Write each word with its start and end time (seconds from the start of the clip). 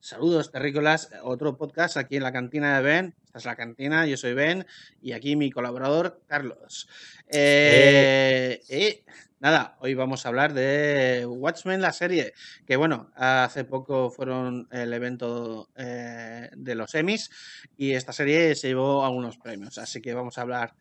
Saludos 0.00 0.50
terrícolas, 0.50 1.10
otro 1.24 1.58
podcast 1.58 1.98
aquí 1.98 2.16
en 2.16 2.22
la 2.22 2.32
cantina 2.32 2.74
de 2.76 2.82
Ben. 2.82 3.14
Esta 3.26 3.38
es 3.38 3.44
la 3.44 3.54
cantina, 3.54 4.06
yo 4.06 4.16
soy 4.16 4.32
Ben 4.32 4.66
y 5.02 5.12
aquí 5.12 5.36
mi 5.36 5.50
colaborador 5.50 6.22
Carlos. 6.26 6.88
Eh, 7.28 8.62
eh, 8.70 9.04
nada, 9.40 9.76
hoy 9.80 9.92
vamos 9.92 10.24
a 10.24 10.30
hablar 10.30 10.54
de 10.54 11.26
Watchmen, 11.28 11.82
la 11.82 11.92
serie, 11.92 12.32
que 12.66 12.76
bueno, 12.76 13.10
hace 13.14 13.64
poco 13.64 14.10
fueron 14.10 14.68
el 14.70 14.90
evento 14.94 15.68
eh, 15.76 16.48
de 16.56 16.74
los 16.74 16.94
Emmys 16.94 17.30
y 17.76 17.92
esta 17.92 18.14
serie 18.14 18.54
se 18.54 18.68
llevó 18.68 19.04
algunos 19.04 19.36
premios, 19.36 19.76
así 19.76 20.00
que 20.00 20.14
vamos 20.14 20.38
a 20.38 20.42
hablar 20.42 20.74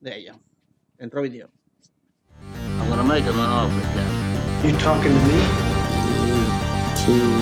de 0.00 0.16
ello. 0.16 0.40
Dentro 0.96 1.22
vídeo. 1.22 1.50
I'm 2.78 2.88
gonna 2.88 3.02
make 3.02 3.24
him 3.24 3.38
an 3.38 3.50
offer. 3.50 4.66
You 4.66 4.76
talking 4.78 5.12
to 5.12 5.26
me? 5.26 5.70
to 7.06 7.39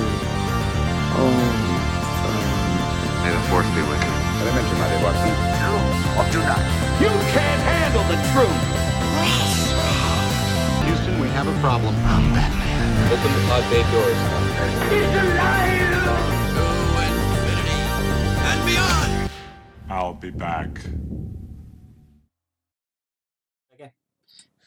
force 3.48 3.68
be 3.74 3.82
with 3.82 4.02
you. 4.04 4.14
Elemente, 4.40 4.72
madre, 4.78 4.98
Watson. 5.02 5.32
Or 6.18 6.24
do 6.32 6.40
not. 6.44 6.62
You 7.00 7.12
can't 7.34 7.62
handle 7.64 8.04
the 8.12 8.18
truth. 8.32 8.62
Houston, 10.84 11.20
we 11.20 11.28
have 11.28 11.48
a 11.48 11.56
problem. 11.60 11.94
Open 13.12 13.30
the 13.34 13.42
pod 13.48 13.64
bay 13.70 13.82
doors. 13.92 14.20
I'll 19.90 20.14
be 20.14 20.30
back. 20.30 20.68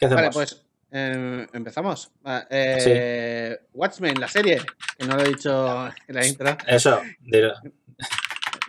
¿Qué 0.01 0.07
hacemos? 0.07 0.15
Vale, 0.15 0.31
pues 0.31 0.65
eh, 0.89 1.47
empezamos. 1.53 2.11
Va, 2.25 2.47
eh, 2.49 3.67
Watchmen, 3.73 4.19
la 4.19 4.27
serie, 4.27 4.59
que 4.97 5.05
no 5.05 5.15
lo 5.15 5.21
he 5.21 5.27
dicho 5.27 5.87
en 6.07 6.15
la 6.15 6.25
intro. 6.25 6.57
Eso, 6.65 7.01
dilo. 7.19 7.53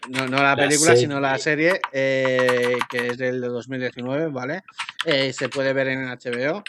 No, 0.08 0.26
no 0.26 0.36
la 0.38 0.50
La 0.50 0.56
película, 0.56 0.96
sino 0.96 1.20
la 1.20 1.38
serie, 1.38 1.80
eh, 1.92 2.76
que 2.90 3.08
es 3.08 3.18
del 3.18 3.40
de 3.40 3.48
2019, 3.48 4.26
¿vale? 4.28 4.62
Eh, 5.04 5.32
se 5.32 5.48
puede 5.48 5.72
ver 5.72 5.88
en 5.88 6.04
HBO. 6.08 6.62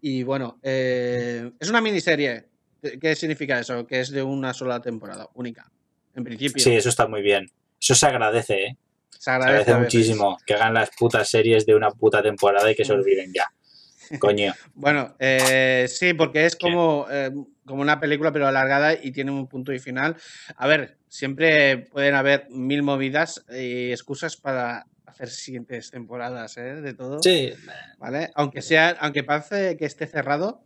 Y 0.00 0.22
bueno, 0.22 0.58
eh, 0.62 1.50
es 1.60 1.68
una 1.68 1.80
miniserie. 1.80 2.46
¿Qué- 2.82 2.98
¿Qué 2.98 3.14
significa 3.14 3.60
eso? 3.60 3.86
Que 3.86 4.00
es 4.00 4.10
de 4.10 4.22
una 4.22 4.54
sola 4.54 4.80
temporada, 4.80 5.28
única. 5.34 5.70
En 6.14 6.24
principio. 6.24 6.62
Sí, 6.62 6.74
eso 6.74 6.88
está 6.88 7.06
muy 7.06 7.20
bien. 7.22 7.50
Eso 7.80 7.94
se 7.94 8.06
agradece, 8.06 8.54
¿eh? 8.64 8.76
se 9.10 9.20
Se 9.24 9.30
agradece, 9.30 9.50
agradece 9.50 9.72
a 9.72 9.76
veces. 9.78 9.94
muchísimo 9.94 10.38
que 10.46 10.54
hagan 10.54 10.72
las 10.74 10.90
putas 10.98 11.28
series 11.28 11.66
de 11.66 11.74
una 11.74 11.90
puta 11.90 12.22
temporada 12.22 12.70
y 12.70 12.74
que 12.74 12.84
se 12.84 12.92
olviden 12.94 13.32
ya. 13.34 13.46
Coño. 14.18 14.52
Bueno, 14.74 15.14
eh, 15.18 15.86
sí, 15.88 16.14
porque 16.14 16.46
es 16.46 16.56
como, 16.56 17.06
eh, 17.10 17.30
como 17.64 17.82
una 17.82 18.00
película, 18.00 18.32
pero 18.32 18.46
alargada 18.48 18.94
y 18.94 19.12
tiene 19.12 19.30
un 19.30 19.46
punto 19.46 19.72
y 19.72 19.78
final. 19.78 20.16
A 20.56 20.66
ver, 20.66 20.98
siempre 21.08 21.78
pueden 21.78 22.14
haber 22.14 22.46
mil 22.50 22.82
movidas 22.82 23.44
y 23.50 23.90
excusas 23.92 24.36
para 24.36 24.86
hacer 25.06 25.28
siguientes 25.28 25.90
temporadas, 25.90 26.56
¿eh? 26.56 26.76
De 26.80 26.94
todo. 26.94 27.22
Sí, 27.22 27.52
¿Vale? 27.98 28.30
Aunque 28.34 28.62
sea, 28.62 28.96
aunque 29.00 29.22
parece 29.24 29.76
que 29.76 29.84
esté 29.84 30.06
cerrado, 30.06 30.62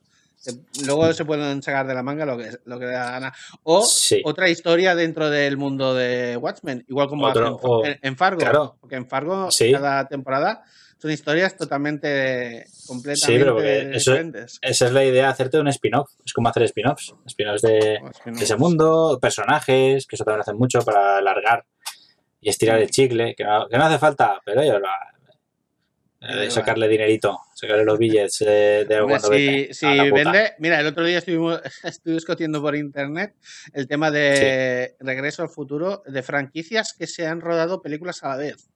luego 0.86 1.10
se 1.12 1.24
pueden 1.24 1.62
sacar 1.62 1.86
de 1.86 1.94
la 1.94 2.02
manga 2.02 2.26
lo 2.26 2.36
que, 2.36 2.50
lo 2.64 2.78
que 2.78 2.86
le 2.86 2.92
da 2.92 3.10
gana. 3.12 3.32
O 3.62 3.82
Sí. 3.82 4.20
otra 4.24 4.48
historia 4.50 4.94
dentro 4.94 5.30
del 5.30 5.56
mundo 5.56 5.94
de 5.94 6.36
Watchmen, 6.36 6.84
igual 6.88 7.08
como 7.08 7.26
Otro- 7.26 7.46
hacen 7.56 7.58
o- 7.62 7.84
en, 7.86 7.98
en 8.02 8.16
Fargo. 8.16 8.40
claro. 8.40 8.76
Porque 8.80 8.96
en 8.96 9.06
Fargo, 9.08 9.50
Sí. 9.50 9.72
cada 9.72 10.06
temporada 10.06 10.62
son 11.04 11.10
historias 11.12 11.54
totalmente, 11.54 12.64
completamente 12.86 13.26
Sí, 13.26 13.38
pero 13.38 13.60
eso- 13.60 14.12
diferentes. 14.12 14.58
esa 14.62 14.86
es 14.86 14.92
la 14.92 15.04
idea, 15.04 15.28
hacerte 15.28 15.58
un 15.58 15.68
spin-off. 15.68 16.10
Es 16.24 16.32
como 16.32 16.48
hacer 16.48 16.62
spin-offs. 16.62 17.14
Spin-offs 17.26 17.60
de, 17.60 17.98
O 18.02 18.08
es 18.08 18.18
que 18.24 18.30
no- 18.30 18.38
de 18.38 18.44
ese 18.44 18.56
mundo, 18.56 19.18
personajes, 19.20 20.06
que 20.06 20.16
eso 20.16 20.24
también 20.24 20.40
hacen 20.40 20.56
mucho 20.56 20.80
para 20.80 21.18
alargar 21.18 21.66
y 22.40 22.48
estirar 22.48 22.80
el 22.80 22.88
chicle, 22.88 23.34
que 23.34 23.44
no, 23.44 23.68
que 23.68 23.76
no 23.76 23.84
hace 23.84 23.98
falta, 23.98 24.40
pero 24.46 24.62
Eh, 26.26 26.50
sacarle 26.50 26.88
dinerito, 26.88 27.38
sacarle 27.54 27.84
los 27.84 27.98
billets 27.98 28.40
eh, 28.40 28.86
de 28.88 29.00
Hombre, 29.00 29.18
cuando 29.20 29.28
si, 29.28 29.34
vende. 29.46 29.74
si 29.74 30.10
vende, 30.10 30.52
mira, 30.58 30.80
el 30.80 30.86
otro 30.86 31.04
día 31.04 31.18
estuvimos 31.18 31.60
estuve 31.84 32.14
discutiendo 32.14 32.62
por 32.62 32.74
internet 32.74 33.34
el 33.74 33.86
tema 33.86 34.10
de 34.10 34.94
Regreso 35.00 35.42
al 35.42 35.50
Futuro, 35.50 36.02
de 36.06 36.22
franquicias 36.22 36.94
que 36.98 37.06
se 37.06 37.26
han 37.26 37.42
rodado 37.42 37.82
películas 37.82 38.22
a 38.24 38.28
la 38.30 38.36
vez. 38.38 38.70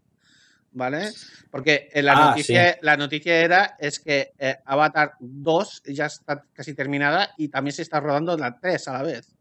¿Vale? 0.73 1.11
Porque 1.51 1.89
eh, 1.93 2.03
la, 2.03 2.13
Ah, 2.13 2.31
noticia, 2.31 2.79
la 2.83 2.97
noticia 2.97 3.37
era 3.41 3.77
es 3.81 3.99
que 3.99 4.33
eh, 4.39 4.57
Avatar 4.67 5.15
2 5.19 5.83
ya 5.87 6.07
está 6.07 6.45
casi 6.53 6.75
terminada 6.75 7.31
y 7.39 7.49
también 7.49 7.73
se 7.75 7.83
está 7.83 8.01
rodando 8.01 8.37
la 8.37 8.59
3 8.61 8.87
a 8.89 8.93
la 8.93 9.03
vez. 9.03 9.35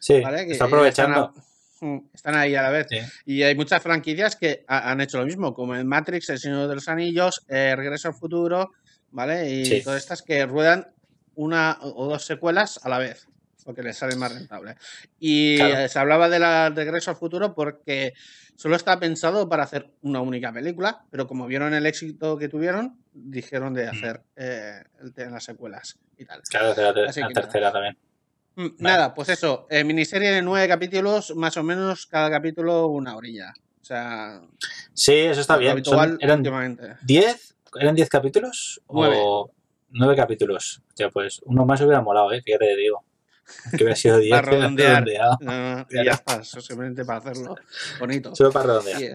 Sí, 0.00 0.20
¿vale? 0.20 0.46
Que 0.46 0.52
está 0.52 0.64
aprovechando. 0.64 1.32
Están, 1.34 1.88
a- 1.88 1.94
mm, 1.94 2.10
están 2.12 2.34
ahí 2.34 2.54
a 2.56 2.62
la 2.62 2.70
vez. 2.70 2.86
Sí. 2.90 2.98
Y 3.26 3.42
hay 3.44 3.54
muchas 3.54 3.82
franquicias 3.82 4.34
que 4.36 4.64
ha- 4.66 4.90
han 4.90 5.00
hecho 5.00 5.18
lo 5.18 5.26
mismo, 5.26 5.54
como 5.54 5.76
en 5.76 5.86
Matrix, 5.86 6.28
El 6.30 6.38
Señor 6.40 6.68
de 6.68 6.74
los 6.74 6.88
Anillos, 6.88 7.44
eh, 7.48 7.74
Regreso 7.76 8.08
al 8.08 8.14
Futuro, 8.14 8.72
¿vale? 9.12 9.48
Y 9.50 9.64
Sí. 9.64 9.82
todas 9.82 10.02
estas 10.02 10.22
que 10.22 10.44
ruedan 10.44 10.88
una 11.36 11.78
o 11.80 12.08
dos 12.08 12.24
secuelas 12.26 12.80
a 12.82 12.88
la 12.88 12.98
vez, 12.98 13.28
porque 13.68 13.82
les 13.82 13.98
sale 13.98 14.16
más 14.16 14.32
rentable. 14.32 14.76
Y 15.20 15.58
Claro. 15.58 15.80
eh, 15.80 15.88
se 15.90 15.98
hablaba 15.98 16.30
de 16.30 16.38
la 16.38 16.70
Regreso 16.70 17.10
al 17.10 17.18
Futuro 17.18 17.54
porque 17.54 18.14
solo 18.56 18.76
está 18.76 18.98
pensado 18.98 19.46
para 19.46 19.64
hacer 19.64 19.90
una 20.00 20.22
única 20.22 20.50
película, 20.50 21.04
pero 21.10 21.26
como 21.26 21.46
vieron 21.46 21.74
el 21.74 21.84
éxito 21.84 22.38
que 22.38 22.48
tuvieron, 22.48 22.98
dijeron 23.12 23.74
de 23.74 23.86
hacer 23.88 24.22
eh, 24.36 24.80
las 25.30 25.44
secuelas 25.44 25.98
y 26.16 26.24
tal. 26.24 26.40
Claro, 26.48 26.68
la, 26.74 26.94
ter- 26.94 27.08
Así 27.10 27.20
la 27.20 27.28
nada. 27.28 27.42
tercera 27.42 27.70
también. 27.70 27.98
Mm, 28.56 28.66
Nada, 28.78 29.12
pues 29.12 29.28
eso, 29.28 29.66
eh, 29.68 29.84
miniserie 29.84 30.30
de 30.30 30.40
nueve 30.40 30.66
capítulos, 30.66 31.36
más 31.36 31.54
o 31.58 31.62
menos 31.62 32.06
cada 32.06 32.30
capítulo 32.30 32.86
una 32.86 33.16
orilla. 33.18 33.52
O 33.82 33.84
sea, 33.84 34.40
Sí, 34.94 35.12
eso 35.12 35.42
está 35.42 35.58
bien. 35.58 35.72
Son- 35.84 35.98
habitual 36.00 36.18
¿Eran 36.22 36.38
últimamente. 36.38 36.96
10? 37.02 37.54
¿Eran 37.78 37.94
10 37.94 38.08
capítulos? 38.08 38.80
Nueve. 38.88 39.16
¿O 39.20 39.50
9 39.90 40.16
capítulos? 40.16 40.80
Hostia, 40.88 41.10
pues 41.10 41.42
uno 41.44 41.66
más 41.66 41.82
hubiera 41.82 42.00
molado, 42.00 42.32
¿eh? 42.32 42.40
Fíjate, 42.42 42.64
te 42.64 42.76
digo. 42.76 43.04
Que 43.70 43.76
hubiera 43.84 43.96
sido 43.96 44.18
10. 44.18 44.30
Para 44.30 44.50
redondear. 44.50 45.04
redondeado. 45.04 45.38
No, 45.40 45.74
no, 45.76 45.80
y 45.82 45.84
Claro. 45.86 46.04
ya 46.06 46.12
está, 46.12 46.36
eso 46.40 46.60
simplemente 46.60 47.04
para 47.04 47.18
hacerlo 47.20 47.56
bonito. 47.98 48.34
Solo 48.34 48.52
para 48.52 48.66
redondear. 48.66 49.02
Y 49.02 49.08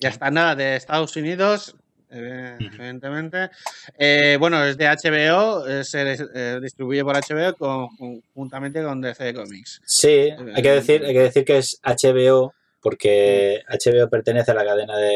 ya 0.00 0.08
está, 0.08 0.30
nada, 0.30 0.54
de 0.56 0.76
Estados 0.76 1.14
Unidos, 1.16 1.76
eh, 2.10 2.56
evidentemente. 2.60 3.50
Eh, 3.98 4.36
bueno, 4.38 4.64
es 4.64 4.76
de 4.76 4.86
HBO, 4.86 5.66
eh, 5.66 5.84
se 5.84 6.16
eh, 6.34 6.58
distribuye 6.60 7.02
por 7.04 7.16
HBO 7.16 7.54
con- 7.56 7.88
conjuntamente 7.96 8.82
con 8.82 9.00
DC 9.00 9.32
Comics. 9.34 9.80
Sí, 9.86 10.08
hay 10.54 10.62
que 10.62 10.70
decir, 10.72 11.04
hay 11.04 11.12
que, 11.12 11.20
decir 11.20 11.44
que 11.44 11.58
es 11.58 11.80
HBO 11.82 12.52
porque 12.80 13.62
Mm. 13.68 13.74
HBO 13.74 14.10
pertenece 14.10 14.50
a 14.50 14.54
la 14.54 14.64
cadena 14.64 14.96
de, 14.96 15.08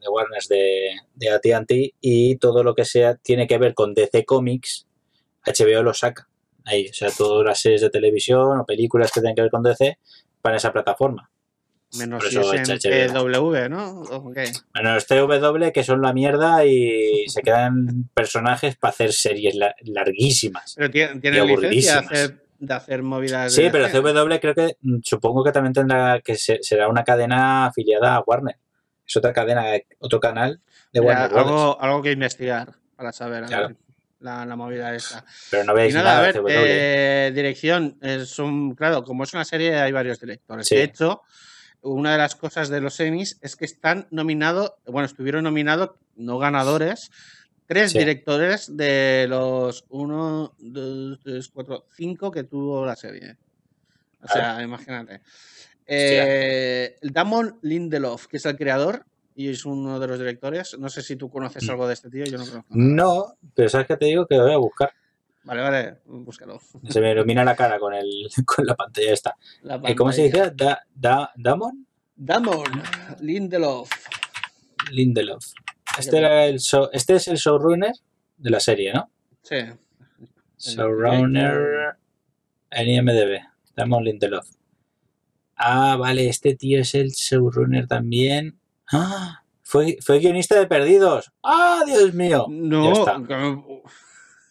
de 0.00 0.08
Warner 0.08 0.40
de, 0.48 0.96
de 1.16 1.30
AT&T 1.30 1.94
y 2.00 2.36
todo 2.36 2.62
lo 2.62 2.74
que 2.76 2.84
sea 2.84 3.16
tiene 3.16 3.46
que 3.48 3.58
ver 3.58 3.74
con 3.74 3.92
DC 3.92 4.24
Comics, 4.24 4.86
HBO 5.44 5.82
lo 5.82 5.92
saca 5.94 6.28
ahí. 6.68 6.88
O 6.88 6.92
sea, 6.94 7.10
todas 7.10 7.44
las 7.46 7.60
series 7.60 7.80
de 7.80 7.90
televisión 7.90 8.58
o 8.60 8.64
películas 8.64 9.10
que 9.12 9.20
tengan 9.20 9.34
que 9.34 9.42
ver 9.42 9.50
con 9.50 9.62
DC 9.62 9.98
van 10.42 10.54
a 10.54 10.56
esa 10.56 10.72
plataforma. 10.72 11.30
Menos 11.96 12.22
si 12.28 12.38
es 12.38 12.52
en 12.52 12.64
¿no? 13.70 14.02
¿O 14.02 14.30
qué? 14.32 14.52
Bueno, 14.74 14.92
los 14.94 15.06
TW 15.06 15.72
que 15.72 15.82
son 15.82 16.02
la 16.02 16.12
mierda 16.12 16.64
y 16.66 17.24
se 17.28 17.40
quedan 17.42 18.10
personajes 18.12 18.76
para 18.76 18.90
hacer 18.90 19.12
series 19.12 19.54
la- 19.54 19.74
larguísimas. 19.84 20.74
Pero 20.76 20.90
tiene, 20.90 21.18
licencia 21.46 21.94
de 21.94 21.98
hacer, 22.06 22.42
de 22.58 22.74
hacer 22.74 23.02
movidas. 23.02 23.54
de 23.54 23.62
Sí, 23.62 23.68
pero. 23.72 23.88
CW 23.88 24.38
creo 24.38 24.54
que 24.54 24.76
mm, 24.82 24.98
supongo 25.02 25.42
que 25.42 25.52
también 25.52 25.72
tendrá 25.72 26.20
que 26.20 26.34
se- 26.36 26.58
será 26.62 26.88
una 26.88 27.04
cadena 27.04 27.66
afiliada 27.66 28.16
a 28.16 28.20
Warner. 28.20 28.56
Es 29.06 29.16
otra 29.16 29.32
cadena, 29.32 29.64
otro 30.00 30.20
canal 30.20 30.60
de 30.92 31.00
Warner 31.00 31.30
algo, 31.38 31.80
algo 31.80 32.02
que 32.02 32.12
investigar 32.12 32.74
para 32.96 33.12
saber 33.12 33.44
Claro. 33.46 33.74
La, 34.20 34.44
la 34.46 34.56
movida 34.56 34.94
esta. 34.94 35.24
Pero 35.50 35.64
no 35.64 35.72
Y 35.72 35.76
veis 35.76 35.94
nada, 35.94 36.10
a 36.10 36.14
nada, 36.22 36.42
ver, 36.42 36.42
eh, 36.48 37.32
dirección. 37.34 37.98
son, 38.26 38.74
claro, 38.74 39.04
como 39.04 39.24
es 39.24 39.32
una 39.34 39.44
serie, 39.44 39.76
hay 39.76 39.92
varios 39.92 40.20
directores. 40.20 40.66
Sí. 40.66 40.76
De 40.76 40.82
hecho, 40.84 41.22
una 41.82 42.12
de 42.12 42.18
las 42.18 42.34
cosas 42.34 42.68
de 42.68 42.80
los 42.80 42.98
Emmys 43.00 43.38
es 43.42 43.54
que 43.56 43.64
están 43.64 44.06
nominados, 44.10 44.72
bueno, 44.86 45.06
estuvieron 45.06 45.44
nominados, 45.44 45.90
no 46.16 46.38
ganadores, 46.38 47.10
tres 47.66 47.92
Sí. 47.92 47.98
directores 47.98 48.76
de 48.76 49.26
los 49.28 49.84
uno, 49.90 50.54
dos, 50.58 51.20
tres, 51.22 51.48
cuatro, 51.48 51.86
cinco 51.94 52.30
que 52.30 52.44
tuvo 52.44 52.84
la 52.84 52.96
serie. 52.96 53.36
O 54.22 54.26
sea, 54.26 54.60
imagínate. 54.62 55.20
Eh, 55.86 56.96
Damon 57.02 57.58
Lindelof, 57.62 58.26
que 58.26 58.38
es 58.38 58.46
el 58.46 58.56
creador 58.56 59.06
y 59.38 59.48
es 59.50 59.64
uno 59.64 60.00
de 60.00 60.06
los 60.08 60.18
directores. 60.18 60.76
No 60.80 60.88
sé 60.88 61.00
si 61.00 61.14
tú 61.14 61.30
conoces 61.30 61.62
Mm. 61.64 61.70
algo 61.70 61.86
de 61.86 61.94
este 61.94 62.10
tío, 62.10 62.24
yo 62.24 62.38
no 62.38 62.44
conozco. 62.44 62.66
No, 62.70 63.36
pero 63.54 63.68
sabes 63.68 63.86
que 63.86 63.96
te 63.96 64.06
digo 64.06 64.26
que 64.26 64.34
lo 64.36 64.42
voy 64.42 64.52
a 64.52 64.56
buscar. 64.56 64.90
Vale, 65.44 65.62
vale, 65.62 65.98
búscalo. 66.06 66.60
Se 66.88 67.00
me 67.00 67.12
ilumina 67.12 67.44
la 67.44 67.54
cara 67.54 67.78
con, 67.78 67.94
el, 67.94 68.28
con 68.44 68.66
la 68.66 68.74
pantalla 68.74 69.12
esta. 69.12 69.36
La 69.62 69.76
Eh, 69.84 69.94
¿Cómo 69.94 70.10
se 70.12 70.24
dice? 70.24 70.52
Da, 70.56 70.82
da, 70.92 71.30
¿Damon? 71.36 71.86
Damon 72.16 72.64
Lindelof. 73.20 73.88
Lindelof. 74.90 75.44
Este, 75.98 76.18
era 76.18 76.46
el 76.46 76.58
show- 76.58 76.88
este 76.92 77.14
es 77.14 77.28
el 77.28 77.36
showrunner 77.36 77.92
de 78.36 78.50
la 78.50 78.58
serie, 78.60 78.92
¿no? 78.92 79.08
Sí. 79.42 79.56
Showrunner 80.58 81.96
en 82.70 82.88
IMDB. 82.88 83.40
Damon 83.76 84.04
Lindelof. 84.04 84.48
Ah, 85.56 85.96
vale, 85.98 86.28
este 86.28 86.54
tío 86.56 86.80
es 86.80 86.94
el 86.94 87.10
showrunner 87.10 87.86
también. 87.86 88.58
Ah, 88.92 89.42
fue, 89.62 89.98
fue 90.00 90.18
guionista 90.18 90.58
de 90.58 90.66
Perdidos. 90.66 91.30
Ah, 91.42 91.82
Dios 91.86 92.14
mío. 92.14 92.46
Ya 92.48 92.54
No, 92.54 93.04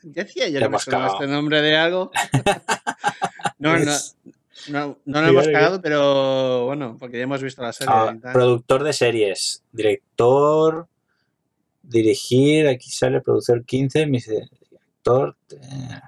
ya 0.03 0.23
decía 0.23 0.47
yo 0.47 0.53
Ya 0.53 0.59
que 0.59 0.59
me 0.59 0.65
hemos 0.67 0.83
sonaba 0.83 1.05
cagado. 1.07 1.23
este 1.23 1.33
nombre 1.33 1.61
de 1.61 1.75
algo. 1.77 2.11
No, 3.59 3.75
no, 3.79 3.91
no, 4.69 4.97
no 5.05 5.21
lo 5.21 5.27
hemos 5.29 5.47
cagado, 5.47 5.81
pero 5.81 6.65
bueno, 6.67 6.95
porque 6.99 7.17
ya 7.17 7.23
hemos 7.23 7.41
visto 7.41 7.63
la 7.63 7.73
serie. 7.73 7.91
Ah, 7.91 8.15
productor 8.33 8.83
de 8.83 8.93
series, 8.93 9.63
director, 9.71 10.87
dirigir, 11.81 12.67
aquí 12.67 12.91
sale 12.91 13.19
productor 13.21 13.65
15, 13.65 14.05
me 14.05 14.11
dice 14.17 14.47
director 14.69 15.35
eh, 15.49 15.99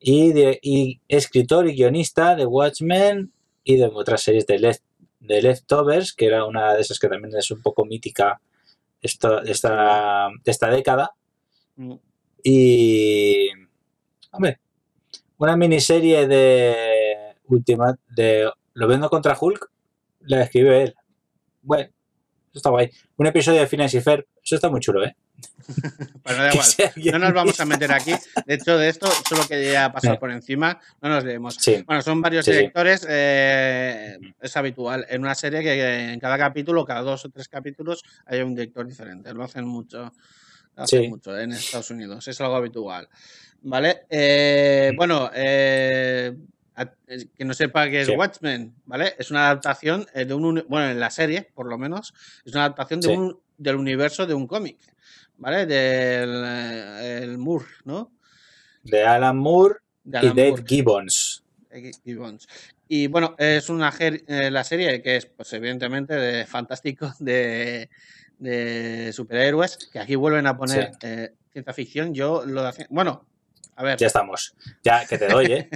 y, 0.00 0.32
de- 0.32 0.58
y 0.62 1.00
escritor 1.08 1.68
y 1.68 1.74
guionista 1.74 2.34
de 2.36 2.46
Watchmen 2.46 3.30
y 3.64 3.76
de 3.76 3.86
otras 3.92 4.22
series 4.22 4.46
de, 4.46 4.58
Left, 4.58 4.82
de 5.26 5.42
Leftovers, 5.42 6.12
que 6.12 6.26
era 6.26 6.44
una 6.44 6.74
de 6.74 6.80
esas 6.80 6.98
que 6.98 7.08
también 7.08 7.36
es 7.36 7.50
un 7.50 7.62
poco 7.62 7.84
mítica 7.84 8.40
esta, 9.02 9.40
de 9.40 9.52
esta, 9.52 10.28
esta 10.44 10.70
década. 10.70 11.10
Mm. 11.76 11.94
Y. 12.42 13.48
Hombre, 14.30 14.60
una 15.38 15.56
miniserie 15.56 16.26
de. 16.26 17.34
Ultima, 17.48 17.96
de 18.08 18.50
Lo 18.74 18.88
vendo 18.88 19.08
contra 19.08 19.36
Hulk, 19.40 19.70
la 20.20 20.42
escribe 20.42 20.82
él. 20.82 20.94
Bueno, 21.62 21.84
eso 21.84 22.58
está 22.58 22.70
guay. 22.70 22.90
Un 23.16 23.26
episodio 23.26 23.60
de 23.60 23.66
Phineas 23.66 23.94
y 23.94 24.00
Ferb, 24.00 24.26
eso 24.42 24.56
está 24.56 24.68
muy 24.68 24.80
chulo, 24.80 25.04
¿eh? 25.04 25.16
Bueno, 26.22 26.42
da 26.44 26.50
Que 26.50 26.90
igual. 26.96 27.12
No 27.12 27.18
nos 27.26 27.34
vamos 27.34 27.58
a 27.60 27.64
meter 27.64 27.90
aquí. 27.92 28.12
De 28.46 28.54
hecho, 28.54 28.76
de 28.78 28.88
esto 28.88 29.08
solo 29.28 29.46
quería 29.48 29.90
pasar 29.92 30.18
por 30.18 30.30
encima. 30.30 30.80
No 31.02 31.08
nos 31.08 31.24
leemos. 31.24 31.56
Sí, 31.56 31.82
Bueno, 31.86 32.02
son 32.02 32.20
varios 32.22 32.44
Sí, 32.44 32.52
sí. 32.52 32.56
directores. 32.58 33.06
eh, 33.08 34.18
es 34.40 34.56
habitual 34.56 35.06
en 35.08 35.22
una 35.22 35.34
serie 35.34 35.62
que 35.62 36.12
en 36.12 36.20
cada 36.20 36.38
capítulo, 36.38 36.84
cada 36.84 37.00
dos 37.02 37.24
o 37.24 37.30
tres 37.30 37.48
capítulos, 37.48 38.04
hay 38.26 38.40
un 38.40 38.54
director 38.54 38.86
diferente. 38.86 39.32
Lo 39.34 39.42
hacen 39.44 39.66
mucho, 39.66 40.12
lo 40.76 40.82
hacen 40.82 41.10
mucho 41.10 41.36
en 41.38 41.52
Estados 41.52 41.90
Unidos. 41.90 42.26
Es 42.28 42.40
algo 42.40 42.56
habitual. 42.56 43.08
¿Vale? 43.62 44.02
Eh, 44.10 44.90
Mm. 44.92 44.96
bueno, 44.96 45.30
eh, 45.34 46.32
a- 46.76 46.86
que 46.86 47.44
no 47.44 47.54
sepa 47.54 47.88
qué 47.88 48.02
es 48.02 48.06
Sí. 48.06 48.12
Watchmen, 48.14 48.74
¿vale? 48.84 49.14
Es 49.18 49.30
una 49.30 49.46
adaptación 49.46 50.06
de 50.14 50.32
un. 50.34 50.64
Bueno, 50.68 50.90
en 50.90 51.00
la 51.00 51.10
serie, 51.10 51.42
por 51.54 51.66
lo 51.66 51.78
menos, 51.78 52.12
es 52.44 52.52
una 52.52 52.64
adaptación 52.66 53.00
de 53.00 53.08
Sí. 53.08 53.14
un, 53.14 53.40
del 53.58 53.76
universo 53.76 54.26
de 54.26 54.34
un 54.34 54.46
cómic, 54.46 54.76
¿vale? 55.38 55.66
Del 55.66 56.42
eh, 56.44 57.20
el 57.22 57.38
Moore, 57.38 57.66
¿no? 57.84 58.12
de 58.82 59.02
Alan 59.04 59.36
Moore 59.36 59.76
De 60.04 60.18
y 60.18 60.28
Dave 60.28 60.48
Moore. 60.50 60.64
Gibbons. 60.66 61.44
Eh, 61.70 61.90
Gibbons. 62.04 62.46
Y 62.88 63.08
bueno, 63.08 63.34
es 63.36 63.68
una 63.68 63.92
eh, 63.98 64.48
la 64.50 64.62
serie 64.62 65.02
que 65.02 65.16
es, 65.16 65.26
pues 65.26 65.52
evidentemente, 65.52 66.14
de 66.14 66.46
fantástico, 66.46 67.12
de, 67.18 67.90
de 68.38 69.12
superhéroes, 69.12 69.76
que 69.92 69.98
aquí 69.98 70.14
vuelven 70.14 70.46
a 70.46 70.56
poner 70.56 70.92
Sí. 70.92 70.98
eh, 71.02 71.34
ciencia 71.52 71.72
ficción. 71.72 72.14
Yo 72.14 72.44
lo 72.46 72.62
de 72.62 72.86
Bueno, 72.90 73.26
a 73.74 73.82
ver, 73.82 73.98
Ya 73.98 74.06
estamos. 74.06 74.54
Ya, 74.84 75.04
que 75.04 75.18
te 75.18 75.26
doy, 75.26 75.46
¿eh? 75.46 75.68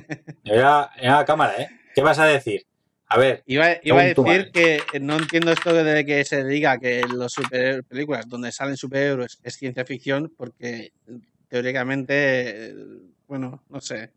Mira, 0.45 0.91
mira 0.97 1.17
la 1.17 1.25
cámara, 1.25 1.55
¿eh? 1.61 1.69
¿Qué 1.95 2.03
vas 2.03 2.19
a 2.21 2.27
decir? 2.27 2.65
A 3.12 3.19
ver, 3.19 3.43
iba, 3.47 3.67
iba 3.83 4.01
a 4.01 4.05
decir 4.05 4.51
que 4.53 4.81
eh, 4.93 5.01
no 5.01 5.17
entiendo 5.19 5.51
esto 5.51 5.75
de 5.75 6.07
que 6.07 6.25
se 6.25 6.45
diga 6.45 6.79
que 6.79 7.03
los 7.12 7.33
super 7.33 7.83
películas 7.85 8.29
donde 8.29 8.53
salen 8.53 8.77
superhéroes 8.77 9.41
es 9.43 9.57
ciencia 9.57 9.85
ficción, 9.85 10.33
porque 10.37 10.93
teóricamente, 11.49 12.69
eh, 12.71 12.75
bueno, 13.27 13.65
no 13.69 13.81
sé. 13.81 14.11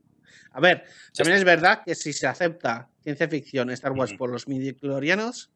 A 0.51 0.60
ver, 0.60 0.84
también 1.16 1.38
es 1.38 1.44
verdad 1.44 1.81
que 1.84 1.95
si 1.95 2.13
se 2.13 2.28
acepta 2.28 2.88
ciencia 3.01 3.28
ficción 3.28 3.72
Star 3.72 3.94
Wars 3.94 4.13
por 4.13 4.30
los 4.30 4.48
midichlorianos, 4.48 5.50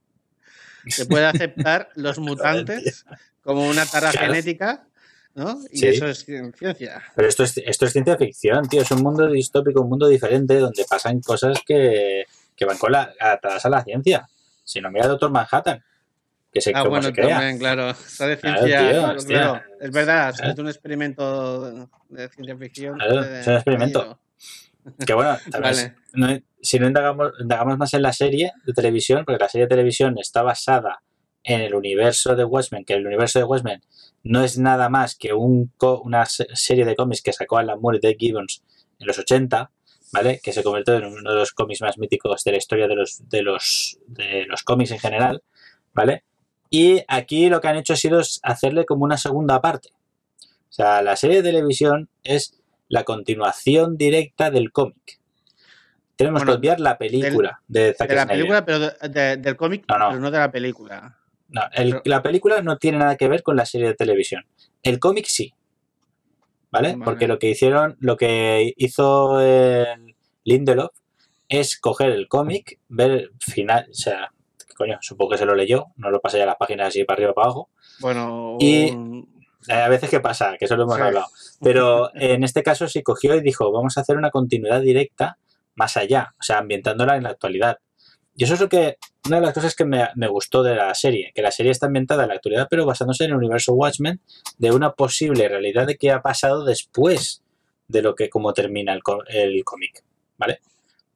se 0.88 1.06
puede 1.06 1.26
aceptar 1.28 1.90
los 1.96 2.18
mutantes 2.18 3.06
como 3.44 3.68
una 3.68 3.86
tara 3.86 4.10
Claro. 4.12 4.28
genética, 4.34 4.88
¿no? 5.36 5.60
Y 5.72 5.78
Sí. 5.78 5.88
eso 5.90 6.08
es 6.08 6.28
cien- 6.28 6.52
ciencia. 6.58 7.04
Pero 7.16 7.28
esto 7.28 7.44
es, 7.44 7.56
esto 7.60 7.86
es 7.86 7.92
ciencia 7.94 8.18
ficción, 8.18 8.68
tío. 8.68 8.82
Es 8.82 8.90
un 8.90 9.04
mundo 9.04 9.30
distópico, 9.32 9.82
un 9.82 9.90
mundo 9.90 10.08
diferente 10.08 10.56
donde 10.56 10.84
pasan 10.90 11.22
cosas 11.22 11.60
que, 11.64 12.26
que 12.58 12.66
van 12.66 12.78
con 12.78 12.92
la, 12.92 13.14
atrás 13.20 13.66
a 13.66 13.70
la 13.70 13.84
ciencia. 13.84 14.28
Si 14.64 14.82
no, 14.82 14.92
mira 14.92 15.08
Doctor 15.08 15.32
Manhattan, 15.32 15.82
que 16.52 16.60
se, 16.60 16.72
Ah, 16.74 16.80
cómo 16.80 16.90
bueno, 16.92 17.06
se 17.08 17.14
crea. 17.14 17.38
también, 17.38 17.58
claro. 17.60 17.92
Está 17.92 18.28
de 18.28 18.36
ciencia, 18.38 18.90
claro, 18.90 19.20
claro. 19.24 19.62
Es 19.80 19.92
verdad, 19.92 20.34
es 20.44 20.58
un 20.60 20.68
experimento 20.68 21.88
de- 22.10 22.30
ciencia 22.30 22.58
ficción. 22.58 22.96
Claro, 22.98 23.22
de- 23.22 23.40
es 23.42 23.48
un 23.48 23.54
experimento. 23.54 24.20
Que 25.06 25.14
bueno, 25.14 25.38
Vale. 25.62 25.96
no- 26.14 26.40
si 26.62 26.80
no 26.80 26.88
indagamos, 26.88 27.32
indagamos 27.40 27.78
más 27.78 27.94
en 27.94 28.02
la 28.02 28.12
serie 28.14 28.52
de 28.66 28.74
televisión, 28.74 29.24
porque 29.26 29.44
la 29.44 29.50
serie 29.50 29.66
de 29.66 29.70
televisión 29.70 30.18
está 30.18 30.42
basada 30.42 31.02
en 31.44 31.62
el 31.62 31.76
universo 31.76 32.36
de 32.36 32.44
Watchmen, 32.44 32.84
que 32.84 32.94
el 32.94 33.06
universo 33.06 33.40
de 33.40 33.46
Watchmen 33.46 33.82
no 34.24 34.44
es 34.44 34.58
nada 34.58 34.90
más 34.90 35.16
que 35.16 35.34
un 35.34 35.72
co- 35.78 36.02
una 36.02 36.26
se- 36.26 36.48
serie 36.56 36.84
de 36.86 36.96
cómics 36.96 37.22
que 37.22 37.32
sacó 37.32 37.58
Alan 37.58 37.80
Moore 37.80 38.00
y 38.00 38.02
Dave 38.02 38.18
Gibbons 38.20 38.64
en 39.00 39.08
los 39.08 39.18
80, 39.20 39.70
¿vale? 40.14 40.40
Que 40.42 40.54
se 40.54 40.64
convirtió 40.64 40.96
en 40.96 41.06
uno 41.06 41.32
de 41.32 41.38
los 41.38 41.52
cómics 41.52 41.82
más 41.82 41.98
míticos 41.98 42.44
de 42.44 42.52
la 42.52 42.58
historia 42.58 42.88
de 42.88 42.96
los, 42.96 43.28
de 43.30 43.42
los, 43.42 43.98
de 44.08 44.46
los 44.48 44.64
cómics 44.64 44.92
en 44.92 45.00
general, 45.00 45.44
¿vale? 45.94 46.24
Y 46.70 47.02
aquí 47.08 47.50
lo 47.50 47.62
que 47.62 47.68
han 47.70 47.78
hecho 47.78 47.94
ha 47.94 47.98
sido 47.98 48.22
hacerle 48.44 48.86
como 48.86 49.04
una 49.06 49.18
segunda 49.18 49.62
parte. 49.62 49.90
O 50.70 50.74
sea, 50.78 51.02
la 51.02 51.16
serie 51.16 51.38
de 51.42 51.52
televisión 51.52 52.10
es 52.24 52.60
la 52.90 53.04
continuación 53.04 53.98
directa 53.98 54.52
del 54.52 54.72
cómic. 54.72 55.20
Tenemos 56.16 56.42
Bueno, 56.42 56.54
que 56.54 56.58
obviar 56.58 56.80
la 56.80 56.98
película 56.98 57.62
de 57.68 57.94
Zack 57.94 58.10
De 58.10 58.16
la 58.16 58.24
Snyder. 58.24 58.38
película, 58.38 58.66
pero 58.66 58.80
de- 58.80 59.10
de- 59.10 59.38
del 59.38 59.56
cómic, 59.56 59.86
No, 59.88 59.98
no. 60.00 60.08
pero 60.10 60.20
no 60.20 60.32
de 60.32 60.40
la 60.40 60.52
película. 60.52 61.18
No, 61.50 61.62
el- 61.74 61.90
pero- 61.92 62.02
la 62.06 62.24
película 62.24 62.62
no 62.62 62.78
tiene 62.78 62.98
nada 62.98 63.16
que 63.16 63.28
ver 63.28 63.44
con 63.44 63.56
la 63.56 63.66
serie 63.66 63.88
de 63.88 63.94
televisión. 63.94 64.46
El 64.84 65.00
cómic 65.00 65.26
sí. 65.28 65.54
¿Vale? 66.72 66.94
Vale. 66.94 67.04
Porque 67.06 67.28
lo 67.28 67.40
que 67.40 67.50
hicieron, 67.50 67.96
lo 68.00 68.18
que 68.18 68.74
hizo 68.78 69.40
el 69.42 70.16
Lindelof 70.44 70.92
es 71.50 71.80
coger 71.80 72.10
el 72.12 72.28
cómic, 72.28 72.80
ver 72.90 73.12
el 73.12 73.32
final, 73.40 73.88
o 73.90 73.94
sea, 73.94 74.32
coño, 74.76 74.98
supongo 75.02 75.32
que 75.32 75.38
se 75.38 75.46
lo 75.46 75.56
leyó, 75.56 75.86
no 75.96 76.12
lo 76.12 76.20
pasé 76.20 76.38
ya 76.40 76.46
las 76.46 76.58
páginas 76.58 76.90
así 76.90 77.04
para 77.06 77.16
arriba 77.18 77.34
para 77.34 77.46
abajo. 77.46 77.70
Bueno, 78.00 78.58
Y- 78.60 78.94
A 79.70 79.90
veces 79.90 80.10
que 80.10 80.22
pasa, 80.22 80.56
que 80.58 80.64
eso 80.64 80.78
lo 80.78 80.84
hemos 80.84 80.96
Sí. 80.96 81.02
hablado. 81.02 81.26
Pero 81.62 82.10
en 82.16 82.46
este 82.46 82.64
caso 82.64 82.88
sí 82.88 83.04
cogió 83.04 83.36
y 83.36 83.42
dijo, 83.42 83.70
vamos 83.72 83.98
a 83.98 84.02
hacer 84.02 84.16
una 84.16 84.30
continuidad 84.32 84.80
directa 84.82 85.40
más 85.76 85.98
allá, 85.98 86.36
o 86.40 86.44
sea, 86.44 86.60
ambientándola 86.60 87.18
en 87.18 87.24
la 87.24 87.32
actualidad. 87.32 87.80
Y 88.38 88.44
eso 88.44 88.54
es 88.54 88.62
lo 88.62 88.70
que, 88.70 88.98
una 89.26 89.38
de 89.40 89.46
las 89.48 89.54
cosas 89.54 89.76
que 89.76 89.84
me, 89.84 90.08
me 90.16 90.28
gustó 90.28 90.62
de 90.64 90.76
la 90.76 90.94
serie, 90.94 91.32
que 91.34 91.42
la 91.42 91.52
serie 91.52 91.72
está 91.72 91.88
ambientada 91.88 92.24
en 92.24 92.30
la 92.30 92.36
actualidad, 92.36 92.68
pero 92.70 92.86
basándose 92.86 93.26
en 93.26 93.32
el 93.32 93.38
universo 93.38 93.74
Watchmen, 93.74 94.22
de 94.60 94.72
una 94.72 94.94
posible 94.94 95.50
realidad 95.50 95.88
de 95.88 95.98
qué 95.98 96.12
ha 96.12 96.22
pasado 96.22 96.64
después 96.64 97.42
de 97.88 98.02
lo 98.04 98.14
que, 98.16 98.30
como 98.30 98.54
termina 98.54 98.94
el, 98.94 99.02
el 99.30 99.64
cómic, 99.66 100.04
¿vale? 100.38 100.60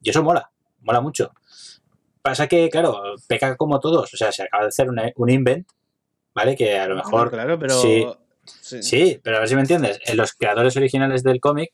Y 0.01 0.10
eso 0.10 0.24
mola, 0.24 0.50
mola 0.82 1.00
mucho. 1.00 1.32
Pasa 2.24 2.48
que, 2.48 2.70
claro, 2.70 3.00
peca 3.28 3.56
como 3.56 3.80
todos, 3.80 4.13
o 4.13 4.18
sea, 4.18 4.32
se 4.32 4.44
acaba 4.44 4.63
de 4.63 4.70
hacer 4.70 4.90
una- 4.90 5.12
un 5.16 5.30
invent, 5.30 5.68
¿vale? 6.34 6.56
Que 6.56 6.78
a 6.80 6.88
lo 6.88 6.96
mejor 6.96 7.30
claro, 7.30 7.58
pero. 7.60 7.74
sí. 7.82 8.06
sí. 8.46 8.82
Sí, 8.84 9.20
pero 9.24 9.38
a 9.38 9.40
ver 9.42 9.50
si 9.50 9.56
me 9.56 9.62
entiendes. 9.62 10.00
Eh, 10.06 10.16
Los 10.16 10.34
creadores 10.34 10.75
originales 10.78 11.24
del 11.24 11.40
cómic 11.40 11.72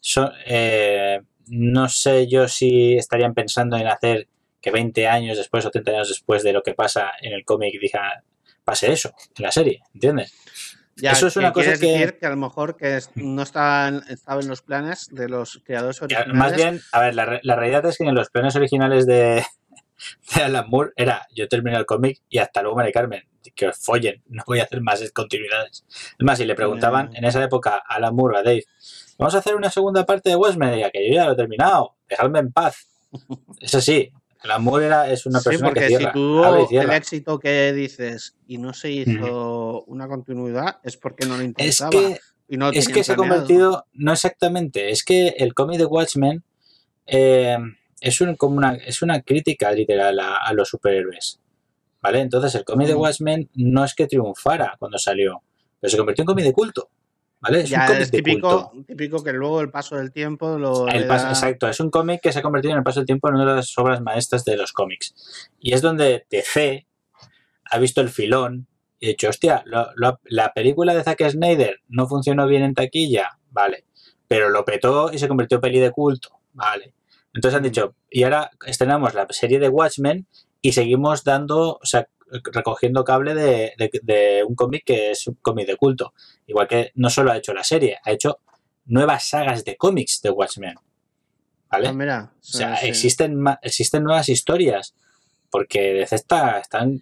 son. 0.00 0.30
eh, 0.46 1.20
no 1.48 1.88
sé 1.88 2.28
yo 2.28 2.46
si 2.48 2.96
estarían 2.96 3.34
pensando 3.34 3.76
en 3.76 3.88
hacer 3.88 4.28
que 4.60 4.70
20 4.70 5.06
años 5.08 5.36
después 5.38 5.64
o 5.66 5.70
30 5.70 5.90
años 5.92 6.08
después 6.08 6.42
de 6.42 6.52
lo 6.52 6.62
que 6.62 6.74
pasa 6.74 7.10
en 7.20 7.32
el 7.32 7.44
cómic 7.44 7.74
diga 7.80 8.22
pase 8.64 8.92
eso 8.92 9.12
en 9.36 9.42
la 9.44 9.50
serie, 9.52 9.80
¿entiendes? 9.94 10.34
Ya, 10.96 11.12
Eso 11.12 11.28
es 11.28 11.36
una 11.36 11.52
cosa 11.52 11.72
que- 11.78 11.86
decir 11.86 12.18
que 12.18 12.26
a 12.26 12.30
lo 12.30 12.36
mejor 12.36 12.76
que 12.76 12.98
no 13.14 13.42
estaban, 13.42 14.02
estaba 14.10 14.40
en 14.42 14.48
los 14.48 14.60
planes 14.60 15.08
de 15.10 15.28
los 15.30 15.62
creadores 15.64 15.98
Ya, 16.00 16.04
originales. 16.04 16.34
Más 16.34 16.54
bien, 16.54 16.80
a 16.92 17.00
ver, 17.00 17.14
la, 17.14 17.40
la 17.42 17.56
realidad 17.56 17.86
es 17.86 17.96
que 17.96 18.04
en 18.04 18.14
los 18.14 18.28
planes 18.28 18.54
originales 18.56 19.06
de, 19.06 19.42
de 20.36 20.42
Alan 20.42 20.68
Moore 20.68 20.92
era 20.96 21.26
yo 21.34 21.48
termino 21.48 21.78
el 21.78 21.86
cómic 21.86 22.20
y 22.28 22.36
hasta 22.38 22.60
luego 22.60 22.76
Mari 22.76 22.92
Carmen, 22.92 23.22
que 23.54 23.68
os 23.68 23.78
follen, 23.78 24.22
no 24.28 24.42
voy 24.46 24.60
a 24.60 24.64
hacer 24.64 24.82
más 24.82 25.02
continuidades. 25.12 25.84
Es 25.88 26.14
más, 26.24 26.36
si 26.36 26.44
le 26.44 26.54
preguntaban 26.54 27.10
Ya. 27.12 27.18
en 27.18 27.24
esa 27.24 27.42
época 27.42 27.76
a 27.76 27.94
Alan 27.94 28.14
Moore, 28.14 28.36
a 28.38 28.42
Dave, 28.42 28.64
vamos 29.16 29.34
a 29.34 29.38
hacer 29.38 29.54
una 29.54 29.70
segunda 29.70 30.04
parte 30.04 30.28
de 30.28 30.36
Westman, 30.36 30.74
que 30.92 31.08
yo 31.08 31.14
ya 31.14 31.24
lo 31.24 31.32
he 31.32 31.36
terminado, 31.36 31.96
dejadme 32.10 32.40
en 32.40 32.52
paz. 32.52 32.88
Eso 33.58 33.80
sí, 33.80 34.12
Moore 34.58 34.86
era, 34.86 35.10
es 35.10 35.26
una 35.26 35.40
Sí, 35.40 35.50
persona 35.50 35.68
porque 35.68 35.80
que 35.80 35.86
cierra, 35.88 36.12
si 36.12 36.18
tuvo 36.18 36.66
el 36.70 36.90
éxito 36.92 37.38
que 37.38 37.72
dices 37.72 38.36
y 38.46 38.58
no 38.58 38.72
se 38.72 38.90
hizo 38.90 39.82
una 39.84 40.08
continuidad, 40.08 40.78
es 40.82 40.96
porque 40.96 41.26
no 41.26 41.36
le 41.36 41.42
Es 41.44 41.48
interesaba. 41.48 41.90
que 41.90 42.18
y 42.48 42.56
no 42.56 42.70
es 42.70 42.88
que 42.88 43.04
se 43.04 43.12
ha 43.12 43.16
convertido, 43.16 43.86
no 43.92 44.12
exactamente, 44.12 44.90
es 44.90 45.04
que 45.04 45.28
el 45.38 45.54
cómic 45.54 45.78
de 45.78 45.84
Watchmen 45.84 46.42
eh, 47.06 47.56
es, 48.00 48.20
un, 48.20 48.34
como 48.36 48.56
una, 48.56 48.74
es 48.74 49.02
una 49.02 49.20
crítica 49.22 49.70
literal 49.72 50.18
a, 50.18 50.36
a 50.36 50.52
los 50.52 50.68
superhéroes. 50.68 51.38
¿Vale? 52.02 52.20
Entonces 52.20 52.54
el 52.54 52.64
cómic 52.64 52.88
de 52.88 52.94
Mm. 52.94 52.98
Watchmen 52.98 53.50
no 53.54 53.84
es 53.84 53.94
que 53.94 54.06
triunfara 54.06 54.74
cuando 54.78 54.96
salió, 54.98 55.42
pero 55.78 55.90
se 55.90 55.98
convirtió 55.98 56.22
en 56.22 56.26
cómic 56.26 56.44
de 56.46 56.52
culto. 56.54 56.88
¿Vale? 57.40 57.60
Es 57.60 57.70
Ya 57.70 57.80
un 57.80 57.86
cómic 57.86 58.00
es 58.02 58.10
de 58.10 58.18
típico, 58.18 58.70
culto. 58.70 58.86
típico 58.86 59.24
que 59.24 59.32
luego 59.32 59.60
el 59.60 59.70
paso 59.70 59.96
del 59.96 60.12
tiempo 60.12 60.58
lo. 60.58 60.88
El 60.88 61.06
paso- 61.06 61.24
da- 61.26 61.30
exacto, 61.30 61.68
es 61.68 61.80
un 61.80 61.90
cómic 61.90 62.20
que 62.20 62.32
se 62.32 62.38
ha 62.38 62.42
convertido 62.42 62.72
en 62.72 62.78
el 62.78 62.84
paso 62.84 63.00
del 63.00 63.06
tiempo 63.06 63.28
en 63.28 63.34
una 63.36 63.48
de 63.50 63.56
las 63.56 63.76
obras 63.78 64.00
maestras 64.00 64.44
de 64.44 64.56
los 64.56 64.72
cómics. 64.72 65.14
Y 65.58 65.72
es 65.74 65.82
donde 65.82 66.26
DC 66.30 66.86
ha 67.72 67.78
visto 67.78 68.00
el 68.00 68.08
filón 68.10 68.66
y 68.98 69.06
ha 69.06 69.08
dicho, 69.10 69.28
hostia, 69.28 69.62
lo- 69.66 69.88
lo- 69.96 70.20
la 70.24 70.52
película 70.52 70.94
de 70.94 71.02
Zack 71.02 71.28
Snyder 71.30 71.80
no 71.88 72.06
funcionó 72.06 72.46
bien 72.46 72.62
en 72.62 72.74
taquilla, 72.74 73.38
vale, 73.50 73.84
pero 74.28 74.50
lo 74.50 74.64
petó 74.64 75.10
y 75.12 75.18
se 75.18 75.28
convirtió 75.28 75.56
en 75.56 75.60
peli 75.62 75.78
de 75.80 75.90
culto, 75.90 76.30
vale. 76.52 76.92
Entonces 77.32 77.56
han 77.56 77.62
dicho, 77.62 77.94
y 78.10 78.24
ahora 78.24 78.50
estrenamos 78.66 79.14
la 79.14 79.26
serie 79.30 79.58
de 79.60 79.68
Watchmen 79.68 80.26
y 80.60 80.72
seguimos 80.72 81.22
dando, 81.24 81.78
o 81.80 81.84
sea, 81.86 82.08
recogiendo 82.52 83.04
cable 83.04 83.34
de, 83.34 83.72
de- 83.78 84.00
de 84.02 84.44
un 84.44 84.54
cómic 84.54 84.84
que 84.84 85.10
es 85.12 85.26
un 85.26 85.34
cómic 85.42 85.66
de 85.66 85.76
culto. 85.76 86.12
Igual 86.46 86.68
que 86.68 86.92
no 86.94 87.10
solo 87.10 87.32
ha 87.32 87.36
hecho 87.36 87.52
la 87.54 87.64
serie, 87.64 87.98
ha 88.04 88.10
hecho 88.12 88.38
nuevas 88.86 89.28
sagas 89.28 89.64
de 89.64 89.76
cómics 89.76 90.20
de 90.22 90.30
Watchmen. 90.30 90.74
¿Vale? 91.70 91.88
Ah, 91.88 91.92
mira, 91.92 92.32
O 92.40 92.42
sea, 92.42 92.76
sí. 92.76 92.88
existen, 92.88 93.44
existen 93.62 94.02
nuevas 94.04 94.28
historias. 94.28 94.94
Porque 95.52 95.92
DC 95.94 96.14
está, 96.14 96.60
están, 96.60 97.00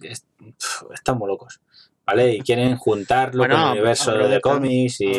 están 0.94 1.18
muy 1.18 1.28
locos. 1.28 1.60
¿Vale? 2.06 2.36
Y 2.36 2.40
quieren 2.40 2.76
juntarlo 2.76 3.40
Bueno, 3.40 3.54
con 3.56 3.64
el 3.64 3.70
universo 3.72 4.16
de 4.16 4.40
cómics 4.40 5.00
y. 5.02 5.12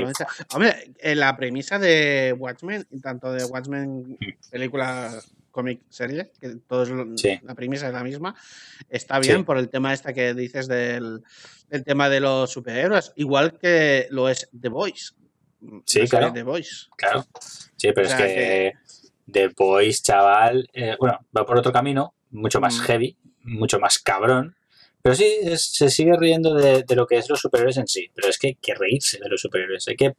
Hombre, 0.56 0.92
la 1.16 1.38
premisa 1.38 1.78
de 1.78 2.34
Watchmen, 2.36 2.88
tanto 3.04 3.32
de 3.32 3.46
Watchmen, 3.46 4.18
película, 4.50 5.12
cómic, 5.52 5.82
serie, 5.90 6.32
que 6.40 6.56
todo 6.68 6.84
es 6.84 6.90
lo- 6.90 7.06
Mm. 7.06 7.18
Sí. 7.18 7.40
la 7.44 7.56
premisa 7.56 7.88
es 7.88 7.94
la 7.94 8.04
misma, 8.04 8.36
está 8.90 9.20
bien 9.20 9.38
Sí. 9.38 9.44
por 9.44 9.58
el 9.58 9.70
tema 9.70 9.94
este 9.94 10.14
que 10.14 10.34
dices 10.34 10.68
del, 10.68 11.22
del 11.70 11.84
tema 11.84 12.10
de 12.10 12.20
los 12.20 12.52
superhéroes, 12.52 13.14
igual 13.16 13.58
que 13.58 14.08
lo 14.12 14.30
es 14.30 14.50
The 14.60 14.70
Voice. 14.70 15.14
Sí, 15.86 16.08
claro. 16.08 16.32
The 16.34 16.44
Voice. 16.44 16.88
Claro. 16.98 17.26
Sí, 17.76 17.90
pero 17.94 18.08
O 18.08 18.12
es 18.12 18.16
que 18.16 18.74
The 19.32 19.50
Boys, 19.50 20.02
chaval, 20.02 20.70
eh, 20.74 20.96
bueno, 21.00 21.20
va 21.38 21.46
por 21.46 21.58
otro 21.58 21.72
camino, 21.72 22.14
mucho 22.32 22.60
más 22.60 22.78
Mm. 22.78 22.82
heavy, 22.84 23.18
mucho 23.44 23.80
más 23.80 24.00
cabrón. 24.00 24.56
Pero 25.02 25.16
sí, 25.16 25.26
es- 25.44 25.66
se 25.74 25.90
sigue 25.90 26.16
riendo 26.18 26.54
de, 26.56 26.84
de 26.84 26.96
lo 26.96 27.08
que 27.08 27.18
es 27.18 27.30
los 27.30 27.40
superhéroes 27.40 27.78
en 27.78 27.88
sí. 27.88 28.10
Pero 28.14 28.28
es 28.28 28.38
que 28.38 28.48
hay 28.48 28.56
que 28.56 28.74
reírse 28.76 29.18
de 29.20 29.30
los 29.30 29.40
superhéroes. 29.42 29.88
Hay 29.88 29.96
que, 29.96 30.14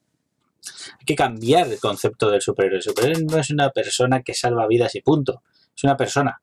hay 0.99 1.05
que 1.05 1.15
cambiar 1.15 1.69
el 1.69 1.79
concepto 1.79 2.31
del 2.31 2.41
superhéroe. 2.43 2.77
El 2.79 2.83
superhéroe 2.83 3.23
no 3.25 3.39
es 3.39 3.51
una 3.51 3.71
persona 3.71 4.23
que 4.23 4.35
salva 4.35 4.67
vidas 4.67 4.95
y 4.95 5.01
punto. 5.03 5.43
Es 5.77 5.85
una 5.85 5.97
persona. 5.97 6.41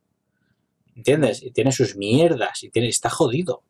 ¿Entiendes? 0.95 1.43
Y 1.43 1.51
tiene 1.51 1.71
sus 1.71 1.95
mierdas 1.95 2.63
y 2.63 2.69
tiene, 2.69 2.88
está 2.89 3.09
jodido. 3.09 3.62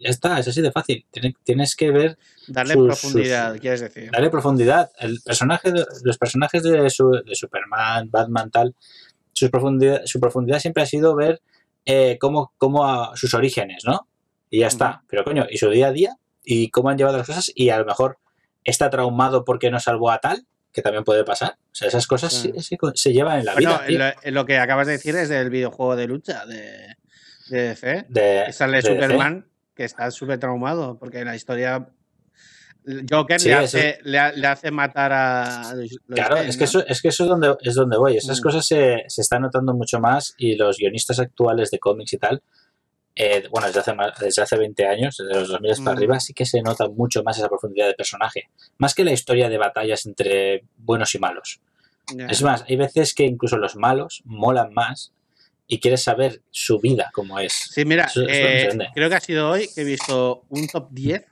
Ya 0.00 0.10
está, 0.10 0.38
es 0.38 0.46
así 0.46 0.60
de 0.62 0.70
fácil. 0.70 1.04
Tiene- 1.10 1.34
Tienes 1.42 1.74
que 1.74 1.90
ver 1.90 2.16
Darle 2.46 2.74
sus- 2.74 2.86
profundidad, 2.86 3.52
sus- 3.52 3.60
quieres 3.60 3.80
decir. 3.80 4.10
Dale 4.12 4.30
profundidad. 4.30 4.90
El 5.00 5.20
personaje 5.24 5.72
de- 5.72 5.84
los 6.04 6.18
personajes 6.18 6.62
de, 6.62 6.88
su- 6.90 7.10
de 7.26 7.34
Superman, 7.34 8.08
Batman, 8.10 8.50
tal, 8.52 8.76
su 9.32 9.50
profundidad, 9.50 10.02
su 10.04 10.20
profundidad 10.20 10.60
siempre 10.60 10.82
ha 10.84 10.86
sido 10.86 11.16
ver 11.16 11.40
eh, 11.84 12.18
cómo, 12.20 12.52
cómo 12.58 12.84
a- 12.86 13.16
sus 13.16 13.34
orígenes, 13.34 13.82
¿no? 13.84 14.06
Y 14.50 14.60
ya 14.60 14.68
está. 14.68 15.02
Pero 15.08 15.24
coño, 15.24 15.46
y 15.50 15.56
su 15.58 15.68
día 15.70 15.88
a 15.88 15.92
día, 15.92 16.16
y 16.44 16.70
cómo 16.70 16.90
han 16.90 16.98
llevado 16.98 17.16
las 17.18 17.26
cosas, 17.26 17.50
y 17.54 17.70
a 17.70 17.78
lo 17.78 17.84
mejor 17.86 18.18
está 18.64 18.90
traumado 18.90 19.44
porque 19.44 19.70
no 19.70 19.80
salvó 19.80 20.10
a 20.10 20.18
tal, 20.18 20.46
que 20.72 20.82
también 20.82 21.04
puede 21.04 21.24
pasar. 21.24 21.52
O 21.72 21.74
sea, 21.74 21.88
esas 21.88 22.06
cosas 22.06 22.32
sí- 22.32 22.50
Claro. 22.76 22.92
sí 22.94 23.02
se 23.02 23.12
llevan 23.12 23.40
en 23.40 23.44
la 23.46 23.54
Bueno, 23.54 23.80
vida. 23.86 24.14
tío. 24.14 24.30
lo, 24.30 24.40
lo 24.40 24.46
que 24.46 24.58
acabas 24.58 24.86
de 24.86 24.94
decir 24.94 25.16
es 25.16 25.28
del 25.28 25.50
videojuego 25.50 25.96
de 25.96 26.06
lucha 26.06 26.44
de, 26.46 26.96
de 27.48 27.62
DC. 27.68 28.06
De- 28.08 28.42
que 28.46 28.52
sale 28.52 28.76
de 28.82 28.82
DC. 28.82 28.94
Superman, 28.94 29.48
que 29.74 29.84
está 29.84 30.10
súper 30.10 30.38
traumado, 30.38 30.98
porque 30.98 31.24
la 31.24 31.34
historia. 31.36 31.88
Joker 33.10 33.38
Sí, 33.38 33.48
le, 33.48 33.54
hace, 33.54 33.98
le, 34.04 34.18
ha- 34.18 34.32
le 34.32 34.46
hace 34.46 34.70
matar 34.70 35.12
a. 35.12 35.74
Claro, 36.08 36.38
es 36.38 36.56
que 36.56 36.60
¿no? 36.60 36.64
eso, 36.64 36.86
es 36.86 37.02
que 37.02 37.08
eso 37.08 37.24
es 37.24 37.28
donde 37.28 37.54
es 37.60 37.74
donde 37.74 37.98
voy. 37.98 38.16
Esas 38.16 38.40
Mm. 38.40 38.42
cosas 38.42 38.66
se, 38.66 39.04
se 39.08 39.20
están 39.20 39.42
notando 39.42 39.74
mucho 39.74 40.00
más 40.00 40.34
y 40.38 40.56
los 40.56 40.78
guionistas 40.78 41.18
actuales 41.18 41.70
de 41.70 41.78
cómics 41.78 42.14
y 42.14 42.18
tal, 42.18 42.42
eh, 43.20 43.48
bueno, 43.50 43.66
desde 43.66 43.80
hace, 43.80 43.94
más- 43.94 44.16
desde 44.20 44.42
hace 44.42 44.56
20 44.56 44.86
años, 44.86 45.16
desde 45.18 45.40
los 45.40 45.48
2000 45.48 45.72
para 45.84 45.94
Mm. 45.94 45.98
arriba, 45.98 46.20
sí 46.20 46.32
que 46.34 46.46
se 46.46 46.62
nota 46.62 46.88
mucho 46.88 47.22
más 47.24 47.36
esa 47.36 47.48
profundidad 47.48 47.88
de 47.88 47.94
personaje. 47.94 48.44
Más 48.78 48.94
que 48.94 49.02
la 49.04 49.10
historia 49.12 49.48
de 49.48 49.58
batallas 49.58 50.06
entre 50.06 50.62
buenos 50.76 51.14
y 51.14 51.18
malos. 51.18 51.60
Es 52.28 52.42
más, 52.42 52.64
hay 52.68 52.76
veces 52.76 53.12
que 53.14 53.24
incluso 53.24 53.56
los 53.58 53.74
malos 53.76 54.22
molan 54.24 54.72
más 54.72 55.12
y 55.66 55.80
quieres 55.80 56.02
saber 56.02 56.40
su 56.50 56.78
vida 56.78 57.10
cómo 57.12 57.38
es. 57.40 57.52
Sí, 57.52 57.84
mira, 57.84 58.04
Eso- 58.04 58.22
eso 58.22 58.30
eh, 58.32 58.88
creo 58.94 59.08
que 59.10 59.14
ha 59.16 59.20
sido 59.20 59.50
hoy 59.50 59.68
que 59.74 59.80
he 59.82 59.84
visto 59.84 60.44
un 60.48 60.66
top 60.68 60.88
10, 60.92 61.26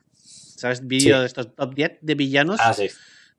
¿sabes? 0.56 0.86
Vídeo 0.86 1.16
Sí. 1.16 1.20
de 1.20 1.26
estos 1.26 1.54
top 1.54 1.72
10 1.74 1.92
de 2.02 2.14
villanos. 2.14 2.58
Ah, 2.62 2.74
sí. 2.74 2.88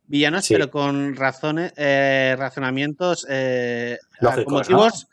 Villanos, 0.07 0.45
sí. 0.45 0.53
pero 0.53 0.71
con 0.71 1.15
razones, 1.17 1.73
eh, 1.75 2.33
razonamientos, 2.39 3.27
eh, 3.29 3.97
Lógicos, 4.21 4.53
motivos, 4.53 5.07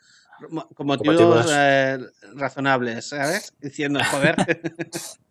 mo- 0.49 0.67
con 0.69 0.87
motivos 0.87 1.15
motivos- 1.15 1.51
eh, 1.53 1.99
razonables, 2.35 3.09
¿sabes? 3.09 3.53
Diciendo, 3.59 3.99
joder. 4.11 4.35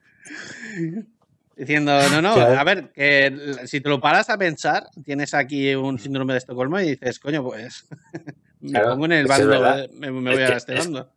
Diciendo, 1.57 1.93
no, 2.11 2.21
no, 2.21 2.35
Claro. 2.35 2.59
a 2.59 2.65
ver, 2.65 2.91
que 2.93 3.57
si 3.67 3.81
te 3.81 3.89
lo 3.89 4.01
paras 4.01 4.29
a 4.29 4.37
pensar, 4.37 4.89
tienes 5.05 5.35
aquí 5.35 5.73
un 5.77 6.01
síndrome 6.01 6.33
de 6.33 6.39
Estocolmo 6.41 6.81
y 6.81 6.91
dices, 6.91 7.21
coño, 7.21 7.45
pues 7.45 7.87
me 8.61 8.71
Claro, 8.73 8.91
pongo 8.91 9.05
en 9.07 9.13
el 9.13 9.27
es 9.27 9.31
es 9.39 9.47
bando, 9.47 9.79
eh, 9.79 9.91
me, 9.95 10.11
me 10.11 10.31
Es 10.33 10.37
voy 10.39 10.47
que 10.47 10.53
a 10.53 10.57
este 10.57 10.75
es- 10.75 10.81
bando. 10.81 11.13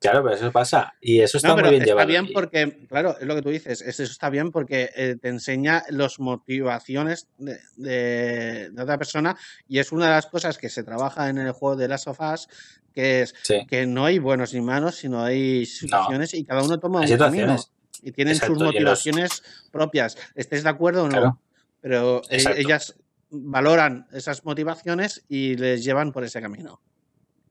Claro, 0.00 0.22
pero 0.22 0.34
eso 0.36 0.52
pasa. 0.52 0.94
Y 1.00 1.20
eso 1.20 1.38
está 1.38 1.48
No, 1.48 1.54
muy 1.54 1.62
pero 1.62 1.70
bien 1.70 1.82
está 1.82 1.90
llevado. 1.92 2.08
bien 2.08 2.28
porque, 2.32 2.86
claro, 2.88 3.16
es 3.18 3.26
lo 3.26 3.34
que 3.34 3.42
tú 3.42 3.48
dices, 3.50 3.80
es- 3.80 3.98
eso 4.00 4.12
está 4.12 4.28
bien 4.30 4.50
porque 4.52 4.90
eh, 4.94 5.16
te 5.20 5.28
enseña 5.28 5.82
las 5.90 6.18
motivaciones 6.20 7.28
de, 7.38 7.58
de- 7.76 8.70
de 8.70 8.82
otra 8.82 8.98
persona 8.98 9.36
y 9.68 9.78
es 9.78 9.92
una 9.92 10.06
de 10.06 10.10
las 10.12 10.26
cosas 10.26 10.58
que 10.58 10.68
se 10.68 10.82
trabaja 10.84 11.28
en 11.28 11.38
el 11.38 11.52
juego 11.52 11.76
de 11.76 11.88
Last 11.88 12.08
of 12.08 12.20
Us, 12.20 12.48
que 12.92 13.22
es 13.22 13.34
sí. 13.42 13.66
que 13.68 13.86
no 13.86 14.04
hay 14.04 14.18
buenos 14.18 14.52
ni 14.54 14.60
malos, 14.60 14.96
sino 14.96 15.22
hay 15.24 15.66
situaciones 15.66 16.34
y 16.34 16.44
cada 16.44 16.62
uno 16.62 16.78
toma 16.78 17.02
Hay 17.02 17.12
un 17.12 17.18
camino 17.18 17.56
y 18.02 18.12
tienen 18.12 18.34
Exacto, 18.34 18.54
sus 18.54 18.62
los- 18.62 18.72
motivaciones 18.74 19.42
propias, 19.72 20.16
estés 20.34 20.62
de 20.62 20.68
acuerdo 20.68 21.04
o 21.04 21.06
no, 21.08 21.10
Claro. 21.12 21.40
pero 21.80 22.22
e- 22.28 22.36
Exacto. 22.36 22.60
ellas 22.60 22.94
valoran 23.30 24.06
esas 24.12 24.44
motivaciones 24.44 25.24
y 25.28 25.56
les 25.56 25.82
llevan 25.84 26.12
por 26.12 26.22
ese 26.24 26.40
camino. 26.40 26.80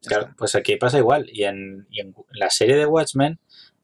Claro, 0.08 0.24
está. 0.26 0.36
pues 0.38 0.56
aquí 0.56 0.76
pasa 0.78 0.98
igual. 0.98 1.28
Y 1.32 1.44
en, 1.44 1.88
y 1.92 2.02
en 2.02 2.16
la 2.34 2.50
serie 2.50 2.76
de 2.76 2.86
Watchmen, 2.86 3.40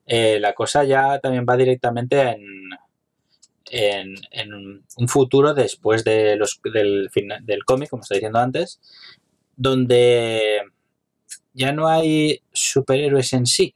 eh, 0.06 0.40
la 0.40 0.54
cosa 0.54 0.84
ya 0.84 1.20
también 1.20 1.46
va 1.50 1.56
directamente 1.58 2.20
en, 2.22 2.46
en, 3.70 4.16
en 4.32 4.54
un 4.54 5.08
futuro 5.08 5.54
después 5.54 6.04
de 6.04 6.36
los, 6.36 6.60
del, 6.74 7.10
del 7.44 7.64
cómic, 7.66 7.90
como 7.90 8.02
estaba 8.04 8.18
diciendo 8.18 8.40
antes, 8.40 8.80
donde 9.56 10.62
ya 11.54 11.72
no 11.72 11.88
hay 11.88 12.42
superhéroes 12.54 13.34
en 13.34 13.46
sí. 13.46 13.76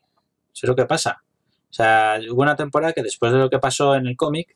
Eso 0.54 0.66
es 0.66 0.70
lo 0.70 0.75
que 0.75 0.86
pasa. 0.86 1.24
O 1.70 1.74
sea, 1.74 2.20
hubo 2.32 2.42
una 2.42 2.56
temporada 2.56 2.94
que 2.94 3.04
después 3.04 3.32
de 3.34 3.38
lo 3.40 3.50
que 3.50 3.60
pasó 3.60 3.96
en 3.96 4.08
el 4.08 4.16
cómic, 4.16 4.56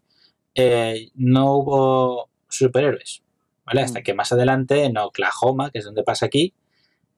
eh, 0.55 1.09
no 1.15 1.53
hubo 1.57 2.29
superhéroes. 2.47 3.21
¿Vale? 3.65 3.81
Hasta 3.81 3.99
Mm. 3.99 4.03
que 4.03 4.13
más 4.15 4.31
adelante, 4.31 4.83
en 4.85 4.97
Oklahoma, 4.97 5.69
que 5.69 5.79
es 5.79 5.85
donde 5.85 6.01
pasa 6.03 6.25
aquí, 6.25 6.53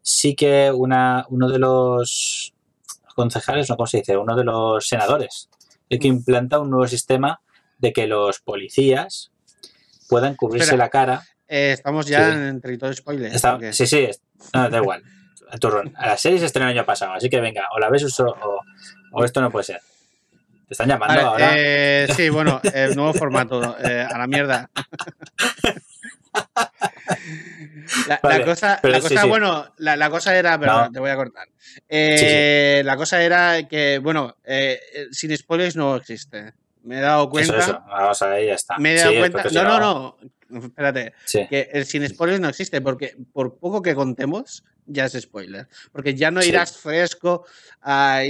sí 0.01 0.35
que 0.35 0.71
una, 0.71 1.25
uno 1.29 1.49
de 1.49 1.59
los 1.59 2.53
concejales, 3.15 3.69
no 3.69 3.75
cómo 3.77 3.87
se 3.87 3.97
dice, 3.97 4.17
uno 4.17 4.35
de 4.35 4.43
los 4.43 4.87
senadores, 4.87 5.49
el 5.89 5.99
que 5.99 6.07
implanta 6.07 6.59
un 6.59 6.69
nuevo 6.69 6.87
sistema 6.87 7.41
de 7.77 7.91
que 7.93 8.07
los 8.07 8.39
policías 8.39 9.31
puedan 10.09 10.35
cubrirse 10.35 10.65
Espera. 10.65 10.85
la 10.85 10.89
cara. 10.89 11.23
Eh, 11.47 11.71
estamos 11.73 12.05
ya 12.05 12.31
Sí. 12.31 12.37
en 12.37 12.61
territorio 12.61 12.95
spoiler. 12.95 13.33
Está- 13.33 13.51
porque- 13.53 13.73
sí, 13.73 13.85
sí, 13.87 14.07
no, 14.53 14.69
da 14.69 14.77
igual. 14.77 15.03
A 15.49 15.57
turrón. 15.57 15.93
A 15.97 16.07
la 16.07 16.17
serie 16.17 16.39
se 16.39 16.45
estrenó 16.45 16.69
el 16.69 16.77
año 16.77 16.85
pasado, 16.85 17.11
así 17.13 17.29
que 17.29 17.41
venga, 17.41 17.63
o 17.75 17.79
la 17.79 17.89
ves 17.89 18.19
o, 18.21 18.25
o, 18.25 18.61
o 19.11 19.25
esto 19.25 19.41
no 19.41 19.51
puede 19.51 19.65
ser. 19.65 19.81
Te 20.67 20.73
están 20.75 20.87
llamando 20.87 21.19
ahora. 21.21 21.51
eh, 21.57 22.07
sí, 22.15 22.29
bueno, 22.29 22.61
el 22.73 22.95
nuevo 22.95 23.13
formato, 23.13 23.75
eh, 23.79 24.07
a 24.09 24.17
la 24.17 24.27
mierda. 24.27 24.69
La, 28.07 28.43
cosa, 28.45 28.79
pero 28.81 28.93
la 28.93 29.01
sí, 29.01 29.09
cosa 29.09 29.21
sí. 29.23 29.27
bueno, 29.27 29.73
la, 29.77 29.95
la 29.95 30.09
cosa 30.09 30.35
era, 30.35 30.57
perdón, 30.59 30.85
No. 30.85 30.91
te 30.91 30.99
voy 30.99 31.09
a 31.09 31.15
cortar. 31.15 31.47
Eh, 31.89 32.81
La 32.85 32.95
cosa 32.95 33.21
era 33.21 33.67
que, 33.67 33.99
bueno, 33.99 34.37
eh, 34.43 34.79
eh, 34.93 35.07
sin 35.11 35.35
spoilers 35.37 35.75
no 35.75 35.95
existe. 35.95 36.53
Me 36.83 36.97
he 36.97 37.01
dado 37.01 37.29
cuenta. 37.29 37.57
eso. 37.57 37.83
Vamos 37.87 38.21
a 38.21 38.27
ver, 38.27 38.47
ya 38.47 38.53
está. 38.55 38.77
Me 38.77 38.93
he 38.93 38.97
dado 38.97 39.13
cuenta. 39.19 39.43
No, 39.51 39.63
no, 39.79 40.17
no. 40.49 40.63
Espérate. 40.65 41.13
Que 41.49 41.69
el 41.73 41.85
sin 41.85 42.07
spoilers 42.07 42.39
no 42.39 42.49
existe, 42.49 42.81
porque 42.81 43.15
por 43.33 43.57
poco 43.57 43.81
que 43.81 43.93
contemos, 43.95 44.63
ya 44.85 45.05
es 45.05 45.13
spoiler. 45.19 45.67
Porque 45.91 46.15
ya 46.15 46.31
no 46.31 46.43
irás 46.43 46.77
fresco 46.77 47.45
a, 47.81 48.21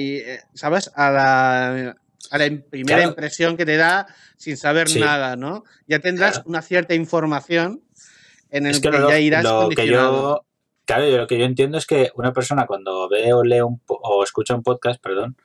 ¿sabes? 0.54 0.92
A 0.96 1.10
la, 1.12 1.96
a 2.32 2.38
la 2.38 2.46
im- 2.46 2.64
primera 2.70 2.98
Claro. 2.98 3.10
impresión 3.12 3.58
que 3.58 3.66
te 3.66 3.78
da 3.78 4.08
sin 4.38 4.58
saber 4.58 4.88
nada, 5.00 5.36
¿no? 5.36 5.64
Ya 5.88 6.00
tendrás 6.00 6.34
Claro. 6.34 6.50
una 6.50 6.62
cierta 6.62 6.94
información 6.94 7.82
en 8.52 8.66
el 8.66 8.74
es 8.74 8.80
que, 8.80 8.92
que 8.92 8.98
lo, 8.98 9.10
ya 9.10 9.20
irás 9.20 9.44
lo 9.44 9.70
que 9.70 9.88
yo 9.88 10.46
claro 10.86 11.10
yo 11.10 11.18
lo 11.18 11.28
que 11.28 11.40
yo 11.40 11.46
entiendo 11.46 11.78
es 11.78 11.86
que 11.86 12.12
una 12.16 12.34
persona 12.34 12.68
cuando 12.68 13.10
ve 13.10 13.34
o 13.34 13.44
lee 13.44 13.62
un 13.62 13.82
o 13.88 14.24
escucha 14.24 14.56
un 14.56 14.64
podcast 14.64 15.02
perdón 15.02 15.36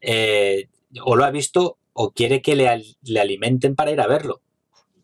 eh, 0.00 0.68
o 1.04 1.16
lo 1.16 1.24
ha 1.24 1.30
visto 1.30 1.78
o 1.92 2.10
quiere 2.10 2.42
que 2.42 2.56
le, 2.56 2.82
le 3.02 3.20
alimenten 3.20 3.74
para 3.74 3.90
ir 3.90 4.00
a 4.00 4.06
verlo 4.06 4.42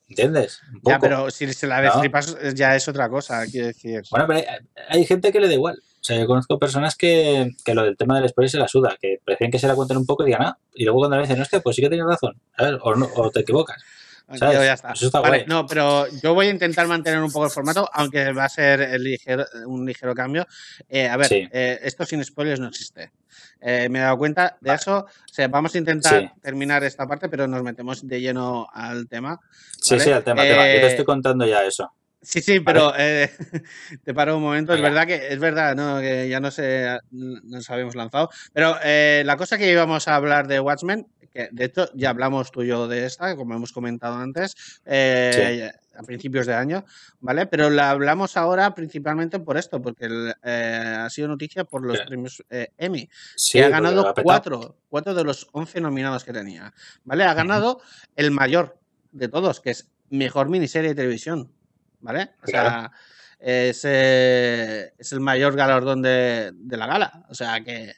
¿Entiendes? 0.09 0.61
Un 0.75 0.81
Ya, 0.85 0.99
pero 0.99 1.31
si 1.31 1.51
se 1.55 1.67
la 1.67 1.81
¿No? 1.81 1.85
destripas 1.85 2.37
eh, 2.39 2.53
ya 2.55 2.77
es 2.77 2.87
otra 2.87 3.09
cosa, 3.09 3.47
quiero 3.47 3.69
decir. 3.69 4.03
Bueno, 4.11 4.27
pero 4.27 4.41
hay, 4.41 4.45
hay 4.91 5.07
gente 5.07 5.33
que 5.33 5.41
le 5.41 5.49
da 5.49 5.55
igual. 5.55 5.79
O 6.03 6.05
sea, 6.05 6.19
yo 6.19 6.27
conozco 6.27 6.59
personas 6.59 6.97
que, 6.97 7.53
que 7.65 7.75
lo 7.75 7.85
del 7.85 7.97
tema 7.97 8.19
del 8.19 8.29
spoiler 8.29 8.51
se 8.51 8.59
la 8.59 8.67
suda, 8.67 8.97
que 9.01 9.21
prefieren 9.25 9.53
que 9.53 9.61
se 9.61 9.69
la 9.69 9.77
cuenten 9.77 9.97
un 9.97 10.05
poco 10.05 10.25
y 10.25 10.27
digan, 10.27 10.43
ah, 10.43 10.59
y 10.75 10.85
luego 10.85 10.99
cuando 10.99 11.17
le 11.17 11.23
dicen, 11.23 11.41
hostia, 11.41 11.61
pues 11.61 11.77
sí 11.77 11.83
que 11.83 11.89
tienes 11.89 12.07
razón, 12.07 12.41
¿sabes? 12.59 12.81
O, 12.83 12.95
no, 12.97 13.09
o 13.15 13.31
te 13.31 13.41
equivocas. 13.41 13.81
Ya 14.29 14.73
está. 14.75 14.93
Eso 14.93 15.07
está 15.07 15.21
Vale, 15.21 15.39
guay. 15.39 15.47
no, 15.49 15.67
pero 15.67 16.07
yo 16.23 16.35
voy 16.35 16.47
a 16.47 16.51
intentar 16.51 16.87
mantener 16.87 17.21
un 17.23 17.31
poco 17.31 17.47
el 17.47 17.51
formato, 17.51 17.89
aunque 17.93 18.33
va 18.33 18.45
a 18.45 18.49
ser 18.49 18.81
el 18.81 19.03
ligero- 19.03 19.47
un 19.67 19.85
ligero 19.87 20.15
cambio. 20.15 20.47
Eh, 20.89 21.09
a 21.09 21.17
ver, 21.17 21.27
Sí. 21.27 21.49
eh, 21.53 21.79
esto 21.83 22.05
sin 22.07 22.25
spoilers 22.25 22.61
no 22.61 22.69
existe. 22.69 23.13
Eh, 23.61 23.89
me 23.89 24.01
he 24.01 24.03
dado 24.03 24.19
cuenta 24.19 24.57
de 24.61 24.75
eso. 24.75 24.99
O 24.99 25.33
sea, 25.33 25.49
vamos 25.49 25.75
a 25.75 25.79
intentar 25.79 26.21
Sí. 26.21 26.31
terminar 26.41 26.83
esta 26.85 27.07
parte, 27.07 27.29
pero 27.29 27.47
nos 27.47 27.63
metemos 27.63 28.07
de 28.07 28.21
lleno 28.21 28.67
al 28.73 29.09
tema. 29.09 29.39
Sí, 29.81 29.95
¿vale? 29.95 30.05
sí, 30.05 30.11
al 30.13 30.25
tema, 30.25 30.43
tema. 30.43 30.67
Yo 30.75 30.81
te 30.81 30.87
estoy 30.89 31.05
contando 31.05 31.47
ya 31.47 31.65
eso. 31.65 31.93
Sí, 32.25 32.41
sí, 32.41 32.61
pero 32.61 32.93
eh, 32.97 33.31
te 34.05 34.15
paro 34.15 34.37
un 34.37 34.43
momento. 34.45 34.73
Es 34.75 34.81
verdad 34.81 35.07
que 35.09 35.29
es 35.29 35.39
verdad, 35.41 35.75
¿no? 35.75 36.01
Que 36.01 36.29
ya 36.29 36.39
no 36.39 36.51
sé, 36.53 36.99
nos 37.11 37.69
habíamos 37.69 37.97
lanzado. 37.97 38.31
Pero 38.53 38.77
eh, 38.85 39.23
la 39.27 39.37
cosa 39.37 39.59
que 39.59 39.71
íbamos 39.71 40.07
a 40.07 40.15
hablar 40.15 40.47
de 40.47 40.61
Watchmen, 40.61 41.07
que 41.33 41.49
de 41.51 41.65
hecho 41.65 41.89
ya 41.95 42.11
hablamos 42.11 42.51
tú 42.53 42.63
y 42.63 42.69
yo 42.69 42.87
de 42.89 43.07
esta, 43.07 43.35
como 43.37 43.55
hemos 43.55 43.73
comentado 43.73 44.17
antes, 44.17 44.81
eh, 44.85 45.71
a 45.95 46.03
principios 46.03 46.47
de 46.47 46.55
año, 46.55 46.85
¿vale? 47.21 47.47
Pero 47.47 47.69
la 47.71 47.91
hablamos 47.91 48.37
ahora 48.37 48.75
principalmente 48.75 49.39
por 49.39 49.57
esto, 49.57 49.81
porque 49.83 50.07
el, 50.07 50.35
eh, 50.43 50.97
ha 51.01 51.11
sido 51.11 51.29
noticia 51.29 51.65
por 51.65 51.85
los 51.85 51.99
Sí. 51.99 52.05
premios 52.07 52.43
eh, 52.51 52.73
Emmy 52.79 53.09
Sí, 53.37 53.59
que 53.59 53.65
ha 53.65 53.69
ganado 53.69 54.15
cuatro, 54.23 54.79
cuatro 54.89 55.15
de 55.15 55.25
los 55.25 55.49
11 55.53 55.81
nominados 55.81 56.25
que 56.25 56.33
tenía. 56.33 56.73
¿Vale? 57.05 57.25
Ha 57.25 57.35
ganado 57.35 57.81
el 58.17 58.31
mayor 58.31 58.79
de 59.11 59.29
todos, 59.29 59.61
que 59.61 59.71
es 59.71 59.91
mejor 60.11 60.49
miniserie 60.49 60.91
de 60.91 60.95
televisión. 60.97 61.53
¿Vale? 62.01 62.31
O 62.43 62.47
sea, 62.47 62.91
es, 63.39 63.85
es 63.85 65.13
el 65.13 65.21
mayor 65.21 65.55
galardón 65.55 66.03
de, 66.03 66.51
de 66.55 66.77
la 66.77 66.87
gala. 66.87 67.27
O 67.29 67.35
sea, 67.35 67.63
que 67.63 67.95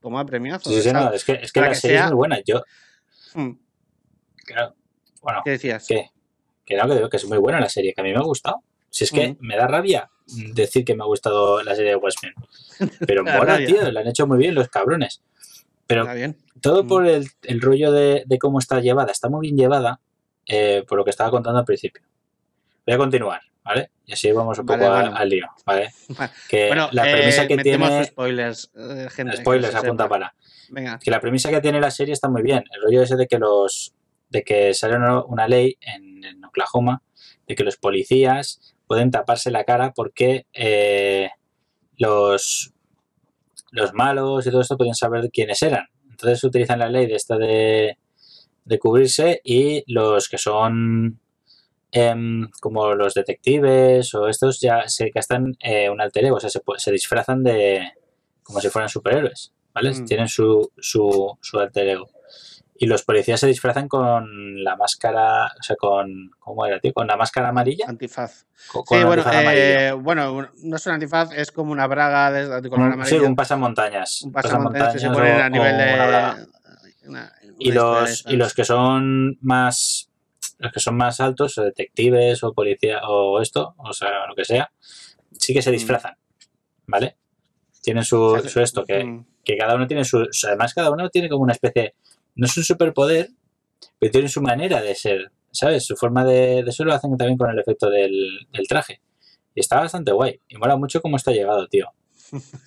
toma 0.00 0.24
premiazo. 0.24 0.70
Sí, 0.70 0.80
sí, 0.82 0.92
no, 0.92 1.12
es 1.12 1.24
que, 1.24 1.32
es 1.34 1.52
que 1.52 1.60
la 1.60 1.68
que 1.70 1.74
serie 1.74 1.96
sea- 1.96 2.04
es 2.06 2.10
muy 2.12 2.16
buena. 2.18 2.38
Yo, 2.46 2.62
claro, 4.44 4.74
bueno, 5.22 5.40
¿Qué 5.44 5.50
decías? 5.52 5.86
Que 5.86 6.76
no, 6.76 6.86
que 6.88 6.94
digo 6.94 7.08
que 7.08 7.16
es 7.16 7.24
muy 7.28 7.38
buena 7.38 7.60
la 7.60 7.68
serie, 7.68 7.92
que 7.94 8.00
a 8.00 8.04
mí 8.04 8.10
me 8.12 8.18
ha 8.18 8.22
gustado. 8.22 8.62
Si 8.90 9.04
es 9.04 9.10
que 9.12 9.30
Ujú. 9.30 9.38
me 9.40 9.56
da 9.56 9.66
rabia 9.66 10.10
decir 10.54 10.84
que 10.84 10.94
me 10.94 11.02
ha 11.02 11.06
gustado 11.06 11.62
la 11.62 11.74
serie 11.74 11.90
de 11.92 11.96
Watchmen. 11.96 12.34
Pero 13.06 13.24
mola, 13.24 13.58
tío, 13.64 13.90
la 13.90 14.00
han 14.00 14.08
hecho 14.08 14.26
muy 14.26 14.38
bien 14.38 14.54
los 14.54 14.68
cabrones. 14.68 15.22
Pero 15.86 16.02
Está 16.02 16.14
bien. 16.14 16.36
todo 16.60 16.84
Mm. 16.84 16.88
por 16.88 17.06
el, 17.06 17.28
el 17.42 17.60
rollo 17.60 17.92
de, 17.92 18.24
de 18.26 18.38
cómo 18.38 18.58
está 18.58 18.80
llevada. 18.80 19.12
Está 19.12 19.28
muy 19.28 19.42
bien 19.46 19.56
llevada, 19.56 20.00
eh, 20.46 20.84
por 20.88 20.98
lo 20.98 21.04
que 21.04 21.10
estaba 21.10 21.30
contando 21.30 21.58
al 21.60 21.64
principio. 21.64 22.02
Voy 22.86 22.94
a 22.94 22.98
continuar, 22.98 23.40
¿vale? 23.66 23.90
Y 24.06 24.12
así 24.12 24.30
vamos 24.30 24.58
un 24.58 24.66
Vale, 24.66 24.84
poco 24.84 24.94
bueno. 24.94 25.16
al 25.16 25.28
lío, 25.28 25.46
¿vale? 25.66 25.92
Que 26.48 26.68
Bueno, 26.68 26.88
la 26.92 27.10
eh, 27.10 27.12
premisa 27.12 27.48
que 27.48 27.56
tiene... 27.58 28.04
spoilers, 28.04 28.70
eh, 28.76 29.08
gente. 29.10 29.36
Spoilers, 29.38 29.74
apunta 29.74 30.04
sepa. 30.04 30.08
para. 30.08 30.34
Venga. 30.68 30.98
que 30.98 31.10
la 31.10 31.20
premisa 31.20 31.50
que 31.50 31.60
tiene 31.60 31.80
la 31.80 31.90
serie 31.90 32.12
está 32.12 32.28
muy 32.28 32.42
bien. 32.42 32.64
El 32.72 32.82
rollo 32.82 33.02
ese 33.02 33.16
de 33.16 33.26
que 33.26 33.38
los 33.38 33.92
de 34.28 34.42
que 34.42 34.74
sale 34.74 34.96
una, 34.96 35.46
ley 35.46 35.76
en, 35.80 36.24
en 36.24 36.44
Oklahoma 36.44 37.02
de 37.46 37.54
que 37.54 37.62
los 37.62 37.76
policías 37.76 38.74
pueden 38.88 39.12
taparse 39.12 39.52
la 39.52 39.62
cara 39.62 39.92
porque 39.94 40.46
eh, 40.52 41.30
los 41.96 42.72
los 43.70 43.92
malos 43.94 44.46
y 44.46 44.50
todo 44.50 44.62
esto 44.62 44.76
pueden 44.76 44.94
saber 44.94 45.30
quiénes 45.32 45.62
eran. 45.62 45.86
Entonces 46.10 46.42
utilizan 46.44 46.78
la 46.78 46.88
ley 46.88 47.06
de 47.06 47.14
esta 47.14 47.36
de, 47.36 47.98
de 48.64 48.78
cubrirse 48.78 49.40
y 49.44 49.84
los 49.86 50.28
que 50.28 50.38
son 50.38 51.20
em, 51.96 52.48
como 52.60 52.94
los 52.94 53.14
detectives 53.14 54.14
o 54.14 54.28
estos 54.28 54.60
ya 54.60 54.88
se 54.88 55.10
gastan 55.10 55.56
eh, 55.60 55.88
un 55.90 56.00
alter 56.00 56.24
ego, 56.26 56.36
o 56.36 56.40
sea, 56.40 56.50
se, 56.50 56.60
se 56.76 56.92
disfrazan 56.92 57.42
de 57.42 57.92
como 58.42 58.60
si 58.60 58.68
fueran 58.68 58.88
superhéroes, 58.88 59.52
¿vale? 59.74 59.90
Mm. 59.92 60.04
Tienen 60.04 60.28
su, 60.28 60.70
su, 60.78 61.36
su 61.40 61.58
alter 61.58 61.88
ego. 61.88 62.08
Y 62.78 62.84
los 62.86 63.02
policías 63.04 63.40
se 63.40 63.46
disfrazan 63.46 63.88
con 63.88 64.62
la 64.62 64.76
máscara, 64.76 65.46
o 65.46 65.62
sea, 65.62 65.76
con, 65.76 66.30
¿cómo 66.38 66.66
era, 66.66 66.78
tío? 66.78 66.92
Con 66.92 67.06
la 67.06 67.16
máscara 67.16 67.48
amarilla. 67.48 67.86
Antifaz. 67.88 68.44
Con, 68.70 68.84
Sí, 68.86 69.02
bueno, 69.04 69.24
eh, 69.32 69.92
bueno, 69.98 70.50
no 70.62 70.76
es 70.76 70.86
un 70.86 70.92
antifaz, 70.92 71.30
es 71.34 71.50
como 71.50 71.72
una 71.72 71.86
braga 71.86 72.30
de, 72.30 72.60
de 72.60 72.68
color 72.68 72.88
Un- 72.88 72.92
amarillo. 72.92 73.18
sí, 73.20 73.24
un 73.24 73.34
pasamontañas. 73.34 74.20
un 74.22 74.32
pasamontañas 74.32 74.92
que 74.92 74.98
se 74.98 75.08
pone 75.08 75.32
o- 75.32 75.42
a 75.42 75.48
nivel 75.48 75.76
de. 75.78 75.94
una 75.94 76.46
una- 77.06 77.32
y 77.58 77.72
los 77.72 78.24
y 78.28 78.36
los 78.36 78.52
que 78.52 78.64
son 78.64 79.38
más 79.40 80.10
los 80.58 80.72
que 80.72 80.80
son 80.80 80.96
más 80.96 81.20
altos 81.20 81.58
o 81.58 81.62
detectives 81.64 82.42
o 82.44 82.52
policía 82.52 83.00
o 83.08 83.40
esto 83.40 83.74
o 83.78 83.92
sea 83.92 84.26
lo 84.28 84.34
que 84.34 84.44
sea 84.44 84.70
sí 85.32 85.52
que 85.52 85.62
se 85.62 85.70
Mm. 85.70 85.72
disfrazan 85.74 86.14
vale 86.86 87.16
tienen 87.82 88.04
su, 88.04 88.42
su 88.48 88.60
esto 88.60 88.84
que, 88.84 89.04
Mm. 89.04 89.26
que 89.44 89.56
cada 89.56 89.74
uno 89.74 89.86
tiene 89.86 90.04
su 90.04 90.18
o 90.18 90.32
sea, 90.32 90.50
además 90.50 90.74
cada 90.74 90.90
uno 90.90 91.08
tiene 91.10 91.28
como 91.28 91.42
una 91.44 91.52
especie 91.52 91.94
no 92.34 92.46
es 92.46 92.56
un 92.56 92.64
superpoder 92.64 93.28
pero 93.98 94.10
tienen 94.12 94.28
su 94.30 94.40
manera 94.42 94.80
de 94.82 94.94
ser 94.94 95.30
sabes 95.52 95.84
su 95.86 95.96
forma 95.96 96.24
de, 96.24 96.62
de 96.62 96.70
eso 96.70 96.84
lo 96.84 96.92
hacen 96.94 97.16
también 97.16 97.38
con 97.38 97.50
el 97.50 97.58
efecto 97.58 97.88
del, 97.90 98.46
del 98.52 98.66
traje 98.68 99.00
y 99.54 99.60
está 99.60 99.78
bastante 99.80 100.12
guay 100.12 100.40
y 100.48 100.56
mola 100.56 100.76
mucho 100.76 101.00
cómo 101.00 101.16
está 101.16 101.32
llegado 101.32 101.66
tío 101.68 101.86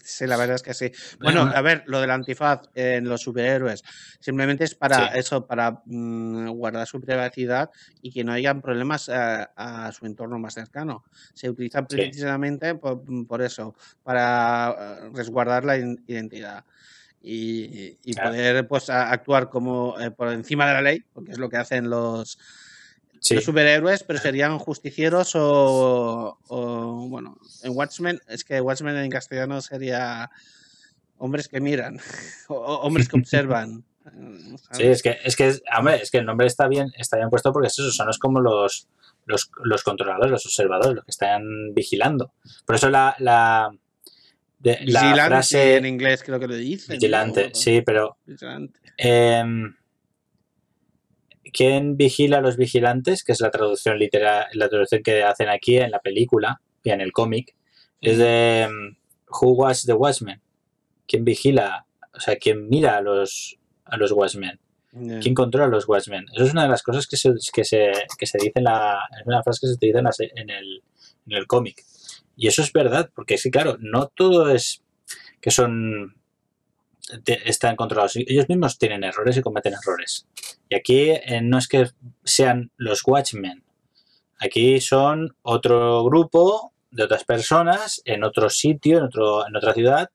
Sí, 0.03 0.25
la 0.25 0.37
verdad 0.37 0.55
es 0.55 0.63
que 0.63 0.73
sí. 0.73 0.91
Bueno, 1.19 1.41
a 1.41 1.61
ver, 1.61 1.83
lo 1.87 1.99
del 2.01 2.11
antifaz 2.11 2.61
en 2.73 3.07
los 3.07 3.21
superhéroes 3.21 3.83
simplemente 4.19 4.63
es 4.63 4.75
para 4.75 5.07
Sí. 5.13 5.19
eso, 5.19 5.45
para 5.47 5.81
mm, 5.85 6.49
guardar 6.49 6.87
su 6.87 6.99
privacidad 7.01 7.69
y 8.01 8.11
que 8.11 8.23
no 8.23 8.31
hayan 8.33 8.61
problemas 8.61 9.09
a, 9.09 9.43
a 9.55 9.91
su 9.91 10.05
entorno 10.05 10.39
más 10.39 10.53
cercano. 10.55 11.05
Se 11.33 11.49
utiliza 11.49 11.85
Sí. 11.89 11.97
precisamente 11.97 12.75
por, 12.75 13.03
por 13.27 13.41
eso, 13.41 13.75
para 14.03 14.75
eh, 15.05 15.09
resguardar 15.13 15.65
la 15.65 15.77
identidad. 15.77 16.65
Y, 17.21 17.99
y 18.03 18.13
Claro. 18.13 18.29
poder 18.29 18.67
pues 18.67 18.89
actuar 18.89 19.49
como 19.49 19.99
eh, 19.99 20.11
por 20.11 20.29
encima 20.31 20.67
de 20.67 20.73
la 20.73 20.81
ley, 20.81 21.03
porque 21.11 21.31
es 21.33 21.37
lo 21.37 21.49
que 21.49 21.57
hacen 21.57 21.89
los, 21.89 22.37
sí 23.19 23.35
los 23.35 23.43
superhéroes, 23.43 24.03
pero 24.03 24.19
serían 24.19 24.57
justicieros 24.59 25.35
o, 25.35 26.37
o, 26.47 27.07
bueno, 27.09 27.37
en 27.63 27.71
Watchmen, 27.75 28.19
es 28.27 28.43
que 28.43 28.61
Watchmen 28.61 28.95
en 28.97 29.09
castellano 29.11 29.61
sería 29.61 30.29
hombres 31.17 31.47
que 31.47 31.59
miran, 31.59 31.99
o, 32.47 32.55
hombres 32.81 33.07
que 33.09 33.17
observan. 33.19 33.83
Sí, 34.71 34.83
es 34.87 35.03
que, 35.03 35.17
es 35.23 35.35
que, 35.35 35.59
hombre, 35.77 35.97
es 36.01 36.09
que 36.09 36.17
el 36.17 36.25
nombre 36.25 36.47
está 36.47 36.67
bien, 36.67 36.91
está 36.97 37.17
bien 37.17 37.29
puesto 37.29 37.53
porque 37.53 37.67
es 37.67 37.77
eso, 37.77 37.91
son 37.91 38.07
los 38.07 38.17
como 38.17 38.39
los, 38.39 38.87
los, 39.27 39.51
los 39.63 39.83
controladores, 39.83 40.31
los 40.31 40.45
observadores, 40.47 40.95
los 40.95 41.05
que 41.05 41.11
están 41.11 41.43
vigilando. 41.75 42.33
Por 42.65 42.75
eso 42.75 42.89
la, 42.89 43.15
la, 43.19 43.69
de- 44.57 44.79
la 44.87 45.01
Vigilante 45.03 45.27
frase 45.29 45.75
en 45.75 45.85
inglés 45.85 46.23
creo 46.23 46.39
que 46.39 46.47
lo 46.47 46.55
dicen. 46.55 46.93
vigilante, 46.97 47.49
¿no? 47.49 47.55
sí, 47.55 47.81
pero 47.85 48.17
Vigilante. 48.25 48.79
em, 48.97 49.75
¿quién 51.51 51.97
vigila 51.97 52.37
a 52.37 52.41
los 52.41 52.57
vigilantes? 52.57 53.23
Que 53.23 53.31
es 53.31 53.41
la 53.41 53.51
traducción 53.51 53.97
literal, 53.97 54.47
la 54.53 54.69
traducción 54.69 55.03
que 55.03 55.23
hacen 55.23 55.49
aquí 55.49 55.77
en 55.77 55.91
la 55.91 55.99
película 55.99 56.61
y 56.83 56.91
en 56.91 57.01
el 57.01 57.11
cómic, 57.11 57.55
es 58.01 58.17
de 58.17 58.63
em, 58.63 58.95
Who 59.29 59.51
was 59.51 59.85
the 59.85 59.93
Watchman? 59.93 60.41
¿Quién 61.07 61.23
vigila? 61.23 61.85
O 62.13 62.19
sea, 62.19 62.35
¿quién 62.37 62.67
mira 62.67 62.97
a 62.97 63.01
los, 63.01 63.57
a 63.85 63.97
los 63.97 64.11
Watchmen? 64.11 64.59
¿Quién 64.91 65.35
controla 65.35 65.67
a 65.67 65.69
los 65.69 65.87
Watchmen? 65.87 66.25
Eso 66.33 66.45
es 66.45 66.51
una 66.51 66.63
de 66.63 66.69
las 66.69 66.81
cosas 66.81 67.05
que 67.05 67.15
se, 67.15 67.31
que 67.53 67.63
se, 67.63 67.91
que 68.17 68.25
se 68.25 68.37
dice 68.39 68.53
en 68.55 68.63
la. 68.63 68.99
Es 69.19 69.27
una 69.27 69.43
frase 69.43 69.59
que 69.61 69.67
se 69.67 69.73
utiliza 69.73 69.99
en, 69.99 70.05
la 70.05 70.11
en 70.35 70.49
el, 70.49 70.83
en 71.27 71.33
el 71.33 71.45
cómic. 71.45 71.83
Y 72.35 72.47
eso 72.47 72.63
es 72.63 72.73
verdad, 72.73 73.11
porque 73.13 73.37
sí, 73.37 73.51
claro, 73.51 73.77
no 73.79 74.07
todo 74.07 74.49
es 74.49 74.83
que 75.41 75.51
son. 75.51 76.15
Están 77.25 77.75
controlados. 77.75 78.15
Ellos 78.15 78.47
mismos 78.49 78.77
tienen 78.77 79.03
errores 79.03 79.37
y 79.37 79.41
cometen 79.41 79.73
errores. 79.73 80.27
Y 80.69 80.75
aquí 80.75 81.09
eh, 81.09 81.41
no 81.41 81.57
es 81.57 81.67
que 81.67 81.87
sean 82.23 82.71
los 82.77 83.01
Watchmen. 83.05 83.63
Aquí 84.39 84.79
son 84.81 85.35
otro 85.41 86.03
grupo 86.05 86.73
de 86.91 87.03
otras 87.03 87.23
personas 87.23 88.01
en 88.05 88.23
otro 88.23 88.49
sitio, 88.49 88.97
en, 88.99 89.03
otro, 89.05 89.47
en 89.47 89.55
otra 89.55 89.73
ciudad, 89.73 90.09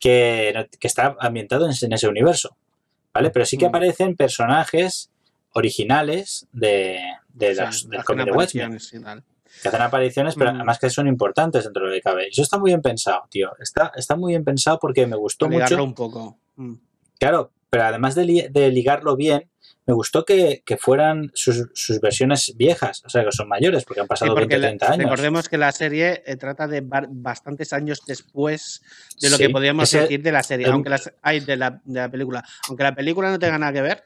que, 0.00 0.68
que 0.78 0.86
está 0.86 1.16
ambientado 1.20 1.66
en, 1.66 1.72
en 1.80 1.92
ese 1.92 2.08
universo. 2.08 2.56
¿Vale? 3.14 3.30
Pero 3.30 3.44
sí 3.46 3.56
que 3.56 3.66
Mm. 3.66 3.68
aparecen 3.68 4.16
personajes 4.16 5.10
originales 5.54 6.46
de, 6.52 7.00
los- 7.56 7.88
del 7.88 8.04
cómic 8.04 8.26
de 8.26 8.32
Watchmen. 8.32 8.78
Que 9.62 9.68
hacen 9.68 9.82
apariciones, 9.82 10.34
pero 10.36 10.52
Mm. 10.52 10.56
además 10.56 10.78
que 10.78 10.90
son 10.90 11.06
importantes 11.08 11.64
dentro 11.64 11.84
de 11.84 11.88
lo 11.90 11.94
que 11.94 12.02
cabe. 12.02 12.28
Eso 12.28 12.42
está 12.42 12.58
muy 12.58 12.70
bien 12.70 12.82
pensado, 12.82 13.22
tío. 13.30 13.52
Está, 13.60 13.92
está 13.96 14.16
muy 14.16 14.32
bien 14.32 14.44
pensado 14.44 14.78
porque 14.78 15.06
me 15.06 15.16
gustó 15.16 15.46
Para 15.46 15.56
ligarlo 15.56 15.78
mucho. 15.78 15.84
un 15.88 15.94
poco. 15.94 16.38
Mm. 16.56 16.74
Claro, 17.18 17.52
pero 17.70 17.84
además 17.84 18.14
de, 18.14 18.24
li- 18.24 18.48
de 18.50 18.70
ligarlo 18.70 19.16
bien, 19.16 19.48
me 19.86 19.94
gustó 19.94 20.24
que, 20.24 20.62
que 20.66 20.76
fueran 20.76 21.30
sus, 21.34 21.66
sus 21.72 21.98
versiones 22.00 22.52
viejas, 22.56 23.02
o 23.06 23.08
sea, 23.08 23.24
que 23.24 23.32
son 23.32 23.48
mayores, 23.48 23.84
porque 23.84 24.00
han 24.00 24.04
Sí, 24.06 24.08
pasado 24.08 24.32
porque 24.34 24.46
20, 24.56 24.58
la- 24.58 24.66
30 24.68 24.86
años. 24.92 25.04
recordemos 25.04 25.48
que 25.48 25.56
la 25.58 25.72
serie 25.72 26.22
eh, 26.26 26.36
trata 26.36 26.66
de 26.68 26.82
ba- 26.82 27.06
bastantes 27.08 27.72
años 27.72 28.02
después 28.06 28.82
de 29.20 29.30
lo 29.30 29.36
Sí, 29.38 29.44
que 29.44 29.50
podríamos 29.50 29.84
ese- 29.84 30.02
decir 30.02 30.22
de 30.22 30.32
la 30.32 30.42
serie, 30.42 30.66
el- 30.66 30.72
aunque 30.72 30.90
las, 30.90 31.10
ay, 31.22 31.40
de, 31.40 31.56
la, 31.56 31.80
de 31.84 32.00
la 32.00 32.10
película. 32.10 32.44
Aunque 32.68 32.82
la 32.84 32.94
película 32.94 33.30
no 33.30 33.38
tenga 33.38 33.58
nada 33.58 33.72
que 33.72 33.80
ver, 33.82 34.02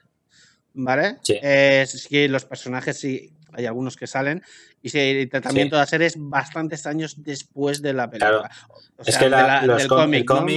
¿vale? 0.74 1.18
Sí. 1.22 1.38
Eh, 1.42 1.84
sí, 1.86 2.28
los 2.28 2.44
personajes 2.44 2.98
sí. 2.98 3.32
Hay 3.52 3.66
algunos 3.66 3.96
que 3.96 4.06
salen, 4.06 4.42
y 4.82 4.96
el 4.98 5.28
tratamiento 5.28 5.76
de 5.76 5.80
la 5.82 5.86
serie 5.86 6.06
es 6.08 6.14
bastantes 6.18 6.86
años 6.86 7.14
después 7.22 7.82
de 7.82 7.92
la 7.92 8.10
película. 8.10 8.50
O 8.96 9.02
es 9.04 9.16
que 9.18 9.24
de 9.24 9.30
la- 9.30 9.62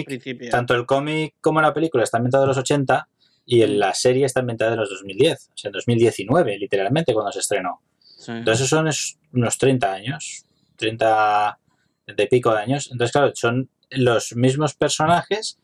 principio. 0.05 0.49
tanto 0.49 0.73
el 0.75 0.85
cómic 0.85 1.35
como 1.41 1.61
la 1.61 1.73
película 1.73 2.03
está 2.03 2.17
ambientado 2.17 2.43
en 2.43 2.49
los 2.49 2.57
80 2.57 3.07
y 3.45 3.61
en 3.61 3.75
Mm. 3.75 3.79
la 3.79 3.93
serie 3.93 4.25
está 4.25 4.39
ambientada 4.39 4.73
en 4.73 4.79
los 4.79 4.89
2010, 4.89 5.49
o 5.53 5.57
sea, 5.57 5.69
en 5.69 5.73
2019, 5.73 6.57
literalmente, 6.57 7.13
cuando 7.13 7.31
se 7.31 7.39
estrenó. 7.39 7.81
Sí. 8.17 8.31
Entonces 8.31 8.67
son 8.67 8.89
unos 9.33 9.57
30 9.57 9.93
años, 9.93 10.45
30, 10.77 11.59
30 12.05 12.23
y 12.23 12.27
pico 12.27 12.53
de 12.53 12.59
años. 12.61 12.89
Entonces, 12.91 13.11
claro, 13.11 13.31
son 13.35 13.69
los 13.91 14.35
mismos 14.35 14.73
personajes 14.73 15.59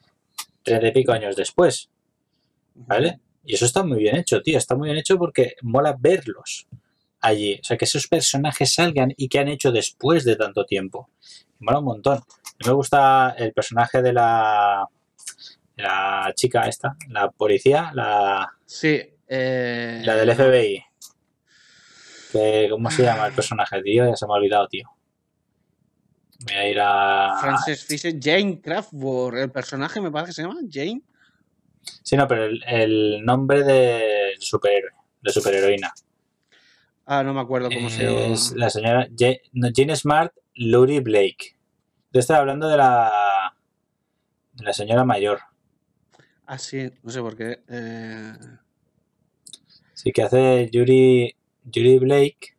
30 0.63 0.87
y 0.89 0.91
pico 0.91 1.11
años 1.11 1.35
después, 1.35 1.89
¿vale? 2.75 3.19
Y 3.43 3.55
eso 3.55 3.65
está 3.65 3.83
muy 3.83 3.97
bien 3.97 4.15
hecho, 4.15 4.41
tío, 4.43 4.57
está 4.59 4.75
muy 4.75 4.87
bien 4.89 4.97
hecho 4.99 5.17
porque 5.17 5.55
mola 5.63 5.95
verlos 5.99 6.67
allí. 7.21 7.59
O 7.61 7.63
sea, 7.63 7.77
que 7.77 7.85
esos 7.85 8.07
personajes 8.07 8.73
salgan 8.73 9.13
y 9.15 9.27
que 9.29 9.39
han 9.39 9.47
hecho 9.47 9.71
después 9.71 10.23
de 10.25 10.35
tanto 10.35 10.65
tiempo. 10.65 11.09
Mola 11.59 11.79
un 11.79 11.85
montón. 11.85 12.17
A 12.17 12.19
mí 12.19 12.67
me 12.67 12.73
gusta 12.73 13.35
el 13.37 13.53
personaje 13.53 14.01
de 14.01 14.13
la, 14.13 14.85
de 15.77 15.83
la 15.83 16.31
chica 16.35 16.67
esta, 16.67 16.95
la 17.09 17.29
policía, 17.31 17.91
la, 17.93 18.51
Sí. 18.65 19.01
eh, 19.27 20.01
la 20.03 20.15
del 20.15 20.35
FBI. 20.35 20.83
Que, 22.31 22.67
¿Cómo 22.69 22.89
se 22.89 23.03
llama 23.03 23.27
el 23.27 23.33
personaje, 23.33 23.81
tío? 23.81 24.05
Ya 24.07 24.15
se 24.15 24.25
me 24.25 24.33
ha 24.33 24.37
olvidado, 24.37 24.67
tío. 24.67 24.89
Voy 26.45 26.55
a 26.55 26.67
ir 26.69 26.79
a... 26.81 27.37
Frances 27.39 27.83
Fisher, 27.85 28.15
Jane 28.19 28.59
Kraftwerk, 28.61 29.37
el 29.37 29.51
personaje 29.51 30.01
me 30.01 30.09
parece 30.09 30.29
que 30.29 30.33
se 30.35 30.41
llama 30.43 30.59
Jane. 30.71 31.01
Sí, 32.03 32.15
no, 32.15 32.27
pero 32.27 32.45
el, 32.45 32.63
el 32.67 33.25
nombre 33.25 33.63
del 33.63 34.39
superhéroe, 34.39 34.91
de 35.21 35.31
superheroína. 35.31 35.91
Ah, 37.13 37.23
no 37.23 37.33
me 37.33 37.41
acuerdo 37.41 37.67
cómo 37.67 37.89
se 37.89 38.05
llama. 38.05 38.33
Es 38.33 38.53
la 38.53 38.69
señora 38.69 39.05
no, 39.51 39.67
Jean 39.73 39.93
Smart, 39.97 40.33
Lurie 40.55 41.01
Blake. 41.01 41.57
Yo 42.13 42.21
estaba 42.21 42.39
hablando 42.39 42.69
de 42.69 42.77
la, 42.77 43.53
de 44.53 44.63
la 44.63 44.71
señora 44.71 45.03
mayor. 45.03 45.39
Ah, 46.45 46.57
sí, 46.57 46.89
no 47.03 47.11
sé 47.11 47.19
por 47.19 47.35
qué. 47.35 47.59
eh, 47.67 48.31
Sí, 49.93 50.13
que 50.13 50.23
hace 50.23 50.69
Yuri, 50.71 51.35
Yuri 51.65 51.99
Blake, 51.99 52.55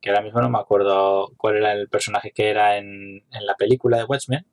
que 0.00 0.08
ahora 0.08 0.22
mismo 0.22 0.40
no 0.40 0.48
me 0.48 0.58
acuerdo 0.58 1.30
cuál 1.36 1.56
era 1.58 1.74
el 1.74 1.90
personaje 1.90 2.32
que 2.32 2.48
era 2.48 2.78
en, 2.78 2.86
en 3.30 3.46
la 3.46 3.56
película 3.56 3.98
de 3.98 4.04
Watchmen. 4.04 4.46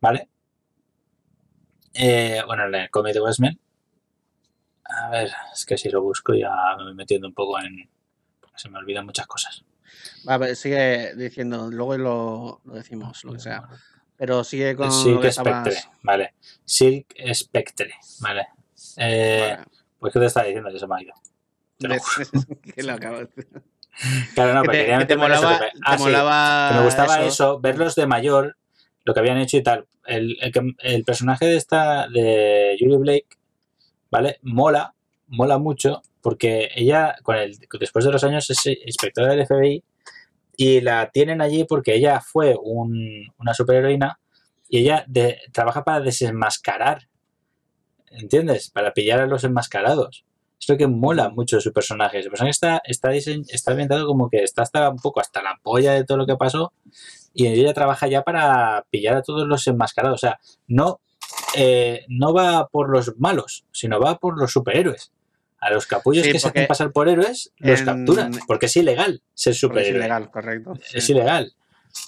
¿Vale? 0.00 0.30
Eh, 1.92 2.40
bueno, 2.46 2.64
en 2.68 2.74
el 2.74 2.90
cómic 2.90 3.12
de 3.12 3.20
Watchmen. 3.20 3.60
A 4.84 5.10
ver, 5.10 5.30
es 5.52 5.64
que 5.66 5.76
si 5.78 5.88
lo 5.90 6.02
busco 6.02 6.34
ya 6.34 6.50
me 6.78 6.84
voy 6.84 6.94
metiendo 6.94 7.26
un 7.28 7.34
poco 7.34 7.58
en... 7.60 7.88
porque 8.40 8.58
se 8.58 8.68
me 8.68 8.78
olvidan 8.78 9.06
muchas 9.06 9.26
cosas. 9.26 9.64
A 10.26 10.38
ver, 10.38 10.56
sigue 10.56 11.14
diciendo, 11.14 11.70
luego 11.70 11.96
lo, 11.96 12.60
lo 12.64 12.74
decimos, 12.74 13.24
lo 13.24 13.32
que 13.32 13.38
sea. 13.40 13.68
Pero 14.16 14.44
sigue 14.44 14.76
con 14.76 14.92
Silk 14.92 15.24
estabas- 15.24 15.64
Spectre, 15.64 15.90
vale. 16.02 16.34
Silk 16.64 17.06
Spectre, 17.34 17.94
vale. 18.20 18.48
Eh, 18.96 19.54
Vale. 19.56 19.64
Pues 19.98 20.12
¿qué 20.12 20.18
te 20.20 20.26
estaba 20.26 20.46
diciendo? 20.46 20.70
Que 20.70 20.78
se 20.78 20.86
me 20.86 20.94
ha 20.96 21.02
ido. 21.02 21.14
Lo 21.80 21.96
que 22.74 22.82
lo 22.82 22.92
acabo 22.92 23.16
de 23.18 23.24
decir. 23.26 23.48
Claro, 24.34 24.54
no, 24.54 24.62
Que 24.62 24.66
porque 24.66 24.78
te, 24.78 25.06
que 25.06 25.12
eso, 25.14 25.18
molaba, 25.18 25.58
que 25.58 25.64
me- 25.64 25.70
te 25.70 25.78
ah, 25.84 25.96
sí, 25.98 26.04
molaba 26.04 26.68
que 26.68 26.74
me 26.78 26.84
gustaba 26.84 27.14
eso. 27.20 27.26
eso. 27.26 27.60
verlos 27.60 27.94
de 27.94 28.06
mayor, 28.06 28.56
lo 29.04 29.14
que 29.14 29.20
habían 29.20 29.38
hecho 29.38 29.56
y 29.56 29.62
tal. 29.62 29.86
El, 30.06 30.36
el, 30.42 30.52
el 30.80 31.04
personaje 31.04 31.46
de 31.46 31.56
esta, 31.56 32.06
de 32.08 32.76
Julie 32.78 32.98
Blake, 32.98 33.28
¿vale? 34.14 34.38
Mola, 34.42 34.94
mola 35.26 35.58
mucho, 35.58 36.00
porque 36.22 36.68
ella, 36.76 37.16
con 37.24 37.34
el, 37.34 37.58
después 37.80 38.04
de 38.04 38.12
los 38.12 38.22
años, 38.22 38.48
es 38.48 38.64
inspectora 38.86 39.32
del 39.34 39.44
FBI 39.44 39.82
y 40.56 40.80
la 40.82 41.10
tienen 41.10 41.40
allí 41.40 41.64
porque 41.64 41.96
ella 41.96 42.20
fue 42.20 42.54
un- 42.62 43.26
una 43.38 43.54
superheroína 43.54 44.20
y 44.68 44.78
ella 44.78 45.04
trabaja 45.52 45.82
para 45.82 45.98
desenmascarar, 46.00 47.08
¿entiendes? 48.12 48.70
Para 48.70 48.92
pillar 48.94 49.20
a 49.20 49.26
los 49.26 49.42
enmascarados. 49.42 50.24
Es 50.60 50.68
lo 50.68 50.76
que 50.76 50.86
mola 50.86 51.28
mucho 51.30 51.60
su 51.60 51.72
personaje. 51.72 52.22
Su 52.22 52.28
personaje 52.30 52.52
está, 52.52 52.80
está, 52.84 53.10
está 53.12 53.72
ambientado 53.72 54.06
como 54.06 54.30
que 54.30 54.44
está 54.44 54.62
hasta 54.62 54.88
un 54.90 54.98
poco 54.98 55.18
hasta 55.20 55.42
la 55.42 55.58
polla 55.60 55.92
de 55.92 56.04
todo 56.04 56.18
lo 56.18 56.26
que 56.26 56.36
pasó 56.36 56.72
y 57.34 57.48
ella 57.48 57.74
trabaja 57.74 58.06
ya 58.06 58.22
para 58.22 58.86
pillar 58.90 59.16
a 59.16 59.22
todos 59.22 59.48
los 59.48 59.66
enmascarados. 59.66 60.22
O 60.22 60.24
sea, 60.24 60.38
no, 60.68 61.00
eh, 61.56 62.04
no 62.08 62.32
va 62.34 62.68
por 62.68 62.90
los 62.90 63.14
malos, 63.18 63.64
sino 63.72 64.00
va 64.00 64.18
por 64.18 64.38
los 64.38 64.52
superhéroes. 64.52 65.12
A 65.60 65.70
los 65.70 65.86
capullos 65.86 66.26
Sí, 66.26 66.32
que 66.32 66.38
se 66.38 66.48
hacen 66.48 66.66
pasar 66.66 66.92
por 66.92 67.08
héroes, 67.08 67.52
los 67.58 67.80
en- 67.80 67.86
capturan. 67.86 68.32
Porque 68.46 68.66
es 68.66 68.76
ilegal 68.76 69.22
ser 69.32 69.52
Porque 69.52 69.54
es 69.54 69.60
superhéroe. 69.60 69.98
ilegal, 69.98 70.30
correcto. 70.30 70.74
Es 70.92 71.08
ilegal. 71.08 71.54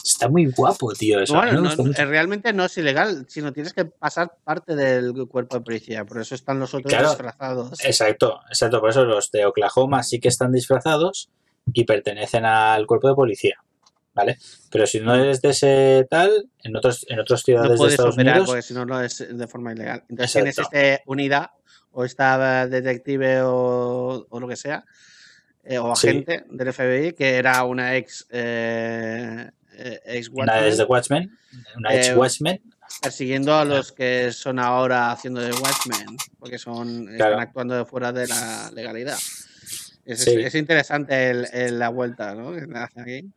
Está 0.04 0.28
muy 0.28 0.46
guapo, 0.46 0.92
tío. 0.92 1.20
Eso. 1.20 1.32
Bueno, 1.34 1.60
no, 1.62 1.70
eh, 1.70 2.04
realmente 2.04 2.52
no 2.52 2.64
es 2.64 2.76
ilegal, 2.76 3.24
sino 3.28 3.52
tienes 3.52 3.72
que 3.72 3.84
pasar 3.84 4.36
parte 4.44 4.74
del 4.74 5.14
cuerpo 5.28 5.56
de 5.56 5.62
policía. 5.62 6.04
Por 6.04 6.20
eso 6.20 6.34
están 6.34 6.58
los 6.58 6.74
otros 6.74 6.90
Claro, 6.92 7.08
disfrazados. 7.10 7.82
Exacto, 7.84 8.40
exacto. 8.48 8.80
Por 8.80 8.90
eso 8.90 9.04
los 9.04 9.30
de 9.30 9.46
Oklahoma 9.46 10.02
sí 10.02 10.18
que 10.20 10.28
están 10.28 10.50
disfrazados 10.52 11.30
y 11.72 11.84
pertenecen 11.84 12.44
al 12.44 12.84
cuerpo 12.86 13.08
de 13.08 13.14
policía. 13.14 13.56
¿Vale? 14.16 14.38
Pero 14.70 14.86
si 14.86 14.98
no 15.00 15.14
eres 15.14 15.42
de 15.42 15.50
ese 15.50 16.06
tal, 16.10 16.48
en 16.64 16.74
otros, 16.74 17.04
en 17.08 17.20
otras 17.20 17.42
ciudades 17.42 17.78
no 17.78 17.84
de 17.84 17.90
Estados 17.90 18.14
operar 18.14 18.32
Unidos, 18.36 18.48
porque 18.48 18.62
si 18.62 18.72
no, 18.74 18.86
no 18.86 19.00
es 19.02 19.18
de 19.30 19.46
forma 19.46 19.72
ilegal. 19.72 20.02
Entonces 20.08 20.32
tienes 20.32 20.58
esta 20.58 21.02
unidad 21.06 21.50
o 21.92 22.02
esta 22.04 22.66
detective 22.66 23.42
o, 23.42 24.26
o 24.28 24.40
lo 24.40 24.48
que 24.48 24.56
sea, 24.56 24.84
eh, 25.64 25.78
o 25.78 25.94
Sí. 25.94 26.08
agente 26.08 26.44
del 26.48 26.72
FBI 26.72 27.12
que 27.12 27.36
era 27.36 27.62
una 27.64 27.94
ex 27.96 28.26
eh, 28.30 29.50
eh, 29.78 30.00
ex 30.06 30.28
una 30.30 30.62
de 30.62 30.84
Watchmen, 30.84 31.38
una 31.76 31.94
ex 31.94 32.08
Eh, 32.08 32.14
Watchmen, 32.16 32.62
persiguiendo 33.02 33.54
a 33.54 33.66
los 33.66 33.92
que 33.92 34.32
son 34.32 34.58
ahora 34.58 35.10
haciendo 35.12 35.42
de 35.42 35.52
Watchmen, 35.52 36.16
porque 36.38 36.58
son 36.58 37.04
Claro. 37.06 37.32
están 37.32 37.40
actuando 37.40 37.74
de 37.76 37.84
fuera 37.84 38.12
de 38.12 38.26
la 38.28 38.70
legalidad. 38.72 39.18
Es, 40.06 40.22
Sí. 40.22 40.30
es 40.38 40.54
interesante 40.54 41.30
el- 41.30 41.48
el- 41.52 41.78
la 41.78 41.88
vuelta 41.90 42.34
¿no? 42.34 42.52
que 42.52 42.64
hace 42.78 43.00
aquí. 43.00 43.30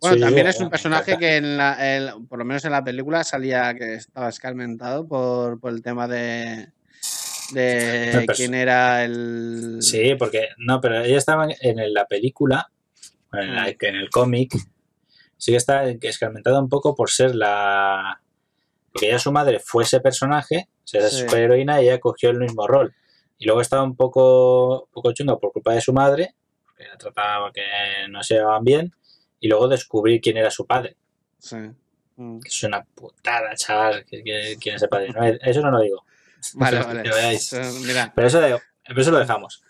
Bueno, 0.00 0.16
Sí, 0.16 0.20
también 0.22 0.46
es 0.46 0.60
un 0.60 0.70
personaje 0.70 1.18
que 1.18 1.36
en 1.36 1.56
la, 1.56 1.96
el- 1.96 2.12
por 2.28 2.38
lo 2.38 2.44
menos 2.44 2.64
en 2.64 2.72
la 2.72 2.84
película 2.84 3.24
salía 3.24 3.74
que 3.74 3.94
estaba 3.94 4.28
escarmentado 4.28 5.06
por, 5.08 5.58
por 5.60 5.72
el 5.72 5.82
tema 5.82 6.06
de, 6.06 6.68
de 7.52 8.26
quién 8.34 8.54
era 8.54 9.04
el... 9.04 9.78
Sí, 9.80 10.14
porque 10.16 10.48
no, 10.58 10.80
pero 10.80 11.00
ella 11.02 11.18
estaba 11.18 11.46
en, 11.46 11.78
en 11.80 11.92
la 11.94 12.06
película, 12.06 12.70
bueno, 13.32 13.46
en, 13.48 13.56
la- 13.56 13.68
en 13.88 13.96
el 13.96 14.10
cómic, 14.10 14.52
sí 15.36 15.52
que 15.52 15.56
está 15.56 15.88
escarmentada 15.88 16.60
un 16.60 16.68
poco 16.68 16.94
por 16.94 17.10
ser 17.10 17.34
la. 17.34 18.20
Porque 18.92 19.08
ella, 19.08 19.18
su 19.18 19.32
madre, 19.32 19.60
fue 19.60 19.84
ese 19.84 20.00
personaje, 20.00 20.68
o 20.84 20.86
sea, 20.86 21.00
era 21.00 21.10
Sí. 21.10 21.18
superheroína 21.20 21.80
y 21.82 21.86
ella 21.88 22.00
cogió 22.00 22.30
el 22.30 22.38
mismo 22.38 22.66
rol. 22.66 22.94
Y 23.38 23.46
luego 23.46 23.60
estaba 23.60 23.82
un 23.84 23.94
poco, 23.96 24.84
un 24.84 24.90
poco 24.92 25.12
chunga 25.12 25.36
por 25.38 25.52
culpa 25.52 25.72
de 25.74 25.80
su 25.80 25.92
madre, 25.92 26.34
que 26.76 26.84
la 26.84 26.96
trataba 26.96 27.52
que 27.52 27.62
no 28.08 28.22
se 28.22 28.34
llevaban 28.34 28.64
bien, 28.64 28.92
y 29.40 29.48
luego 29.48 29.68
descubrir 29.68 30.20
quién 30.20 30.36
era 30.36 30.50
su 30.50 30.66
padre. 30.66 30.96
Sí. 31.38 31.56
Mm. 32.16 32.40
Que 32.40 32.48
es 32.48 32.62
una 32.64 32.82
putada, 32.84 33.54
chaval, 33.54 34.04
quién 34.04 34.26
es 34.76 34.82
el 34.82 34.88
padre. 34.88 35.10
No, 35.10 35.24
eso 35.24 35.60
no 35.60 35.70
lo 35.70 35.80
digo. 35.80 36.04
Vale, 36.54 36.78
Que 36.78 36.84
vale. 36.86 37.02
veáis. 37.02 37.52
Eso, 37.52 37.80
mira, 37.86 38.12
Pero 38.14 38.26
eso, 38.28 38.40
de- 38.40 38.58
pero 38.86 39.00
eso 39.02 39.10
lo 39.10 39.18
dejamos. 39.18 39.62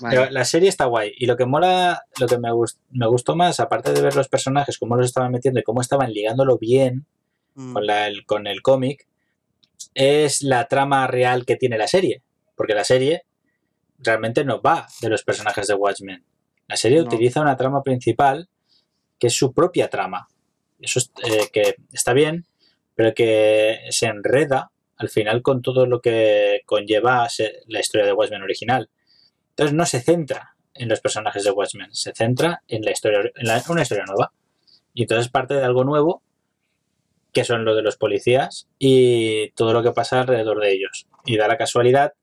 vale. 0.00 0.16
Pero 0.16 0.30
la 0.30 0.44
serie 0.44 0.68
está 0.68 0.84
guay. 0.84 1.12
Y 1.16 1.26
lo 1.26 1.36
que 1.36 1.44
mola, 1.46 2.04
lo 2.18 2.26
que 2.26 2.38
me, 2.38 2.50
gust- 2.50 2.78
me 2.90 3.06
gustó 3.06 3.34
más, 3.36 3.58
aparte 3.60 3.92
de 3.92 4.00
ver 4.02 4.14
los 4.16 4.28
personajes, 4.28 4.78
cómo 4.78 4.96
los 4.96 5.06
estaban 5.06 5.32
metiendo 5.32 5.60
y 5.60 5.62
cómo 5.62 5.80
estaban 5.80 6.12
ligándolo 6.12 6.56
bien 6.58 7.06
Mm. 7.54 7.72
con, 7.72 7.86
la- 7.86 8.06
el, 8.06 8.24
con 8.26 8.46
el 8.46 8.62
cómic, 8.62 9.06
es 9.94 10.42
la 10.42 10.66
trama 10.68 11.06
real 11.06 11.44
que 11.44 11.56
tiene 11.56 11.78
la 11.78 11.88
serie. 11.88 12.22
Porque 12.54 12.74
la 12.74 12.84
serie 12.84 13.24
realmente 13.98 14.44
no 14.44 14.60
va 14.62 14.86
de 15.00 15.08
los 15.08 15.24
personajes 15.24 15.66
de 15.66 15.74
Watchmen. 15.74 16.24
La 16.68 16.76
serie 16.76 16.98
No. 17.00 17.04
utiliza 17.06 17.40
una 17.40 17.56
trama 17.56 17.82
principal 17.82 18.48
que 19.20 19.28
es 19.28 19.34
su 19.34 19.52
propia 19.52 19.88
trama. 19.88 20.26
Eso 20.80 20.98
es, 20.98 21.12
eh, 21.22 21.48
que 21.52 21.76
está 21.92 22.12
bien, 22.14 22.46
pero 22.96 23.14
que 23.14 23.78
se 23.90 24.06
enreda 24.06 24.72
al 24.96 25.08
final 25.08 25.42
con 25.42 25.62
todo 25.62 25.86
lo 25.86 26.00
que 26.00 26.62
conlleva 26.66 27.28
la 27.68 27.80
historia 27.80 28.06
de 28.06 28.12
Watchmen 28.12 28.42
original. 28.42 28.90
Entonces 29.50 29.74
no 29.74 29.86
se 29.86 30.00
centra 30.00 30.56
en 30.74 30.88
los 30.88 31.00
personajes 31.00 31.44
de 31.44 31.50
Watchmen, 31.50 31.94
se 31.94 32.12
centra 32.12 32.62
en 32.68 32.82
la 32.82 32.90
historia, 32.90 33.20
en 33.34 33.46
la- 33.46 33.62
una 33.68 33.82
historia 33.82 34.04
nueva. 34.06 34.32
Y 34.94 35.02
entonces 35.02 35.30
parte 35.30 35.54
de 35.54 35.64
algo 35.64 35.84
nuevo, 35.84 36.22
que 37.32 37.44
son 37.44 37.64
lo 37.64 37.74
de 37.76 37.82
los 37.82 37.96
policías 37.96 38.68
y 38.78 39.50
todo 39.52 39.72
lo 39.72 39.82
que 39.82 39.92
pasa 39.92 40.20
alrededor 40.20 40.60
de 40.60 40.72
ellos. 40.72 41.06
Y 41.24 41.36
da 41.36 41.46
la 41.46 41.56
casualidad, 41.56 42.14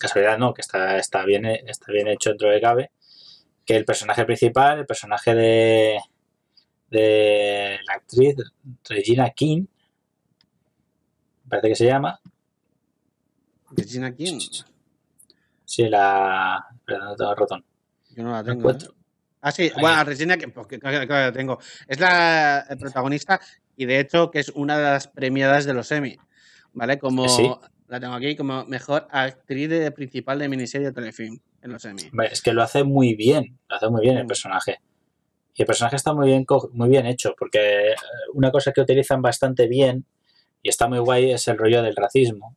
casualidad 0.00 0.38
no, 0.38 0.54
que 0.54 0.62
está, 0.62 0.96
está, 0.96 1.24
bien, 1.24 1.44
está 1.46 1.92
bien 1.92 2.08
hecho 2.08 2.30
dentro 2.30 2.50
de 2.50 2.60
cabe, 2.60 2.90
que 3.68 3.76
el 3.76 3.84
personaje 3.84 4.24
principal, 4.24 4.78
el 4.78 4.86
personaje 4.86 5.34
de, 5.34 5.98
de 6.90 7.78
la 7.86 7.94
actriz 7.96 8.34
Regina 8.88 9.28
King, 9.28 9.66
parece 11.46 11.68
que 11.68 11.74
se 11.74 11.84
llama, 11.84 12.18
Regina 13.72 14.14
King. 14.14 14.38
sí, 15.66 15.86
la... 15.86 16.64
Perdón, 16.86 17.08
no 17.08 17.16
tengo 17.16 17.30
el 17.32 17.36
ratón. 17.36 17.64
Yo 18.16 18.22
no 18.22 18.32
la 18.32 18.42
tengo. 18.42 18.70
¿eh? 18.70 18.78
Ah, 19.42 19.52
sí, 19.52 19.64
Ahí. 19.64 19.72
bueno, 19.82 20.02
Regina, 20.04 20.38
que, 20.38 20.48
pues, 20.48 20.66
claro, 20.66 21.06
claro, 21.06 21.26
la 21.26 21.32
tengo. 21.32 21.58
Es 21.86 22.00
la 22.00 22.66
protagonista 22.80 23.38
y 23.76 23.84
de 23.84 24.00
hecho 24.00 24.30
que 24.30 24.38
es 24.38 24.48
una 24.48 24.78
de 24.78 24.84
las 24.84 25.08
premiadas 25.08 25.66
de 25.66 25.74
los 25.74 25.92
Emmy, 25.92 26.16
¿vale? 26.72 26.98
Como 26.98 27.28
Sí. 27.28 27.50
La 27.88 27.98
tengo 28.00 28.14
aquí 28.14 28.36
como 28.36 28.64
mejor 28.66 29.06
actriz 29.10 29.68
de- 29.68 29.90
principal 29.92 30.38
de 30.38 30.48
miniserie 30.48 30.88
o 30.88 30.92
telefilm 30.92 31.38
en 31.62 31.72
los 31.72 31.84
Emmy. 31.84 32.02
Es 32.30 32.42
que 32.42 32.52
lo 32.52 32.62
hace 32.62 32.84
muy 32.84 33.14
bien, 33.14 33.58
lo 33.68 33.76
hace 33.76 33.88
muy 33.88 34.02
bien 34.02 34.16
el 34.18 34.24
Mm. 34.24 34.28
personaje. 34.28 34.78
Y 35.54 35.62
el 35.62 35.66
personaje 35.66 35.96
está 35.96 36.12
muy 36.14 36.28
bien, 36.28 36.46
muy 36.72 36.88
bien 36.88 37.06
hecho, 37.06 37.34
porque 37.38 37.90
eh, 37.90 37.94
una 38.34 38.52
cosa 38.52 38.72
que 38.72 38.80
utilizan 38.80 39.20
bastante 39.22 39.66
bien 39.66 40.04
y 40.62 40.68
está 40.68 40.86
muy 40.86 40.98
guay 41.00 41.32
es 41.32 41.48
el 41.48 41.58
rollo 41.58 41.82
del 41.82 41.96
racismo. 41.96 42.56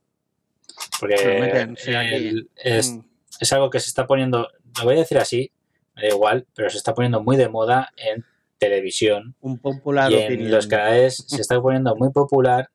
Porque 1.00 1.16
meten, 1.40 1.78
sí, 1.78 1.92
el- 1.92 2.50
es, 2.56 2.92
Mm. 2.92 3.04
es 3.40 3.54
algo 3.54 3.70
que 3.70 3.80
se 3.80 3.88
está 3.88 4.06
poniendo, 4.06 4.50
lo 4.78 4.84
voy 4.84 4.96
a 4.96 5.00
decir 5.00 5.18
así, 5.18 5.52
me 5.96 6.04
da 6.04 6.08
igual, 6.10 6.46
pero 6.56 6.70
se 6.70 6.78
está 6.78 6.94
poniendo 6.94 7.22
muy 7.24 7.38
de 7.38 7.50
moda 7.50 7.90
en 7.98 8.24
televisión 8.60 9.36
Un 9.42 9.58
popular 9.58 10.12
y 10.12 10.16
en 10.16 10.26
opinion. 10.26 10.52
los 10.52 10.68
canales 10.68 11.24
se 11.28 11.42
está 11.42 11.60
poniendo 11.60 11.96
muy 11.96 12.12
popular 12.12 12.70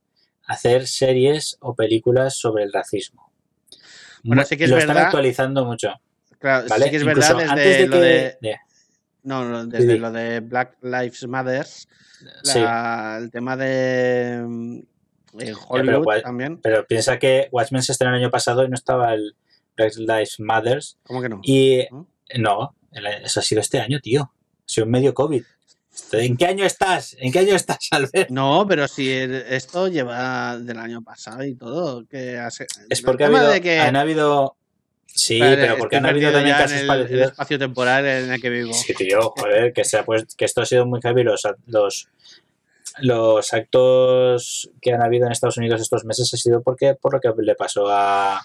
hacer 0.46 0.86
series 0.86 1.56
o 1.60 1.74
películas 1.74 2.36
sobre 2.38 2.64
el 2.64 2.72
racismo. 2.72 3.32
Bueno, 4.22 4.44
sí 4.44 4.56
que 4.56 4.64
es 4.64 4.70
lo 4.70 4.78
están 4.78 4.94
verdad, 4.94 5.06
actualizando 5.08 5.64
mucho. 5.64 5.88
Claro, 6.38 6.66
¿vale? 6.68 6.84
sí 6.86 6.90
que 6.90 6.96
es 6.96 7.02
Incluso 7.02 7.36
verdad 7.36 7.54
desde 7.56 7.72
antes 7.72 7.78
de 7.78 7.86
lo 7.86 7.92
que- 7.92 7.98
de... 8.00 8.38
de- 8.40 8.56
No, 9.22 9.66
desde 9.66 9.98
lo 9.98 10.10
de 10.12 10.40
Black 10.40 10.76
Lives 10.82 11.26
Matter, 11.26 11.66
sí, 11.66 12.60
la- 12.60 13.18
el 13.20 13.30
tema 13.30 13.56
de 13.56 14.42
mm, 14.46 14.80
Hollywood 15.68 16.04
cuál- 16.04 16.22
también. 16.22 16.60
pero 16.60 16.86
piensa 16.86 17.18
que 17.18 17.48
Watchmen 17.52 17.82
se 17.82 17.92
estrenó 17.92 18.14
el 18.16 18.22
año 18.22 18.30
pasado 18.30 18.64
y 18.64 18.68
no 18.68 18.74
estaba 18.74 19.14
el 19.14 19.34
Black 19.76 19.96
Lives 19.96 20.36
Matters. 20.40 20.98
¿Cómo 21.04 21.20
que 21.22 21.28
no? 21.28 21.40
Y 21.42 21.86
¿No? 21.90 22.06
no, 22.38 22.74
eso 23.22 23.40
ha 23.40 23.42
sido 23.42 23.60
este 23.60 23.80
año, 23.80 24.00
tío. 24.00 24.22
Ha 24.22 24.62
sido 24.68 24.86
medio 24.86 25.12
COVID. 25.14 25.44
¿En 26.12 26.36
qué 26.36 26.46
año 26.46 26.64
estás? 26.64 27.16
¿En 27.18 27.32
qué 27.32 27.40
año 27.40 27.54
estás, 27.54 27.78
Albert? 27.90 28.30
No, 28.30 28.66
pero 28.68 28.86
si 28.88 29.10
el- 29.10 29.34
esto 29.48 29.88
lleva 29.88 30.58
del 30.58 30.78
año 30.78 31.02
pasado 31.02 31.42
y 31.44 31.54
todo, 31.54 32.06
que 32.06 32.36
hace- 32.38 32.66
Es 32.88 32.98
el 33.00 33.04
porque 33.04 33.24
ha 33.24 33.26
habido, 33.28 33.60
que 33.60 33.80
han 33.80 33.96
habido... 33.96 34.56
Sí, 35.06 35.38
pero 35.40 35.78
porque 35.78 35.96
han 35.96 36.04
habido 36.04 36.30
también 36.30 36.56
casos 36.56 36.72
el, 36.72 36.80
el 36.82 36.86
parecidos. 36.88 37.30
espacio 37.30 37.58
temporal 37.58 38.04
en 38.06 38.32
el 38.32 38.40
que 38.42 38.50
vivo. 38.50 38.72
Sí, 38.74 38.92
tío, 38.94 39.32
joder, 39.36 39.72
que, 39.72 39.82
se 39.84 39.96
ha 39.96 40.04
puesto- 40.04 40.34
que 40.36 40.44
esto 40.44 40.60
ha 40.60 40.66
sido 40.66 40.84
muy 40.84 41.00
heavy. 41.00 41.22
Los, 41.24 41.42
los, 41.66 42.08
los 43.00 43.52
actos 43.54 44.70
que 44.82 44.92
han 44.92 45.02
habido 45.02 45.24
en 45.26 45.32
Estados 45.32 45.56
Unidos 45.56 45.80
estos 45.80 46.04
meses 46.04 46.32
ha 46.32 46.36
sido 46.36 46.62
porque, 46.62 46.94
por 46.94 47.14
lo 47.14 47.20
que 47.20 47.30
le 47.42 47.54
pasó 47.54 47.86
a... 47.88 48.42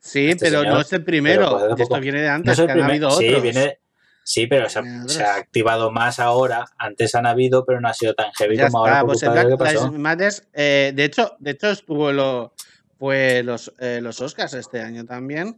Sí, 0.00 0.28
este 0.30 0.46
pero 0.46 0.60
señor, 0.60 0.74
no 0.74 0.80
es 0.80 0.92
el 0.94 1.04
primero. 1.04 1.58
pero 1.60 1.76
esto 1.76 2.00
viene 2.00 2.22
de 2.22 2.28
No 2.28 2.34
antes, 2.34 2.52
es 2.54 2.58
el 2.60 2.66
que 2.66 2.72
han 2.72 2.82
habido 2.82 3.10
sí, 3.10 3.28
otros. 3.28 3.42
viene, 3.42 3.78
sí, 4.28 4.46
pero 4.46 4.68
se 4.68 4.78
ha, 4.78 5.08
se 5.08 5.24
activado 5.24 5.90
más 5.90 6.18
ahora. 6.18 6.66
Antes 6.76 7.14
han 7.14 7.24
habido, 7.24 7.64
pero 7.64 7.80
no 7.80 7.88
ha 7.88 7.94
sido 7.94 8.12
tan 8.14 8.30
heavy 8.32 8.58
Ya 8.58 8.68
como 8.68 8.84
está, 8.86 8.98
ahora 9.00 9.06
pues 9.06 9.22
el 9.22 9.30
Black. 9.30 9.72
Lives 9.72 9.92
Matter, 9.92 10.32
eh, 10.52 10.92
de 10.94 11.04
hecho, 11.04 11.34
de 11.38 11.52
hecho 11.52 11.70
estuvo 11.70 12.12
lo, 12.12 12.52
fue 12.98 13.42
los, 13.42 13.72
eh, 13.78 14.00
los 14.02 14.20
Oscars 14.20 14.52
este 14.52 14.82
año 14.82 15.06
también. 15.06 15.56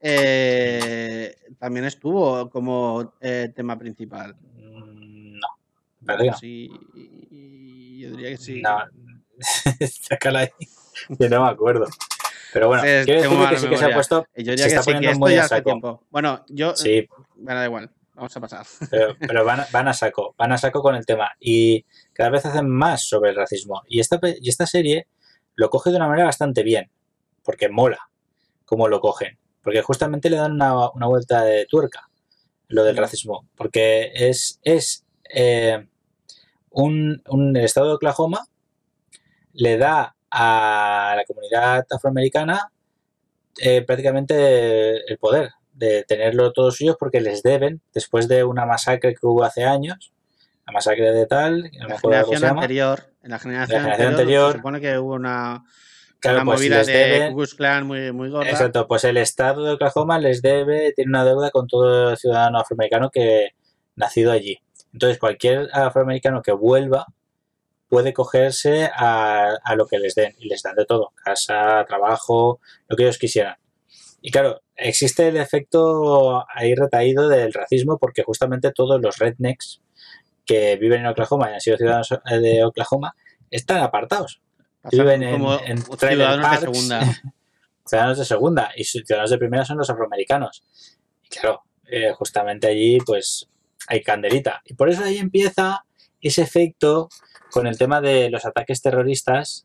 Eh, 0.00 1.34
también 1.58 1.84
estuvo 1.84 2.48
como 2.48 3.12
eh, 3.20 3.52
tema 3.54 3.76
principal. 3.76 4.36
Mm, 4.54 5.38
No, 6.00 6.16
no. 6.16 6.34
Sí, 6.38 6.70
yo 8.00 8.10
diría 8.12 8.30
que 8.30 8.36
sí. 8.38 8.62
No, 8.62 8.78
sácala 10.08 10.40
ahí. 10.40 10.48
Yo 11.18 11.28
no 11.28 11.44
me 11.44 11.50
acuerdo. 11.50 11.86
Pero 12.52 12.68
bueno, 12.68 12.82
Sí, 12.82 12.88
quiero 13.04 13.22
decirte 13.22 13.48
que 13.50 13.58
sí 13.60 13.68
que 13.68 13.76
se 13.76 13.84
ha 13.84 13.94
puesto. 13.94 14.26
Eh, 14.34 14.44
Yo 14.44 14.56
se 14.56 14.66
está 14.66 14.82
sí, 14.82 14.92
poniendo 14.92 15.18
muy 15.18 15.34
a 15.36 15.48
saco. 15.48 15.64
tiempo. 15.70 16.02
Bueno, 16.10 16.44
yo, 16.48 16.74
Sí, 16.76 17.06
bueno, 17.36 17.60
da 17.60 17.66
igual, 17.66 17.90
vamos 18.14 18.36
a 18.36 18.40
pasar. 18.40 18.66
pero, 18.90 19.16
pero 19.18 19.44
van, 19.44 19.64
van 19.72 19.88
a 19.88 19.92
saco, 19.92 20.34
van 20.36 20.52
a 20.52 20.58
saco 20.58 20.82
con 20.82 20.94
el 20.94 21.06
tema. 21.06 21.30
Y 21.40 21.84
cada 22.12 22.30
vez 22.30 22.44
hacen 22.46 22.68
más 22.68 23.06
sobre 23.06 23.30
el 23.30 23.36
racismo. 23.36 23.82
Y 23.88 24.00
esta, 24.00 24.18
y 24.40 24.48
esta 24.48 24.66
serie 24.66 25.06
lo 25.54 25.70
coge 25.70 25.90
de 25.90 25.96
una 25.96 26.08
manera 26.08 26.26
bastante 26.26 26.62
bien. 26.62 26.90
Porque 27.42 27.68
mola 27.68 28.10
cómo 28.64 28.88
lo 28.88 29.00
cogen. 29.00 29.38
Porque 29.62 29.82
justamente 29.82 30.30
le 30.30 30.36
dan 30.36 30.52
una, 30.52 30.90
una 30.90 31.06
vuelta 31.06 31.42
de 31.44 31.66
tuerca 31.66 32.08
lo 32.68 32.84
del 32.84 32.96
racismo. 32.96 33.48
Porque 33.56 34.10
es, 34.14 34.60
es 34.62 35.04
eh, 35.34 35.86
un, 36.70 37.22
un 37.28 37.56
el 37.56 37.64
estado 37.64 37.88
de 37.88 37.94
Oklahoma 37.94 38.46
le 39.52 39.76
da 39.78 40.14
a 40.30 41.14
la 41.16 41.24
comunidad 41.24 41.86
afroamericana 41.90 42.70
eh, 43.60 43.82
prácticamente 43.82 45.10
el 45.10 45.18
poder 45.18 45.50
de 45.72 46.04
tenerlo 46.04 46.52
todos 46.52 46.76
suyos 46.76 46.96
porque 46.98 47.20
les 47.20 47.42
deben, 47.42 47.80
después 47.92 48.28
de 48.28 48.44
una 48.44 48.66
masacre 48.66 49.12
que 49.14 49.26
hubo 49.26 49.44
hace 49.44 49.64
años, 49.64 50.12
la 50.66 50.72
masacre 50.72 51.12
de 51.12 51.26
tal, 51.26 51.70
En 51.72 51.88
la 51.88 51.98
generación 51.98 52.44
anterior, 52.44 53.12
en 53.22 53.30
la 53.30 53.38
generación, 53.38 53.80
generación 53.80 54.08
anterior, 54.08 54.20
anterior, 54.20 54.52
se 54.52 54.58
supone 54.58 54.80
que 54.80 54.98
hubo 54.98 55.14
una, 55.14 55.64
claro, 56.20 56.38
una 56.38 56.44
pues 56.44 56.60
movida 56.60 56.84
de 56.84 56.92
deben- 56.92 57.30
Ku 57.30 57.36
Klux 57.38 57.54
Klan 57.54 57.86
muy, 57.86 58.12
muy 58.12 58.28
gorda. 58.30 58.50
Exacto, 58.50 58.86
pues 58.86 59.04
el 59.04 59.16
estado 59.16 59.64
de 59.64 59.72
Oklahoma 59.72 60.18
les 60.18 60.42
debe, 60.42 60.92
tiene 60.94 61.08
una 61.10 61.24
deuda 61.24 61.50
con 61.50 61.66
todo 61.66 62.14
ciudadano 62.16 62.58
afroamericano 62.60 63.10
que 63.10 63.48
nacido 63.96 64.32
allí. 64.32 64.58
Entonces, 64.92 65.18
cualquier 65.18 65.68
afroamericano 65.72 66.42
que 66.42 66.52
vuelva 66.52 67.06
puede 67.90 68.14
cogerse 68.14 68.88
a, 68.94 69.58
a 69.62 69.74
lo 69.74 69.86
que 69.86 69.98
les 69.98 70.14
den 70.14 70.34
y 70.38 70.48
les 70.48 70.62
dan 70.62 70.76
de 70.76 70.86
todo, 70.86 71.12
casa, 71.22 71.84
trabajo, 71.86 72.60
lo 72.88 72.96
que 72.96 73.02
ellos 73.02 73.18
quisieran. 73.18 73.56
Y 74.22 74.30
claro, 74.30 74.62
existe 74.76 75.28
el 75.28 75.36
efecto 75.36 76.44
ahí 76.54 76.74
retaído 76.74 77.28
del 77.28 77.52
racismo 77.52 77.98
porque 77.98 78.22
justamente 78.22 78.70
todos 78.72 79.00
los 79.02 79.18
rednecks 79.18 79.82
que 80.46 80.76
viven 80.76 81.00
en 81.00 81.06
Oklahoma 81.08 81.50
y 81.50 81.54
han 81.54 81.60
sido 81.60 81.76
ciudadanos 81.76 82.12
eh, 82.30 82.38
de 82.38 82.64
Oklahoma 82.64 83.14
están 83.50 83.78
apartados. 83.82 84.40
Pasan 84.82 84.98
viven 85.00 85.22
en- 85.22 85.44
en 85.66 85.78
ciudadanos 85.82 86.36
de 86.36 86.42
parks. 86.42 86.60
segunda. 86.60 87.00
ciudadanos 87.86 88.18
de 88.18 88.24
segunda 88.24 88.70
y 88.76 88.84
ciudadanos 88.84 89.30
de 89.30 89.38
primera 89.38 89.64
son 89.64 89.78
los 89.78 89.90
afroamericanos. 89.90 90.62
Y 91.24 91.28
claro, 91.28 91.62
eh, 91.90 92.12
justamente 92.12 92.68
allí 92.68 92.98
pues 93.04 93.48
hay 93.88 94.02
candelita. 94.02 94.62
Y 94.64 94.74
por 94.74 94.88
eso 94.90 95.02
ahí 95.02 95.18
empieza 95.18 95.84
ese 96.28 96.42
efecto 96.42 97.08
con 97.50 97.66
el 97.66 97.78
tema 97.78 98.00
de 98.00 98.30
los 98.30 98.44
ataques 98.44 98.82
terroristas 98.82 99.64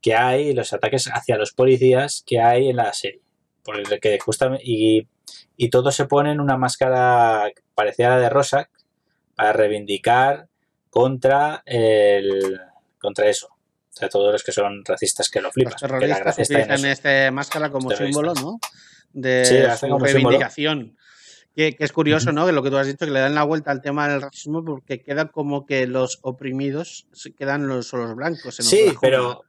que 0.00 0.14
hay, 0.14 0.54
los 0.54 0.72
ataques 0.72 1.08
hacia 1.12 1.36
los 1.36 1.52
policías 1.52 2.22
que 2.26 2.40
hay 2.40 2.68
en 2.68 2.76
la 2.76 2.92
serie. 2.92 3.22
Por 3.62 3.78
el 3.78 4.00
que 4.00 4.18
justamente, 4.18 4.62
y, 4.64 5.08
y 5.56 5.70
todo 5.70 5.90
se 5.90 6.06
pone 6.06 6.32
en 6.32 6.40
una 6.40 6.56
máscara 6.56 7.50
parecida 7.74 8.06
a 8.06 8.10
la 8.16 8.20
de 8.20 8.30
Rorschach 8.30 8.68
para 9.34 9.52
reivindicar 9.52 10.48
contra 10.90 11.62
el 11.66 12.60
contra 12.98 13.28
eso. 13.28 13.48
O 13.48 13.96
sea, 13.98 14.08
todos 14.08 14.32
los 14.32 14.44
que 14.44 14.52
son 14.52 14.84
racistas 14.84 15.28
que 15.28 15.40
lo 15.40 15.48
Los 15.48 15.54
porque 15.54 16.06
la 16.06 16.22
terroristas 16.22 16.38
en 16.38 16.44
utilizan 16.44 16.78
eso. 16.78 16.86
esta 16.88 17.30
máscara 17.32 17.70
como 17.70 17.90
símbolo, 17.90 18.32
¿no? 18.34 18.58
De 19.12 19.44
Sí, 19.44 19.56
su 19.78 20.06
símbolo. 20.06 20.38
Que, 21.58 21.74
que 21.74 21.82
es 21.82 21.90
curioso, 21.92 22.30
¿no? 22.30 22.46
Que 22.46 22.52
lo 22.52 22.62
que 22.62 22.70
tú 22.70 22.76
has 22.76 22.86
dicho, 22.86 23.04
que 23.04 23.10
le 23.10 23.18
dan 23.18 23.34
la 23.34 23.42
vuelta 23.42 23.72
al 23.72 23.82
tema 23.82 24.08
del 24.08 24.22
racismo 24.22 24.64
porque 24.64 25.00
queda 25.02 25.26
como 25.26 25.66
que 25.66 25.88
los 25.88 26.20
oprimidos 26.22 27.08
se 27.12 27.32
quedan 27.32 27.66
los, 27.66 27.92
los 27.94 28.14
blancos. 28.14 28.60
En 28.60 28.64
Sí, 28.64 28.76
Oklahoma. 28.82 29.00
pero 29.00 29.44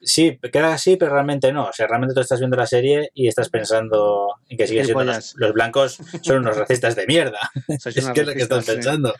sí, 0.00 0.38
queda 0.52 0.72
así, 0.72 0.94
pero 0.96 1.12
realmente 1.12 1.52
no. 1.52 1.64
O 1.64 1.72
sea, 1.72 1.88
realmente 1.88 2.14
tú 2.14 2.20
estás 2.20 2.38
viendo 2.38 2.56
la 2.56 2.68
serie 2.68 3.10
y 3.14 3.26
estás 3.26 3.48
pensando 3.48 4.28
en 4.48 4.58
que 4.58 4.68
siguen 4.68 4.84
siendo 4.84 5.02
los, 5.02 5.34
los 5.38 5.52
blancos 5.52 5.98
son 6.22 6.38
unos 6.38 6.56
racistas 6.56 6.94
de 6.94 7.06
mierda. 7.08 7.40
Es 7.66 7.82
que 7.82 7.98
es 7.98 8.06
lo 8.06 8.32
que 8.32 8.42
estás 8.42 8.64
sí. 8.64 8.70
pensando. 8.70 9.12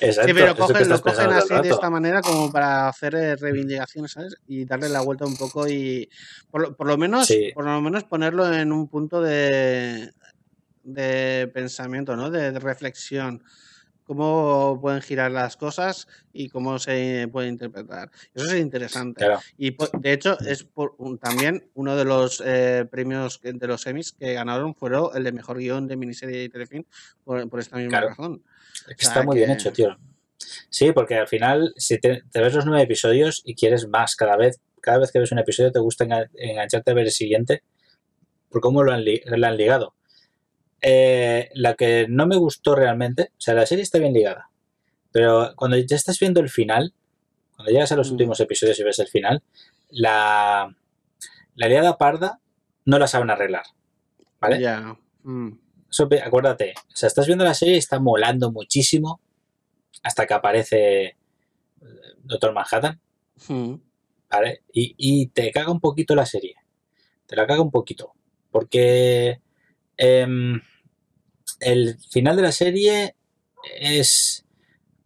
Exacto. 0.00 0.28
Sí, 0.28 0.34
pero 0.34 0.56
cogen, 0.56 0.88
lo 0.88 1.02
cogen 1.02 1.30
así 1.32 1.54
de 1.54 1.68
esta 1.68 1.90
manera 1.90 2.22
como 2.22 2.50
para 2.50 2.88
hacer 2.88 3.14
eh, 3.14 3.36
reivindicaciones, 3.36 4.12
¿sabes? 4.12 4.36
Y 4.48 4.64
darle 4.64 4.88
la 4.88 5.02
vuelta 5.02 5.26
un 5.26 5.36
poco 5.36 5.68
y 5.68 6.08
por, 6.50 6.74
por 6.76 6.86
lo 6.86 6.96
menos 6.96 7.26
Sí. 7.26 7.50
por 7.54 7.66
lo 7.66 7.78
menos 7.82 8.04
ponerlo 8.04 8.50
en 8.50 8.72
un 8.72 8.88
punto 8.88 9.20
de, 9.20 10.10
de 10.84 11.50
pensamiento, 11.52 12.14
¿no? 12.16 12.30
De, 12.30 12.52
de 12.52 12.58
reflexión. 12.60 13.42
Cómo 14.06 14.78
pueden 14.82 15.00
girar 15.00 15.30
las 15.30 15.56
cosas 15.56 16.06
y 16.30 16.50
cómo 16.50 16.78
se 16.78 17.26
puede 17.32 17.48
interpretar. 17.48 18.10
Eso 18.34 18.44
es 18.52 18.60
interesante. 18.60 19.24
Claro. 19.24 19.40
Y 19.56 19.70
po- 19.70 19.88
de 19.98 20.12
hecho, 20.12 20.38
es 20.40 20.62
por 20.62 20.94
un- 20.98 21.16
también 21.18 21.70
uno 21.72 21.96
de 21.96 22.04
los 22.04 22.42
eh, 22.44 22.84
premios 22.90 23.40
de 23.42 23.66
los 23.66 23.86
Emmys 23.86 24.12
que 24.12 24.34
ganaron 24.34 24.74
fueron 24.74 25.08
el 25.16 25.24
de 25.24 25.32
mejor 25.32 25.56
guion 25.56 25.86
de 25.88 25.96
miniserie 25.96 26.44
y 26.44 26.48
telefilm 26.50 26.84
por, 27.24 27.48
por 27.48 27.60
esta 27.60 27.76
misma 27.78 27.92
Claro. 27.92 28.08
razón. 28.10 28.42
Es 28.74 28.84
que 28.84 28.92
O 28.92 28.96
sea, 28.98 29.08
está 29.08 29.22
muy 29.22 29.36
bien 29.38 29.50
hecho, 29.50 29.72
tío. 29.72 29.96
Sí, 30.68 30.92
porque 30.92 31.14
al 31.14 31.26
final, 31.28 31.72
si 31.78 31.98
te, 31.98 32.24
te 32.30 32.40
ves 32.42 32.52
los 32.52 32.66
nueve 32.66 32.82
episodios 32.82 33.40
y 33.46 33.54
quieres 33.54 33.88
más 33.88 34.16
cada 34.16 34.36
vez, 34.36 34.60
cada 34.82 34.98
vez 34.98 35.12
que 35.12 35.18
ves 35.18 35.32
un 35.32 35.38
episodio 35.38 35.72
te 35.72 35.78
gusta 35.78 36.04
enga- 36.04 36.28
engancharte 36.34 36.90
a 36.90 36.94
ver 36.94 37.06
el 37.06 37.10
siguiente, 37.10 37.62
por 38.50 38.60
cómo 38.60 38.82
lo 38.82 38.92
han, 38.92 39.02
li- 39.02 39.22
lo 39.24 39.46
han 39.46 39.56
ligado. 39.56 39.94
Eh, 40.86 41.48
la 41.54 41.74
que 41.74 42.06
no 42.10 42.26
me 42.26 42.36
gustó 42.36 42.74
realmente, 42.74 43.30
o 43.32 43.40
sea, 43.40 43.54
la 43.54 43.64
serie 43.64 43.82
está 43.82 43.98
bien 43.98 44.12
ligada, 44.12 44.50
pero 45.12 45.52
cuando 45.56 45.78
ya 45.78 45.96
estás 45.96 46.18
viendo 46.18 46.40
el 46.40 46.50
final, 46.50 46.92
cuando 47.56 47.72
llegas 47.72 47.90
a 47.92 47.96
los 47.96 48.08
Mm. 48.10 48.12
últimos 48.12 48.40
episodios 48.40 48.78
y 48.78 48.82
ves 48.82 48.98
el 48.98 49.08
final, 49.08 49.42
la, 49.88 50.76
la 51.54 51.68
liada 51.68 51.96
parda 51.96 52.40
no 52.84 52.98
la 52.98 53.06
saben 53.06 53.30
arreglar. 53.30 53.64
¿Vale? 54.40 54.60
Ya. 54.60 54.94
mm. 55.22 55.52
Eso 55.90 56.08
acuérdate, 56.22 56.74
o 56.76 56.96
sea, 56.96 57.06
estás 57.06 57.26
viendo 57.26 57.44
la 57.44 57.54
serie 57.54 57.76
y 57.76 57.78
está 57.78 57.98
molando 58.00 58.50
muchísimo 58.52 59.20
hasta 60.02 60.26
que 60.26 60.34
aparece 60.34 61.04
eh, 61.06 61.16
Doctor 62.24 62.52
Manhattan, 62.52 63.00
Mm. 63.48 63.74
¿vale? 64.30 64.62
Y, 64.72 64.94
y 64.98 65.26
te 65.28 65.50
caga 65.50 65.70
un 65.70 65.80
poquito 65.80 66.14
la 66.14 66.26
serie. 66.26 66.56
Te 67.26 67.36
la 67.36 67.46
caga 67.46 67.62
un 67.62 67.70
poquito. 67.70 68.12
Porque 68.50 69.40
em, 69.96 70.60
el 71.64 71.98
final 72.10 72.36
de 72.36 72.42
la 72.42 72.52
serie 72.52 73.16
es 73.80 74.44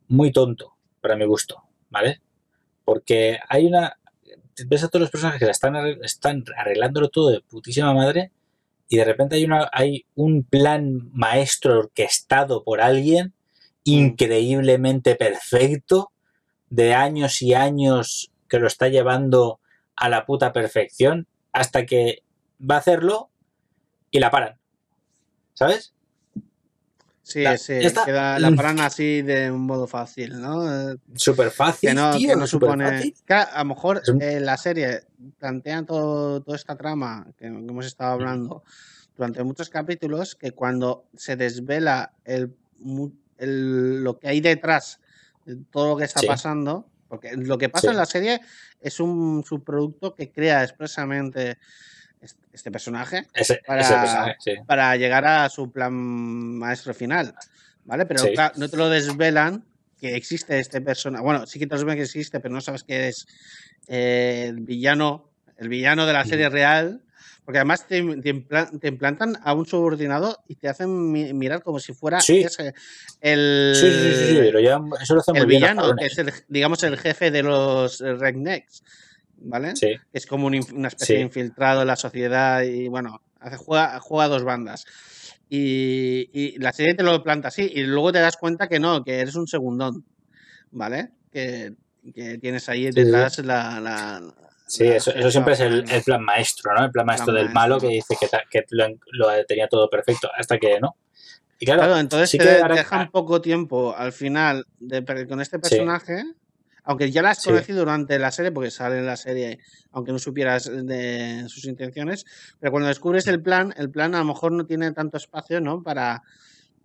muy 0.09 0.33
tonto, 0.33 0.77
para 1.01 1.16
mi 1.16 1.25
gusto, 1.25 1.62
¿vale? 1.90 2.21
Porque 2.85 3.38
hay 3.49 3.66
una. 3.66 3.99
Ves 4.66 4.83
a 4.83 4.88
todos 4.88 5.03
los 5.03 5.11
personajes 5.11 5.38
que 5.38 5.44
la 5.44 5.53
están, 5.53 5.77
están 6.03 6.44
arreglándolo 6.57 7.09
todo 7.09 7.31
de 7.31 7.40
putísima 7.40 7.94
madre. 7.94 8.33
Y 8.88 8.97
de 8.97 9.05
repente 9.05 9.37
hay, 9.37 9.44
una, 9.44 9.68
hay 9.73 10.07
un 10.14 10.42
plan 10.42 11.11
maestro 11.12 11.79
orquestado 11.79 12.64
por 12.64 12.81
alguien 12.81 13.35
increíblemente 13.85 15.14
perfecto, 15.14 16.11
de 16.68 16.94
años 16.94 17.40
y 17.40 17.55
años 17.55 18.31
que 18.49 18.59
lo 18.59 18.66
está 18.66 18.88
llevando 18.88 19.61
a 19.97 20.09
la 20.09 20.27
puta 20.27 20.53
perfección, 20.53 21.27
hasta 21.53 21.87
que 21.87 22.23
va 22.59 22.77
a 22.77 22.79
hacerlo 22.79 23.31
y 24.11 24.21
la 24.21 24.31
paran. 24.31 24.59
¿Sabes? 25.55 25.94
Sí, 27.29 27.43
La- 27.43 27.59
sí, 27.59 27.75
esta- 27.75 28.07
queda 28.07 28.38
la 28.38 28.51
paran 28.53 28.81
así 28.81 29.21
de 29.21 29.51
un 29.51 29.67
modo 29.67 29.87
fácil, 29.87 30.41
¿no? 30.41 30.97
Súper 31.14 31.51
fácil, 31.51 31.91
que 31.91 31.95
no, 31.95 32.17
tío, 32.17 32.31
que 32.31 32.37
no 32.37 32.47
supone. 32.47 33.12
Claro, 33.27 33.51
a 33.53 33.59
lo 33.59 33.64
mejor 33.67 34.01
eh, 34.21 34.41
la 34.41 34.57
serie 34.57 35.03
plantea 35.38 35.85
todo, 35.85 36.41
toda 36.43 36.57
esta 36.57 36.75
trama 36.77 37.27
que, 37.37 37.45
que 37.45 37.47
hemos 37.49 37.85
estado 37.85 38.12
hablando 38.12 38.64
durante 39.14 39.45
muchos 39.45 39.69
capítulos, 39.69 40.37
que 40.37 40.53
cuando 40.53 41.05
se 41.14 41.37
desvela 41.37 42.14
el, 42.25 42.57
el- 43.37 44.03
lo 44.03 44.19
que 44.19 44.29
hay 44.29 44.41
detrás 44.41 44.99
de 45.45 45.57
todo 45.71 45.91
lo 45.91 45.97
que 45.99 46.05
está 46.05 46.21
Sí. 46.21 46.27
pasando, 46.27 46.88
porque 47.09 47.33
lo 47.37 47.59
que 47.59 47.69
pasa 47.69 47.88
Sí. 47.88 47.91
en 47.91 47.97
la 47.99 48.07
serie 48.07 48.41
es 48.81 49.01
un 49.01 49.45
subproducto 49.47 50.14
que 50.14 50.31
crea 50.33 50.64
expresamente 50.64 51.59
este, 52.52 52.70
personaje 52.70 53.26
Ese, 53.35 53.61
para- 53.66 53.81
ese 53.83 53.94
personaje, 53.94 54.37
sí. 54.40 54.52
para 54.66 54.96
llegar 54.96 55.24
a 55.24 55.48
su 55.48 55.70
plan 55.70 55.92
maestro 55.94 56.92
final, 56.94 57.35
¿vale? 57.85 58.07
Pero 58.07 58.20
Sí. 58.20 58.33
claro, 58.35 58.54
no 58.57 58.68
te 58.68 58.76
lo 58.76 58.88
desvelan 58.88 59.64
que 60.00 60.14
existe 60.16 60.59
este 60.59 60.81
personaje. 60.81 61.24
Bueno, 61.24 61.46
sí 61.46 61.59
que 61.59 61.66
te 61.66 61.70
lo 61.70 61.76
desvelan 61.78 61.96
que 61.98 62.04
existe, 62.04 62.40
pero 62.40 62.54
no 62.54 62.61
sabes 62.61 62.85
que 62.85 63.09
es 63.09 63.26
eh, 63.88 64.46
el 64.48 64.61
villano, 64.61 65.31
el 65.57 65.68
villano 65.68 66.04
de 66.07 66.12
la 66.12 66.24
Mm. 66.24 66.28
serie 66.28 66.48
real. 66.50 67.02
Porque 67.44 67.61
además 67.61 67.87
te, 67.88 68.02
te 68.20 68.35
implan- 68.35 68.78
te 68.78 68.88
implantan 68.88 69.38
a 69.42 69.54
un 69.54 69.64
subordinado 69.64 70.38
y 70.48 70.57
te 70.57 70.68
hacen 70.68 71.11
mi- 71.11 71.33
mirar 71.33 71.62
como 71.62 71.78
si 71.81 71.94
fuera 71.94 72.20
Sí. 72.20 72.40
ese, 72.40 72.74
el, 73.22 73.72
Sí, 73.74 73.90
sí, 73.90 74.12
sí, 74.12 74.35
sí, 74.35 75.02
eso 75.02 75.14
lo 75.14 75.20
hacen 75.20 75.35
el 75.37 75.42
muy 75.46 75.57
bien 75.57 75.62
villano, 75.62 75.96
que 75.96 76.04
es 76.04 76.18
el, 76.18 76.31
digamos 76.48 76.83
el 76.83 76.98
jefe 76.98 77.31
de 77.31 77.42
los 77.42 78.02
eh, 78.02 78.12
rednecks, 78.16 78.85
¿vale? 79.40 79.74
Sí, 79.77 79.94
es 80.12 80.27
como 80.27 80.46
un 80.46 80.61
una 80.74 80.88
especie 80.88 81.14
Sí. 81.14 81.18
de 81.18 81.20
infiltrado 81.20 81.83
en 81.83 81.87
la 81.88 81.96
sociedad 81.96 82.62
y 82.62 82.88
bueno, 82.88 83.20
hace, 83.40 83.57
juega, 83.57 83.98
juega 84.01 84.29
dos 84.29 84.44
bandas. 84.44 84.85
Y, 85.51 86.29
y 86.33 86.59
la 86.59 86.72
serie 86.72 86.94
te 86.94 87.03
lo 87.03 87.22
planta 87.22 87.48
así 87.48 87.70
y 87.74 87.83
luego 87.85 88.12
te 88.12 88.18
das 88.20 88.37
cuenta 88.37 88.68
que 88.68 88.79
no, 88.79 89.03
que 89.03 89.20
eres 89.20 89.35
un 89.35 89.46
segundón, 89.46 90.05
¿vale? 90.70 91.11
Que, 91.33 91.74
que 92.14 92.38
tienes 92.38 92.68
ahí 92.68 92.85
sí. 92.92 93.03
detrás 93.03 93.38
la... 93.38 93.81
la- 93.81 94.35
sí, 94.66 94.85
eso, 94.87 95.11
eso 95.14 95.31
siempre 95.31 95.55
es 95.55 95.61
el, 95.61 95.85
plan 96.05 96.22
maestro, 96.22 96.74
¿no? 96.74 96.85
El 96.85 96.90
plan 96.90 97.07
maestro 97.07 97.33
Plan 97.33 97.44
del 97.46 97.55
malo 97.55 97.81
que 97.81 97.88
dice 97.88 98.16
que, 98.20 98.29
que 98.51 98.64
lo, 98.70 98.88
lo 99.12 99.44
tenía 99.46 99.68
todo 99.68 99.88
perfecto, 99.88 100.29
hasta 100.37 100.59
que 100.59 100.79
no. 100.81 100.96
Y 101.59 101.64
claro, 101.64 101.81
Claro, 101.83 101.98
entonces 101.98 102.29
sí 102.31 102.38
te 102.38 102.44
que 102.44 102.51
de- 102.51 102.61
ahora- 102.62 102.74
dejan 102.77 103.11
poco 103.11 103.40
tiempo 103.40 103.94
al 103.96 104.12
final 104.12 104.66
de, 104.79 105.03
con 105.27 105.40
este 105.40 105.59
personaje, 105.59 106.24
aunque 106.88 107.11
ya 107.11 107.20
la 107.20 107.31
has 107.31 107.42
Sí. 107.42 107.51
conocido 107.51 107.81
durante 107.81 108.18
la 108.18 108.31
serie, 108.31 108.51
porque 108.51 108.70
sale 108.70 108.98
en 108.98 109.05
la 109.07 109.16
serie, 109.18 109.59
aunque 109.92 110.11
no 110.11 110.18
supieras 110.18 110.64
de 110.64 111.44
sus 111.48 111.66
intenciones, 111.66 112.24
pero 112.59 112.72
cuando 112.72 112.88
descubres 112.88 113.27
el 113.27 113.42
plan, 113.42 113.74
el 113.77 113.90
plan 113.90 114.14
a 114.14 114.18
lo 114.18 114.24
mejor 114.24 114.53
no 114.53 114.64
tiene 114.64 114.90
tanto 114.92 115.18
espacio, 115.18 115.61
¿no? 115.61 115.83
Para, 115.83 116.22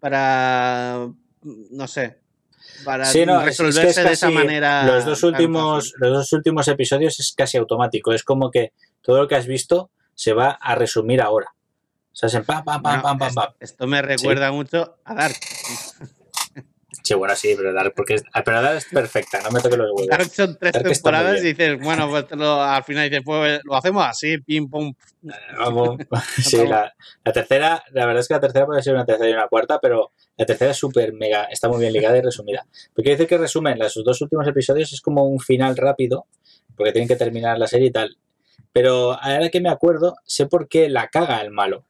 para, 0.02 1.08
no 1.42 1.88
sé, 1.88 2.20
para 2.84 3.06
Sí, 3.06 3.26
no, 3.26 3.42
es- 3.42 3.52
es 3.52 3.58
que 3.58 3.64
es 3.68 3.76
resolverse 3.76 4.04
de 4.04 4.12
esa 4.12 4.30
manera. 4.30 4.84
Los 4.86 5.06
dos 5.06 5.24
últimos, 5.24 5.94
los 5.98 6.12
dos 6.12 6.34
últimos 6.34 6.68
episodios 6.68 7.20
es 7.20 7.34
casi 7.36 7.58
automático. 7.58 8.12
Es 8.14 8.24
como 8.24 8.52
que 8.52 8.74
todo 9.02 9.20
lo 9.22 9.28
que 9.28 9.36
has 9.36 9.48
visto 9.48 9.90
se 10.16 10.34
va 10.34 10.52
a 10.52 10.76
resumir 10.76 11.22
ahora. 11.22 11.48
O 12.12 12.16
sea, 12.16 12.28
es 12.28 12.36
en 12.36 12.44
pam, 12.44 12.64
pam, 12.64 12.82
pam, 12.82 12.84
Bueno, 12.84 13.02
pam, 13.04 13.18
pam, 13.20 13.28
esto, 13.30 13.42
pam. 13.42 13.54
esto 13.60 13.88
me 13.88 14.02
recuerda 14.02 14.52
mucho 14.52 14.98
a 15.06 15.14
Dark. 15.16 15.36
Sí, 17.04 17.14
bueno, 17.16 17.36
sí, 17.36 17.54
pero 17.58 17.74
Dark, 17.74 17.94
porque 17.96 18.14
es, 18.14 18.24
pero 18.46 18.62
Dark 18.62 18.78
es 18.78 18.86
perfecta, 18.86 19.42
no 19.42 19.52
me 19.52 19.60
toques 19.60 19.78
los 19.78 19.88
huevos. 19.92 20.08
Dark 20.08 20.24
son 20.30 20.58
tres 20.58 20.72
Dark 20.72 20.88
temporadas 20.88 21.44
y 21.44 21.48
dices, 21.48 21.78
bueno, 21.82 22.10
pues 22.10 22.26
lo- 22.32 22.62
al 22.64 22.84
final 22.86 23.10
dices, 23.10 23.24
pues 23.26 23.60
lo 23.66 23.76
hacemos 23.76 24.06
así, 24.06 24.38
pim, 24.38 24.70
pum. 24.70 24.94
Vamos. 25.60 25.98
Sí, 26.42 26.66
la, 26.66 26.94
la 27.26 27.34
tercera, 27.34 27.84
la 27.92 28.06
verdad 28.06 28.22
es 28.22 28.28
que 28.30 28.34
la 28.36 28.40
tercera 28.40 28.66
puede 28.66 28.82
ser 28.82 28.94
una 28.94 29.06
tercera 29.06 29.30
y 29.30 29.34
una 29.34 29.48
cuarta, 29.50 29.80
pero 29.82 30.14
la 30.38 30.46
tercera 30.46 30.72
es 30.72 30.78
súper 30.78 31.12
mega, 31.12 31.44
está 31.46 31.68
muy 31.68 31.82
bien 31.82 31.92
ligada 31.92 32.18
y 32.18 32.22
resumida. 32.22 32.66
Porque 32.94 33.10
quiere 33.10 33.18
decir 33.18 33.28
que 33.28 33.38
resumen 33.38 33.78
los 33.78 33.94
dos 34.04 34.22
últimos 34.22 34.48
episodios 34.48 34.94
es 34.94 35.02
como 35.02 35.26
un 35.26 35.42
final 35.42 35.76
rápido, 35.76 36.26
porque 36.78 36.94
tienen 36.94 37.10
que 37.10 37.18
terminar 37.18 37.60
la 37.60 37.68
serie 37.68 37.88
y 37.90 37.92
tal. 37.92 38.18
Pero 38.72 39.12
ahora 39.22 39.50
que 39.50 39.60
me 39.60 39.70
acuerdo, 39.70 40.16
sé 40.26 40.46
por 40.46 40.70
qué 40.70 40.88
la 40.88 41.10
caga 41.10 41.42
el 41.42 41.52
malo 41.52 41.84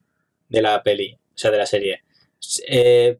de 0.49 0.63
la 0.63 0.82
peli, 0.82 1.13
o 1.13 1.38
sea, 1.38 1.52
de 1.52 1.58
la 1.60 1.65
serie. 1.67 2.04
Eh, 2.67 3.19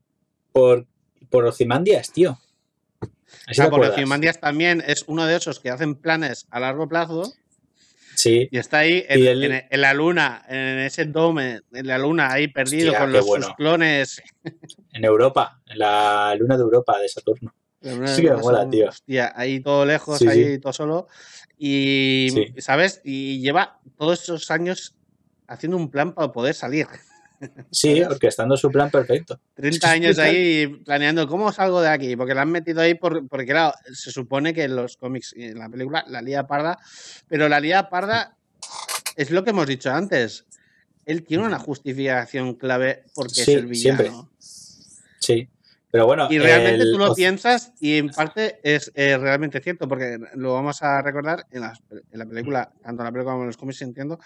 por, 0.52 0.86
por 1.34 1.46
Ozymandias, 1.46 2.12
tío. 2.12 2.38
O 3.02 3.08
Así 3.48 3.60
porque 3.60 3.64
acuerdas. 3.64 3.92
Ozymandias 3.98 4.40
también 4.40 4.84
es 4.86 5.04
uno 5.08 5.26
de 5.26 5.36
esos 5.36 5.60
que 5.60 5.72
hacen 5.72 5.96
planes 5.96 6.46
a 6.52 6.60
largo 6.60 6.88
plazo 6.88 7.34
Sí, 8.16 8.48
y 8.52 8.60
está 8.60 8.78
ahí 8.80 9.04
en, 9.10 9.82
la 9.82 9.94
luna, 9.96 10.46
en 10.48 10.78
ese 10.78 11.06
dome, 11.06 11.62
en 11.74 11.88
la 11.88 11.98
luna, 11.98 12.32
ahí 12.32 12.48
perdido 12.48 12.92
Hostia, 12.92 13.00
con 13.00 13.12
los 13.12 13.26
bueno. 13.26 13.46
sus 13.48 13.56
clones. 13.56 14.22
en 14.94 15.04
Europa, 15.04 15.60
en 15.66 15.80
la 15.80 16.36
luna 16.38 16.56
de 16.56 16.62
Europa 16.62 17.00
de 17.00 17.10
Saturno. 17.10 17.56
Sí 17.82 18.22
que 18.22 18.30
me 18.30 18.38
mola, 18.38 18.70
tío. 18.70 18.90
hostia, 18.90 19.34
ahí 19.36 19.60
todo 19.62 19.84
lejos, 19.88 20.20
Sí, 20.20 20.28
ahí 20.28 20.44
sí. 20.54 20.60
todo 20.60 20.74
solo. 20.74 21.08
Y, 21.58 22.30
Sí. 22.32 22.62
¿sabes? 22.62 23.02
Y 23.04 23.40
lleva 23.40 23.80
todos 23.98 24.22
esos 24.22 24.52
años 24.52 24.96
haciendo 25.48 25.78
un 25.78 25.90
plan 25.90 26.14
para 26.14 26.32
poder 26.32 26.54
salir. 26.54 26.86
Sí, 27.72 28.02
orquestando 28.04 28.58
su 28.58 28.70
plan 28.72 28.90
perfecto. 28.92 29.40
30 29.56 29.92
años 29.92 30.20
ahí 30.20 30.68
planeando 30.86 31.28
cómo 31.28 31.52
salgo 31.52 31.82
de 31.82 31.90
aquí, 31.90 32.16
porque 32.16 32.34
la 32.34 32.42
han 32.44 32.52
metido 32.52 32.82
ahí 32.82 32.96
por, 32.96 33.28
porque, 33.28 33.46
claro, 33.46 33.74
se 33.94 34.12
supone 34.12 34.54
que 34.54 34.64
en 34.64 34.76
los 34.76 34.98
cómics 34.98 35.34
y 35.36 35.46
en 35.46 35.60
la 35.60 35.70
película 35.70 36.04
la 36.08 36.22
lía 36.22 36.48
parda, 36.48 36.78
pero 37.28 37.50
la 37.50 37.60
lía 37.60 37.90
parda 37.90 38.36
es 39.16 39.32
lo 39.32 39.44
que 39.44 39.52
hemos 39.52 39.68
dicho 39.68 39.92
antes. 39.92 40.46
Él 41.06 41.24
tiene 41.24 41.46
una 41.46 41.60
justificación 41.60 42.54
clave 42.56 43.04
porque 43.14 43.34
Sí, 43.34 43.42
es 43.42 43.48
el 43.50 43.66
villano. 43.68 43.98
siempre. 43.98 44.30
Sí, 45.20 45.50
pero 45.94 46.08
bueno. 46.08 46.28
Y 46.32 46.40
realmente 46.40 46.82
el 46.82 46.92
tú 46.92 46.98
lo 46.98 47.14
piensas 47.14 47.72
y 47.80 48.00
en 48.00 48.10
parte 48.10 48.60
es 48.64 48.92
eh, 48.96 49.16
realmente 49.16 49.62
cierto, 49.62 49.88
porque 49.88 50.18
lo 50.34 50.54
vamos 50.54 50.82
a 50.82 51.04
recordar 51.04 51.46
en, 51.52 51.62
la 51.62 52.26
película, 52.26 52.72
tanto 52.82 53.04
en 53.04 53.06
la 53.06 53.12
película 53.12 53.34
como 53.34 53.44
en 53.44 53.48
los 53.50 53.58
cómics, 53.58 53.80
entiendo. 53.84 54.18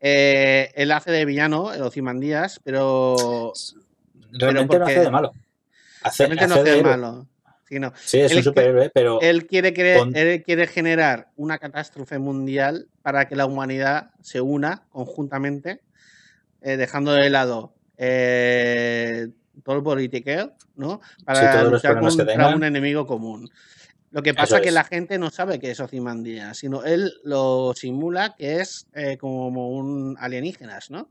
eh, 0.00 0.72
él 0.74 0.90
hace 0.90 1.12
de 1.12 1.24
villano, 1.24 1.72
el 1.72 1.82
Ozymandias, 1.82 2.60
pero 2.64 3.52
Realmente 4.32 4.76
no 4.76 4.86
hace 4.86 5.00
de 5.02 5.10
malo. 5.12 5.32
Hace, 6.02 6.24
realmente 6.24 6.48
no 6.48 6.54
hace 6.56 6.70
de 6.70 6.82
malo. 6.82 7.28
Sí, 7.68 7.78
no. 7.78 7.92
Sí, 7.94 8.18
es 8.18 8.32
Él 8.32 8.38
un 8.38 8.42
superhéroe, 8.42 8.90
pero 8.92 9.20
Él 9.20 9.46
quiere, 9.46 9.72
cre- 9.72 10.00
Con- 10.00 10.16
él 10.16 10.42
quiere 10.42 10.66
generar 10.66 11.30
una 11.36 11.60
catástrofe 11.60 12.18
mundial 12.18 12.88
para 13.02 13.28
que 13.28 13.36
la 13.36 13.46
humanidad 13.46 14.10
se 14.20 14.40
una 14.40 14.82
conjuntamente, 14.88 15.80
eh, 16.60 16.76
dejando 16.76 17.12
de 17.12 17.30
lado 17.30 17.76
eh, 17.98 19.28
todo 19.62 19.76
el 19.76 19.82
politiqueo, 19.82 20.52
¿no? 20.76 21.00
Para 21.24 21.60
Sí, 21.60 21.70
luchar 21.70 22.00
contra 22.00 22.48
un 22.48 22.64
enemigo 22.64 23.06
común. 23.06 23.50
Lo 24.10 24.22
que 24.22 24.32
pasa 24.32 24.58
es 24.58 24.62
que 24.62 24.70
la 24.70 24.84
gente 24.84 25.18
no 25.18 25.30
sabe 25.30 25.58
que 25.58 25.72
es 25.72 25.80
Ozymandias, 25.80 26.58
sino 26.58 26.84
él 26.84 27.12
lo 27.24 27.72
simula 27.74 28.36
que 28.36 28.60
es 28.60 28.86
eh, 28.94 29.18
como 29.18 29.70
un 29.70 30.16
alienígenas, 30.20 30.90
¿no? 30.90 31.10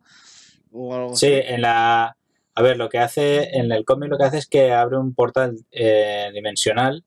O 0.72 0.96
algo 0.96 1.16
sí, 1.16 1.34
así. 1.34 1.54
en 1.54 1.62
la. 1.62 2.16
A 2.56 2.62
ver, 2.62 2.78
lo 2.78 2.88
que 2.88 3.00
hace, 3.00 3.58
en 3.58 3.72
el 3.72 3.84
cómic 3.84 4.10
lo 4.10 4.18
que 4.18 4.24
hace 4.24 4.38
es 4.38 4.48
que 4.48 4.72
abre 4.72 4.98
un 4.98 5.14
portal 5.14 5.58
eh, 5.72 6.30
dimensional 6.34 7.04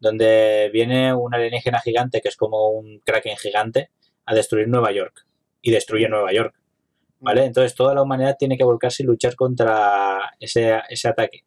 donde 0.00 0.70
viene 0.72 1.12
un 1.12 1.34
alienígena 1.34 1.80
gigante 1.80 2.20
que 2.20 2.28
es 2.28 2.36
como 2.36 2.70
un 2.70 3.00
kraken 3.00 3.36
gigante 3.36 3.90
a 4.24 4.34
destruir 4.34 4.68
Nueva 4.68 4.90
York. 4.90 5.26
Y 5.60 5.70
destruye 5.70 6.08
Nueva 6.08 6.32
York. 6.32 6.54
¿Vale? 7.20 7.44
Entonces 7.44 7.74
toda 7.74 7.94
la 7.94 8.02
humanidad 8.02 8.36
tiene 8.38 8.56
que 8.56 8.64
volcarse 8.64 9.02
y 9.02 9.06
luchar 9.06 9.36
contra 9.36 10.18
ese, 10.40 10.80
ese 10.88 11.08
ataque. 11.08 11.44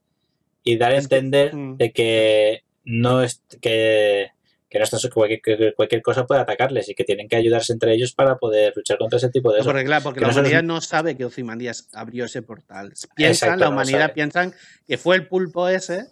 Y 0.64 0.78
dar 0.78 0.92
a 0.92 0.98
Es 0.98 1.08
que- 1.08 1.16
entender 1.16 1.56
mm. 1.56 1.78
de 1.78 1.92
que 1.92 2.64
no 2.86 3.24
es 3.24 3.42
que, 3.62 4.30
que 4.70 4.78
no 4.80 4.84
están 4.84 5.00
cualquier, 5.12 5.42
que 5.42 5.74
cualquier 5.76 6.02
cosa 6.02 6.26
puede 6.26 6.42
atacarles 6.42 6.90
y 6.90 6.96
que 6.96 7.04
tienen 7.04 7.28
que 7.28 7.36
ayudarse 7.36 7.74
entre 7.74 7.94
ellos 7.94 8.14
para 8.14 8.38
poder 8.38 8.74
luchar 8.76 8.98
contra 8.98 9.18
ese 9.18 9.30
tipo 9.30 9.52
de 9.52 9.60
eso. 9.60 9.70
Porque, 9.70 9.84
claro, 9.84 10.04
porque 10.04 10.20
Que 10.20 10.26
la 10.28 10.32
humanidad 10.32 10.64
no 10.64 10.80
sabe 10.82 11.18
que 11.18 11.26
Ozymandias 11.26 11.90
abrió 11.94 12.26
ese 12.26 12.42
portal. 12.42 12.94
Piensan, 13.16 13.50
Exacto, 13.50 13.60
la 13.66 13.70
humanidad 13.70 14.14
piensan 14.14 14.54
que 14.88 14.98
fue 14.98 15.16
el 15.16 15.28
pulpo 15.28 15.68
ese 15.68 16.08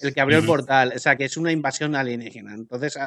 el 0.00 0.12
que 0.12 0.20
abrió 0.20 0.38
el 0.38 0.46
portal. 0.46 0.92
O 0.94 0.98
sea, 0.98 1.16
que 1.16 1.24
es 1.24 1.36
una 1.36 1.52
invasión 1.52 1.94
alienígena. 1.94 2.54
Entonces, 2.54 2.98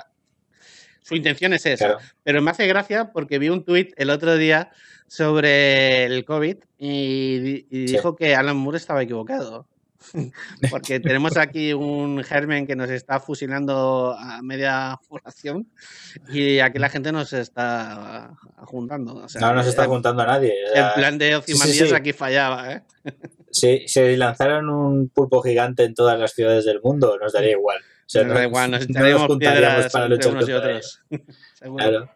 su 1.08 1.16
intención 1.16 1.54
es 1.54 1.66
esa. 1.66 1.86
Claro. 1.86 2.00
Pero 2.24 2.42
me 2.42 2.52
hace 2.52 2.68
gracia 2.68 3.12
porque 3.14 3.40
vi 3.40 3.50
un 3.50 3.64
tuit 3.64 3.94
el 3.98 4.10
otro 4.10 4.36
día 4.36 4.72
sobre 5.08 6.04
el 6.06 6.26
COVID 6.26 6.58
y, 6.78 7.66
Sí. 7.70 7.86
dijo 7.86 8.16
que 8.16 8.36
Alan 8.36 8.58
Moore 8.58 8.78
estaba 8.78 9.02
equivocado. 9.04 9.68
Porque 10.70 11.00
tenemos 11.00 11.36
aquí 11.38 11.74
un 11.74 12.24
germen 12.24 12.68
que 12.68 12.76
nos 12.76 12.90
está 12.90 13.20
fusilando 13.20 14.16
a 14.18 14.42
media 14.42 15.00
población 15.10 15.68
y 16.32 16.60
aquí 16.60 16.80
la 16.80 16.90
gente 16.90 17.12
nos 17.12 17.34
está 17.34 18.32
juntando. 18.60 19.16
O 19.16 19.28
sea, 19.28 19.42
No 19.42 19.54
nos 19.56 19.68
está 19.68 19.86
juntando 19.86 20.22
a 20.24 20.28
nadie. 20.28 20.54
o 20.74 20.78
el 20.78 20.94
plan 20.94 21.18
de 21.18 21.30
sí, 21.30 21.34
Ozymandias 21.54 21.90
sí. 21.90 21.96
aquí 21.96 22.14
fallaba, 22.14 22.72
¿eh? 22.74 22.84
si, 23.52 23.88
si 23.88 24.16
lanzaran 24.16 24.70
un 24.70 25.10
pulpo 25.10 25.42
gigante 25.42 25.84
en 25.84 25.94
todas 25.96 26.18
las 26.20 26.32
ciudades 26.34 26.64
del 26.66 26.80
mundo, 26.82 27.18
nos 27.20 27.34
daría 27.34 27.52
igual. 27.52 27.80
O 28.08 28.10
sea, 28.10 28.24
da 28.24 28.44
igual, 28.44 28.72
nos 28.72 28.80
no 28.82 28.86
echaríamos 29.00 29.28
juntaríamos 29.28 29.62
piedras 29.68 29.92
para 29.92 30.06
entre 30.06 30.18
luchar 30.18 30.32
unos 30.34 30.50
y 30.50 30.54
otros. 30.54 31.04
Seguro. 31.56 31.84
Claro. 31.90 32.12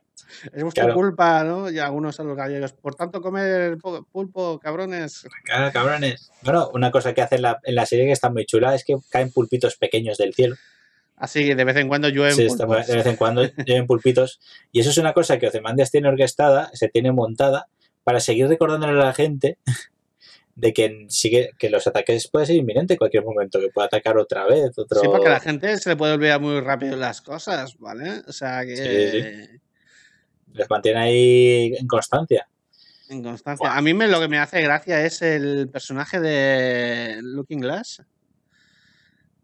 Es 0.54 0.64
vuestra 0.64 0.84
claro. 0.86 0.96
culpa, 0.96 1.44
¿no? 1.44 1.70
Y 1.70 1.78
algunos 1.80 2.18
a 2.20 2.24
los 2.24 2.38
gallegos. 2.38 2.72
Por 2.74 2.96
tanto, 2.96 3.22
comer 3.22 3.78
pu- 3.78 4.06
pulpo, 4.12 4.58
cabrones. 4.60 5.28
Claro, 5.44 5.72
cabrones. 5.74 6.32
Bueno, 6.42 6.70
una 6.74 6.89
cosa 6.89 7.14
que 7.14 7.22
hace 7.22 7.36
en 7.36 7.42
la, 7.44 7.60
en 7.64 7.76
la 7.76 7.86
serie 7.86 8.06
que 8.06 8.14
está 8.14 8.30
muy 8.30 8.46
chula 8.46 8.74
es 8.74 8.86
que 8.86 8.96
caen 9.10 9.32
pulpitos 9.32 9.76
pequeños 9.76 10.18
del 10.18 10.34
cielo. 10.34 10.56
Así 11.18 11.46
que 11.46 11.56
de 11.56 11.64
vez 11.66 11.76
en 11.76 11.88
cuando 11.89 12.08
llueven 12.10 12.36
Sí, 12.36 12.48
pulpos. 12.48 12.88
de 12.88 12.96
vez 12.96 13.06
en 13.06 13.16
cuando 13.18 13.44
lleven 13.66 13.86
pulpitos. 13.86 14.39
Y 14.72 14.80
eso 14.80 14.89
es 14.89 14.98
una 14.98 15.12
cosa 15.14 15.38
que 15.38 15.48
Ozymandias 15.48 15.92
tiene 15.92 16.08
orquestada, 16.08 16.72
se 16.74 16.88
tiene 16.88 17.12
montada, 17.12 17.68
para 18.04 18.20
seguir 18.22 18.48
recordándole 18.48 18.94
a 18.94 19.06
la 19.06 19.14
gente 19.14 19.58
de 20.62 20.74
que 20.74 21.05
sigue 21.09 21.49
que 21.57 21.72
los 21.72 21.88
ataques 21.88 22.28
puede 22.30 22.45
ser 22.45 22.55
inminente 22.55 22.93
en 22.93 22.97
cualquier 22.99 23.26
momento, 23.26 23.59
que 23.59 23.70
pueda 23.70 23.88
atacar 23.88 24.16
otra 24.20 24.45
vez, 24.45 24.78
otro... 24.78 25.01
Sí, 25.01 25.07
porque 25.07 25.28
a 25.28 25.32
la 25.32 25.39
gente 25.39 25.76
se 25.80 25.89
le 25.89 25.95
puede 25.95 26.14
olvidar 26.14 26.39
muy 26.39 26.59
rápido 26.59 26.95
las 26.97 27.20
cosas, 27.22 27.80
¿vale? 27.80 28.22
O 28.28 28.32
sea 28.32 28.64
que. 28.64 28.76
Sí, 28.78 29.59
Les 30.53 30.70
mantiene 30.70 30.99
ahí 30.99 31.74
en 31.80 31.88
constancia. 31.88 32.47
En 33.09 33.24
constancia. 33.24 33.76
A 33.76 33.82
mí 33.82 33.95
me, 33.95 34.07
lo 34.07 34.20
que 34.20 34.28
me 34.28 34.38
hace 34.38 34.62
gracia 34.62 35.03
es 35.03 35.24
el 35.24 35.68
personaje 35.72 36.20
de 36.20 37.18
Looking 37.24 37.59
Glass. 37.62 38.03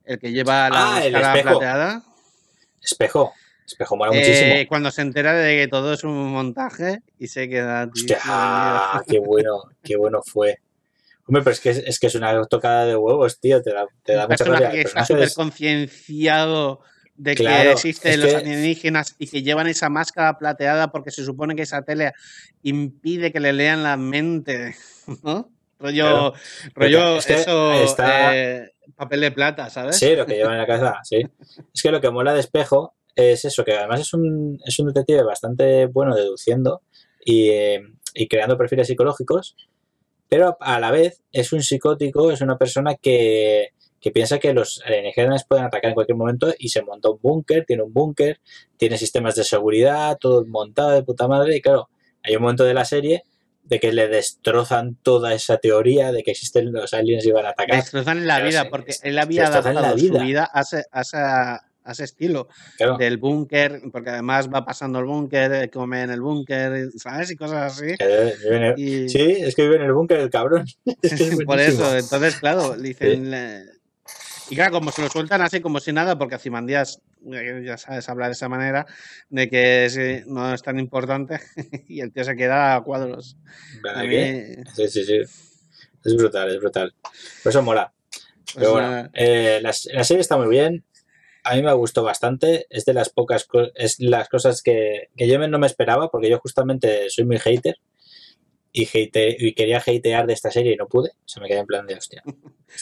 El 0.06 0.20
que 0.20 0.32
lleva 0.32 0.70
la 0.70 0.98
Ah, 0.98 1.04
el 1.06 1.16
espejo. 1.16 1.50
plateada. 1.50 2.04
Espejo. 2.82 3.34
Espejo 3.66 3.98
mola 3.98 4.12
Eh, 4.14 4.20
muchísimo. 4.20 4.70
cuando 4.70 4.92
se 4.92 5.02
entera 5.02 5.34
de 5.34 5.58
que 5.58 5.68
todo 5.68 5.94
es 5.94 6.04
un 6.04 6.32
montaje 6.32 7.00
y 7.18 7.28
se 7.28 7.50
queda. 7.50 7.90
Hostia, 7.92 8.20
ah, 8.24 9.02
qué 9.08 9.18
bueno, 9.20 9.64
qué 9.84 9.98
bueno 9.98 10.22
fue. 10.24 10.60
Hombre, 11.28 11.44
pero 11.44 11.52
es 11.52 11.60
que 11.60 11.70
es, 11.72 12.00
que 12.00 12.08
es 12.08 12.16
una 12.16 12.44
tocada 12.46 12.86
de 12.86 12.96
huevos, 12.96 13.40
tío. 13.40 13.62
Te 13.62 13.74
da, 13.74 13.86
te 14.04 14.14
da 14.14 14.28
mucha 14.28 14.44
rabia. 14.46 14.72
que 14.72 14.82
está 14.82 15.06
súper 15.06 15.30
concienciado 15.34 16.82
de 17.16 17.36
que 17.36 17.72
existen 17.72 18.20
los 18.22 18.30
que- 18.30 18.36
alienígenas 18.38 19.16
y 19.18 19.28
que 19.28 19.42
llevan 19.42 19.68
esa 19.68 19.90
máscara 19.90 20.38
plateada 20.38 20.92
porque 20.92 21.12
se 21.12 21.26
supone 21.26 21.56
que 21.56 21.64
esa 21.64 21.82
tele 21.82 22.14
impide 22.64 23.32
que 23.32 23.40
le 23.40 23.54
lean 23.54 23.84
la 23.84 23.98
mente, 23.98 24.76
¿no? 25.24 25.52
Rollo, 25.80 26.34
rollo 26.74 27.18
Es 27.18 27.26
que 27.26 27.36
eso, 27.36 27.74
está- 27.74 28.36
eh, 28.36 28.72
papel 28.96 29.22
de 29.22 29.32
plata, 29.32 29.70
¿sabes? 29.70 29.98
Sí, 29.98 30.16
lo 30.16 30.26
que 30.26 30.36
lleva 30.36 30.54
en 30.54 30.58
la 30.60 30.66
cabeza, 30.66 31.00
sí. 31.04 31.24
Es 31.74 31.82
que 31.84 31.92
lo 31.92 32.02
que 32.02 32.10
mola 32.10 32.34
de 32.34 32.40
espejo 32.40 32.96
es 33.16 33.46
eso, 33.46 33.64
que 33.64 33.74
además 33.74 34.00
es 34.02 34.14
un, 34.14 34.60
es 34.66 34.80
un 34.80 34.88
detective 34.88 35.24
bastante 35.24 35.86
bueno 35.88 36.16
deduciendo 36.16 36.82
y, 37.24 37.50
eh, 37.50 37.82
y 38.14 38.28
creando 38.28 38.58
perfiles 38.58 38.88
psicológicos, 38.88 39.56
pero 40.30 40.58
a 40.60 40.80
la 40.80 40.92
vez 40.92 41.24
es 41.32 41.54
un 41.54 41.62
psicótico, 41.62 42.32
es 42.32 42.42
una 42.42 42.58
persona 42.58 42.96
que, 42.96 43.70
que 44.00 44.12
piensa 44.12 44.40
que 44.40 44.54
los 44.54 44.82
alienígenas 44.86 45.46
pueden 45.46 45.66
atacar 45.66 45.90
en 45.90 45.96
cualquier 45.96 46.18
momento 46.18 46.54
y 46.58 46.70
se 46.70 46.82
monta 46.82 47.10
un 47.10 47.20
búnker, 47.22 47.66
tiene 47.66 47.84
un 47.84 47.94
búnker, 47.94 48.40
tiene 48.78 48.98
sistemas 48.98 49.36
de 49.36 49.44
seguridad, 49.44 50.18
todo 50.20 50.46
montado 50.46 50.92
de 50.92 51.04
puta 51.04 51.28
madre 51.28 51.56
y 51.56 51.62
claro, 51.62 51.90
hay 52.24 52.36
un 52.36 52.42
momento 52.42 52.64
de 52.64 52.74
la 52.74 52.86
serie 52.86 53.24
de 53.64 53.80
que 53.82 53.92
le 53.92 54.08
destrozan 54.08 54.96
toda 55.04 55.34
esa 55.34 55.58
teoría 55.58 56.12
de 56.14 56.24
que 56.24 56.32
existen 56.32 56.72
los 56.72 56.94
aliens 56.94 57.26
y 57.26 57.32
van 57.32 57.46
a 57.46 57.50
atacar. 57.50 57.76
Destrozan 57.76 58.26
la 58.26 58.40
vida 58.42 58.70
porque 58.70 58.96
él 59.04 59.20
había 59.20 59.42
destrozan 59.42 59.76
la 59.76 59.80
adaptado 59.82 59.98
su 60.00 60.06
vida. 60.06 60.24
vida 60.24 60.50
a 60.54 60.64
a 60.92 61.02
esa- 61.02 61.67
a 61.88 61.92
ese 61.94 62.04
estilo 62.04 62.48
Claro. 62.78 62.98
del 62.98 63.18
búnker, 63.18 63.82
porque 63.92 64.10
además 64.10 64.50
va 64.54 64.66
pasando 64.66 65.00
el 65.00 65.06
búnker, 65.06 65.52
eh, 65.54 65.70
come 65.70 66.04
en 66.04 66.12
el 66.12 66.22
búnker, 66.22 66.90
¿sabes? 66.98 67.32
Y 67.32 67.36
cosas 67.36 67.74
así. 67.80 67.96
En 68.00 68.64
el- 68.64 68.80
Y- 68.80 69.10
Sí, 69.10 69.22
es 69.40 69.56
que 69.56 69.64
vive 69.64 69.78
en 69.78 69.84
el 69.84 69.94
búnker 69.94 70.20
el 70.20 70.30
cabrón. 70.30 70.66
Es 71.02 71.14
que 71.18 71.24
es 71.30 71.38
Por 71.46 71.60
eso, 71.60 71.98
entonces, 71.98 72.36
claro, 72.38 72.76
dicen. 72.78 73.34
eh, 73.34 73.64
Y 74.50 74.56
claro, 74.56 74.72
como 74.74 74.92
se 74.92 75.02
lo 75.02 75.10
sueltan 75.10 75.42
así 75.42 75.60
como 75.60 75.80
si 75.82 75.92
nada, 75.92 76.18
porque 76.18 76.38
Cimandías, 76.40 77.02
ya 77.66 77.78
sabes 77.78 78.08
hablar 78.08 78.30
de 78.30 78.34
esa 78.34 78.48
manera, 78.48 78.86
de 79.30 79.50
que 79.50 79.86
es, 79.86 79.98
eh, 79.98 80.24
no 80.26 80.54
es 80.54 80.62
tan 80.64 80.80
importante, 80.80 81.40
y 81.90 82.00
el 82.00 82.14
tío 82.14 82.24
se 82.24 82.36
queda 82.38 82.76
a 82.76 82.82
cuadros. 82.82 83.36
¿Verdad 83.84 84.02
A 84.02 84.04
mí? 84.06 84.64
Sí, 84.74 84.88
sí, 84.88 85.04
sí. 85.04 85.20
Es 86.06 86.16
brutal, 86.16 86.50
es 86.50 86.60
brutal. 86.62 86.94
Por 87.44 87.50
eso 87.50 87.62
mola. 87.62 87.92
pues, 88.14 88.56
Pero 88.56 88.72
bueno, 88.72 89.10
eh, 89.14 89.60
la, 89.62 89.74
la 89.94 90.04
serie 90.06 90.22
está 90.22 90.38
muy 90.38 90.48
bien. 90.48 90.86
A 91.50 91.56
mí 91.56 91.62
me 91.64 91.74
gustó 91.74 92.04
bastante. 92.04 92.66
Es 92.70 92.86
de 92.86 92.94
las 92.94 93.10
pocas 93.10 93.46
co- 93.46 93.72
es 93.76 94.00
las 94.00 94.28
cosas 94.30 94.62
que, 94.62 95.10
que 95.16 95.28
yo 95.28 95.40
me- 95.40 95.48
no 95.48 95.60
me 95.60 95.68
esperaba, 95.68 96.10
porque 96.10 96.30
yo 96.30 96.40
justamente 96.40 97.10
soy 97.10 97.26
muy 97.26 97.40
hater. 97.40 97.78
Y, 98.74 98.84
hate, 98.86 99.36
y 99.40 99.54
quería 99.56 99.78
hatear 99.80 100.28
de 100.28 100.34
esta 100.34 100.52
serie 100.52 100.74
y 100.74 100.76
no 100.76 100.88
pude. 100.88 101.12
Se 101.26 101.40
me 101.40 101.48
quedé 101.48 101.60
en 101.60 101.66
plan 101.66 101.88
de 101.88 101.96
hostia. 101.96 102.22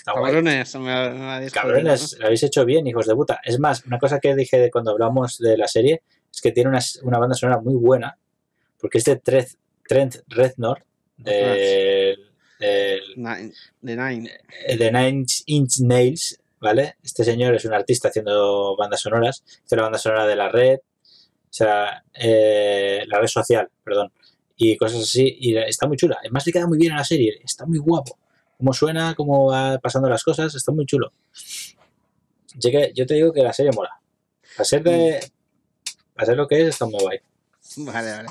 Cabrones, 0.03 0.75
me, 0.75 0.81
me 0.81 1.49
Cabrones, 1.51 2.17
lo 2.19 2.25
habéis 2.25 2.43
hecho 2.43 2.65
bien, 2.65 2.85
hijos 2.87 3.05
de 3.07 3.15
puta. 3.15 3.39
Es 3.45 3.59
más, 3.59 3.85
una 3.85 3.97
cosa 3.99 4.19
que 4.19 4.35
dije 4.35 4.57
de 4.59 4.71
cuando 4.71 4.91
hablamos 4.91 5.37
de 5.37 5.57
la 5.57 5.67
serie 5.67 6.01
es 6.33 6.41
que 6.41 6.51
tiene 6.51 6.69
una, 6.69 6.79
una 7.03 7.17
banda 7.19 7.35
sonora 7.35 7.61
muy 7.61 7.75
buena, 7.75 8.17
porque 8.79 8.97
es 8.97 9.05
de 9.05 9.15
Trent, 9.17 9.47
Trent 9.87 10.15
Reznor, 10.27 10.83
del, 11.17 12.17
del- 12.59 13.01
¿no? 13.15 13.29
Nine- 13.35 13.53
Nine. 13.95 14.31
de 14.77 14.91
Nine 14.91 15.25
Inch 15.45 15.79
Nails, 15.79 16.39
¿vale? 16.65 16.95
Este 17.03 17.23
señor 17.23 17.53
es 17.53 17.63
un 17.65 17.75
artista 17.75 18.07
haciendo 18.07 18.75
bandas 18.75 18.99
sonoras, 18.99 19.43
hizo 19.63 19.75
la 19.75 19.83
banda 19.83 19.99
sonora 19.99 20.25
de 20.25 20.35
la 20.35 20.49
red, 20.49 20.79
o 20.79 21.53
sea, 21.57 22.03
eh, 22.15 23.03
la 23.05 23.19
red 23.19 23.27
social, 23.27 23.69
perdón, 23.83 24.11
y 24.57 24.75
cosas 24.75 25.03
así, 25.03 25.37
y 25.39 25.55
está 25.57 25.85
muy 25.85 25.95
chula. 25.95 26.17
Además 26.19 26.43
le 26.47 26.51
queda 26.51 26.65
muy 26.65 26.79
bien 26.79 26.93
a 26.93 26.97
la 26.97 27.03
serie, 27.03 27.39
está 27.43 27.67
muy 27.67 27.77
guapo. 27.77 28.17
Cómo 28.57 28.73
suena, 28.73 29.13
cómo 29.13 29.51
va 29.51 29.77
pasando 29.77 30.09
las 30.09 30.23
cosas, 30.23 30.55
está 30.55 30.71
muy 30.71 30.87
chulo. 30.87 31.11
Así 32.57 32.71
que 32.71 32.91
yo 32.95 33.05
te 33.05 33.13
digo 33.13 33.31
que 33.31 33.43
la 33.43 33.53
serie 33.53 33.71
mola. 33.71 34.01
A 34.57 34.63
ser 34.63 34.81
de... 34.81 35.19
Lo 36.35 36.47
que 36.47 36.61
es, 36.61 36.69
está 36.69 36.85
muy 36.87 36.99
guay. 36.99 37.19
Vale, 37.77 38.11
vale. 38.11 38.29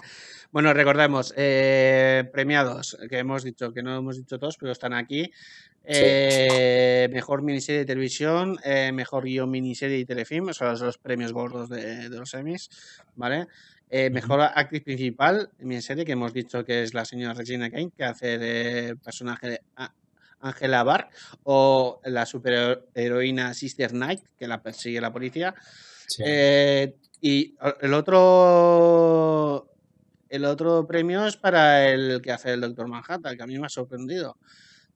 Bueno, 0.50 0.72
recordemos, 0.72 1.34
eh, 1.36 2.28
premiados, 2.32 2.96
que 3.08 3.18
hemos 3.18 3.44
dicho, 3.44 3.72
que 3.72 3.82
no 3.82 3.96
hemos 3.96 4.16
dicho 4.16 4.38
todos, 4.38 4.56
pero 4.56 4.72
están 4.72 4.92
aquí. 4.92 5.30
Eh, 5.84 7.08
Mejor 7.12 7.42
miniserie 7.42 7.80
de 7.80 7.84
televisión, 7.84 8.58
eh, 8.64 8.90
mejor 8.92 9.24
guion 9.24 9.50
miniserie 9.50 9.98
y 9.98 10.04
telefilm, 10.04 10.48
o 10.48 10.54
sea, 10.54 10.74
son 10.76 10.86
los 10.86 10.98
premios 10.98 11.32
gordos 11.32 11.68
de, 11.68 12.08
de 12.08 12.18
los 12.18 12.32
Emmys, 12.34 12.70
¿vale? 13.16 13.46
Eh, 13.90 14.10
mejor 14.10 14.40
actriz 14.40 14.82
principal, 14.82 15.50
miniserie, 15.58 16.04
que 16.04 16.12
hemos 16.12 16.32
dicho 16.32 16.64
que 16.64 16.82
es 16.82 16.94
la 16.94 17.04
señora 17.04 17.34
Regina 17.34 17.70
Kane, 17.70 17.92
que 17.96 18.04
hace 18.04 18.38
de 18.38 18.96
personaje 18.96 19.50
de 19.50 19.60
Angela 20.40 20.82
Barr, 20.82 21.08
o 21.44 22.00
la 22.04 22.26
superheroína 22.26 23.54
Sister 23.54 23.90
Knight, 23.90 24.22
que 24.38 24.48
la 24.48 24.62
persigue 24.62 25.00
la 25.00 25.12
policía. 25.12 25.54
Sí. 26.08 26.22
Eh, 26.26 26.96
y 27.20 27.54
el 27.80 27.94
otro 27.94 29.70
el 30.28 30.44
otro 30.44 30.86
premio 30.86 31.26
es 31.26 31.36
para 31.36 31.88
el 31.88 32.20
que 32.20 32.32
hace 32.32 32.52
el 32.54 32.60
Doctor 32.62 32.88
Manhattan, 32.88 33.36
que 33.36 33.42
a 33.42 33.46
mí 33.46 33.58
me 33.58 33.66
ha 33.66 33.70
sorprendido. 33.70 34.36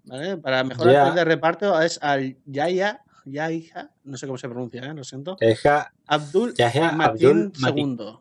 ¿Vale? 0.09 0.37
Para 0.39 0.65
mejor 0.65 0.91
Ya. 0.91 1.01
actriz 1.03 1.15
de 1.17 1.25
reparto 1.25 1.81
es 1.81 1.99
al 2.03 2.37
Yaya, 2.47 3.03
Yahya, 3.25 3.91
no 4.05 4.17
sé 4.17 4.27
cómo 4.27 4.39
se 4.39 4.49
pronuncia, 4.49 4.83
¿eh? 4.83 4.95
lo 4.95 5.05
siento. 5.05 5.37
Deja, 5.41 5.93
Abdul 6.07 6.55
Yahya 6.55 6.93
Matin 6.93 7.29
Abdul 7.29 7.53
Matin. 7.59 7.97
II. 8.01 8.19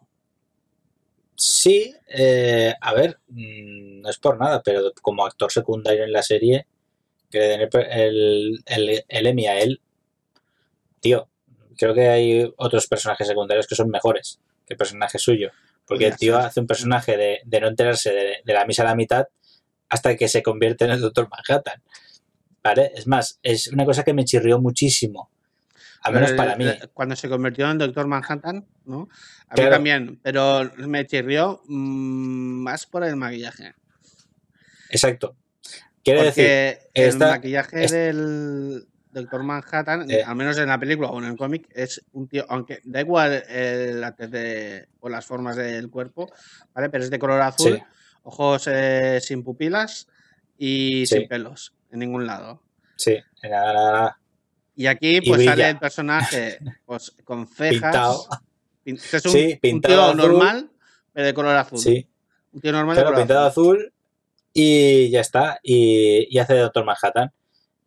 Sí, 1.36 1.94
eh, 2.10 2.74
a 2.82 2.94
ver, 2.94 3.20
mm, 3.30 4.02
no 4.02 4.10
es 4.10 4.18
por 4.18 4.40
nada, 4.40 4.62
pero 4.64 4.92
como 5.02 5.26
actor 5.26 5.52
secundario 5.52 6.04
en 6.04 6.12
la 6.12 6.24
serie, 6.24 6.66
que 7.30 7.40
le 7.40 7.48
den 7.48 7.62
el, 7.92 8.64
el, 8.66 9.04
el- 9.08 9.28
Emmy 9.28 9.46
a 9.48 9.60
él, 9.60 9.82
tío, 11.00 11.30
creo 11.78 11.94
que 11.94 12.08
hay 12.10 12.52
otros 12.58 12.88
personajes 12.88 13.28
secundarios 13.28 13.68
que 13.68 13.76
son 13.76 13.90
mejores 13.90 14.40
que 14.66 14.74
el 14.74 14.78
personaje 14.78 15.20
suyo. 15.20 15.52
Porque 15.86 16.08
el 16.08 16.18
tío 16.18 16.38
hace 16.38 16.60
un 16.60 16.68
personaje 16.68 17.16
de, 17.16 17.40
de 17.46 17.62
no 17.62 17.68
enterarse 17.68 18.12
de, 18.12 18.36
de 18.44 18.54
la 18.54 18.66
misa 18.66 18.82
a 18.82 18.88
la 18.88 18.96
mitad 18.96 19.28
hasta 19.90 20.16
que 20.16 20.28
se 20.28 20.44
convierte 20.44 20.86
en 20.86 20.92
el 20.92 21.02
Doctor 21.02 21.30
Manhattan. 21.30 21.82
¿Vale? 22.64 22.92
Es 22.96 23.08
más, 23.08 23.40
es 23.44 23.68
una 23.68 23.86
cosa 23.86 24.04
que 24.04 24.14
me 24.14 24.26
chirrió 24.26 24.60
muchísimo. 24.60 25.30
Al 26.02 26.14
menos 26.14 26.34
para 26.34 26.54
eh, 26.54 26.58
mí. 26.58 26.66
eh, 26.68 26.80
Cuando 26.94 27.16
se 27.16 27.30
convirtió 27.30 27.70
en 27.72 27.78
Doctor 27.78 28.08
Manhattan, 28.08 28.66
¿no? 28.86 29.08
A 29.50 29.56
mí 29.56 29.70
también, 29.70 30.20
pero 30.22 30.70
me 30.78 31.06
chirrió 31.06 31.62
mm, 31.68 32.62
más 32.64 32.86
por 32.86 33.04
el 33.04 33.16
maquillaje. 33.16 33.74
Exacto. 34.90 35.36
Quiere 36.04 36.24
decir, 36.24 36.44
Porque 36.46 36.80
el 36.94 37.10
esta- 37.10 37.30
maquillaje 37.32 37.88
del 37.88 38.88
Doctor 39.12 39.44
Manhattan, 39.44 40.10
Eh. 40.10 40.24
al 40.24 40.36
menos 40.36 40.58
en 40.58 40.68
la 40.68 40.80
película 40.80 41.10
o 41.10 41.20
en 41.20 41.26
el 41.26 41.36
cómic, 41.38 41.68
es 41.74 42.04
un 42.14 42.28
tío, 42.28 42.46
aunque 42.50 42.80
da 42.84 43.02
igual 43.02 43.44
el, 43.50 44.00
la 44.02 44.16
o 45.00 45.10
las 45.10 45.26
formas 45.26 45.56
del 45.56 45.90
cuerpo, 45.90 46.32
¿vale? 46.74 46.90
Pero 46.90 47.04
es 47.04 47.10
de 47.10 47.20
color 47.20 47.42
azul, 47.42 47.76
Sí. 47.76 47.84
Ojos 48.28 48.68
eh, 48.70 49.20
sin 49.22 49.44
pupilas 49.44 50.08
y 50.58 51.06
Sí. 51.06 51.18
sin 51.20 51.28
pelos 51.28 51.74
en 51.92 52.00
ningún 52.00 52.26
lado. 52.28 52.62
sí, 52.98 53.16
nada, 53.44 53.74
nada, 53.74 53.92
nada. 53.92 54.20
Y 54.76 54.86
aquí 54.88 55.18
Y 55.18 55.22
pues 55.22 55.44
sale 55.46 55.70
el 55.70 55.80
personaje 55.80 56.60
pues, 56.86 57.12
con 57.24 57.48
cejas. 57.48 57.72
Pintado. 57.82 58.28
pin- 58.84 59.00
Es 59.14 59.26
un, 59.26 59.32
Sí, 59.32 59.52
un 59.54 59.60
pintado 59.60 59.96
tío 59.96 60.04
azul. 60.04 60.18
normal, 60.18 60.70
pero 61.14 61.26
de 61.26 61.34
color 61.34 61.56
azul. 61.58 61.80
Sí, 61.80 62.08
Un 62.54 62.62
tío 62.62 62.72
normal 62.72 62.96
de 62.96 63.02
claro, 63.02 63.14
color 63.16 63.22
pintado 63.28 63.48
azul. 63.48 63.78
azul 63.78 63.94
y 64.54 65.10
ya 65.10 65.22
está. 65.22 65.60
Y, 65.64 66.28
y 66.30 66.38
hace 66.40 66.54
de 66.54 66.60
Doctor 66.62 66.86
Manhattan. 66.86 67.32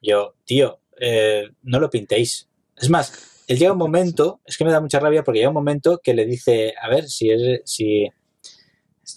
Yo, 0.03 0.35
tío, 0.45 0.81
eh, 0.99 1.49
no 1.63 1.79
lo 1.81 1.91
pintéis. 1.91 2.49
Es 2.77 2.89
más, 2.89 3.45
él 3.47 3.59
llega 3.59 3.73
un 3.73 3.79
momento, 3.79 4.41
es 4.45 4.57
que 4.57 4.65
me 4.65 4.73
da 4.73 4.81
mucha 4.81 4.99
rabia 5.01 5.23
porque 5.23 5.39
llega 5.41 5.51
un 5.51 5.55
momento 5.55 6.01
que 6.03 6.15
le 6.15 6.25
dice, 6.25 6.75
a 6.81 6.89
ver, 6.89 7.05
si, 7.09 7.31
es, 7.31 7.61
si, 7.67 8.09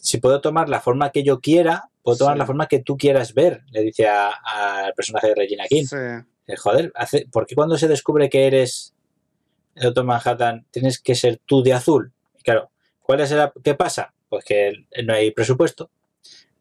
si 0.01 0.17
puedo 0.17 0.41
tomar 0.41 0.69
la 0.69 0.81
forma 0.81 1.11
que 1.11 1.23
yo 1.23 1.39
quiera, 1.39 1.89
puedo 2.01 2.17
tomar 2.17 2.35
Sí. 2.35 2.39
la 2.39 2.45
forma 2.45 2.67
que 2.67 2.79
tú 2.79 2.97
quieras 2.97 3.33
ver, 3.33 3.63
le 3.71 3.81
dice 3.81 4.07
a- 4.07 4.31
al 4.85 4.93
personaje 4.93 5.27
de 5.27 5.35
Regina 5.35 5.65
King. 5.67 5.85
Sí. 5.85 5.95
Eh, 6.47 6.55
Joder, 6.57 6.91
hace, 6.95 7.25
¿por 7.31 7.45
qué 7.45 7.55
cuando 7.55 7.77
se 7.77 7.87
descubre 7.87 8.29
que 8.29 8.47
eres 8.47 8.93
el 9.75 9.83
Doctor 9.83 10.03
Manhattan 10.05 10.65
tienes 10.71 10.99
que 10.99 11.15
ser 11.15 11.39
tú 11.45 11.63
de 11.63 11.73
azul? 11.73 12.11
Y 12.37 12.43
claro, 12.43 12.69
¿cuál 13.01 13.21
es 13.21 13.31
el, 13.31 13.49
¿qué 13.63 13.75
pasa? 13.75 14.13
Pues 14.29 14.43
que 14.43 14.73
no 15.05 15.13
hay 15.13 15.31
presupuesto, 15.31 15.89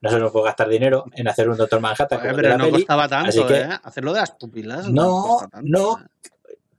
no 0.01 0.11
se 0.11 0.19
nos 0.19 0.31
puede 0.33 0.47
gastar 0.47 0.69
dinero 0.69 1.05
en 1.15 1.27
hacer 1.29 1.49
un 1.49 1.57
Doctor 1.57 1.81
Manhattan 1.81 2.23
de 2.23 2.35
pero 2.35 2.57
no 2.59 2.65
peli, 2.65 2.77
costaba 2.79 3.09
tanto, 3.09 3.29
así 3.31 3.45
que- 3.45 3.61
¿eh? 3.61 3.69
Hacerlo 3.83 4.13
de 4.13 4.21
las 4.21 4.31
pupilas. 4.33 4.89
No, 4.89 5.41
no. 5.63 5.99
¿eh? 5.99 6.05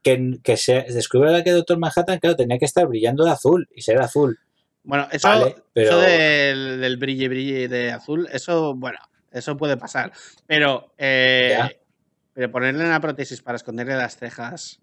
que, 0.02 0.38
que 0.44 0.58
se 0.58 0.82
descubriera 0.90 1.44
que 1.46 1.52
Doctor 1.52 1.78
Manhattan, 1.78 2.20
claro, 2.20 2.36
tenía 2.36 2.58
que 2.60 2.66
estar 2.66 2.86
brillando 2.88 3.24
de 3.24 3.32
azul 3.32 3.70
y 3.74 3.82
ser 3.84 4.02
azul. 4.02 4.38
Bueno, 4.84 5.08
eso, 5.12 5.28
Vale, 5.28 5.56
pero- 5.74 5.88
eso 5.90 6.00
del, 6.02 6.82
del 6.82 6.98
brille 6.98 7.28
brille 7.30 7.68
de 7.68 7.92
azul, 7.92 8.28
eso, 8.32 8.76
bueno, 8.76 9.00
eso 9.32 9.56
puede 9.58 9.78
pasar. 9.78 10.12
Pero, 10.46 10.94
eh, 10.98 11.58
pero 12.34 12.52
ponerle 12.52 12.84
una 12.86 13.00
prótesis 13.00 13.42
para 13.42 13.56
esconderle 13.56 13.96
las 13.96 14.18
cejas, 14.18 14.80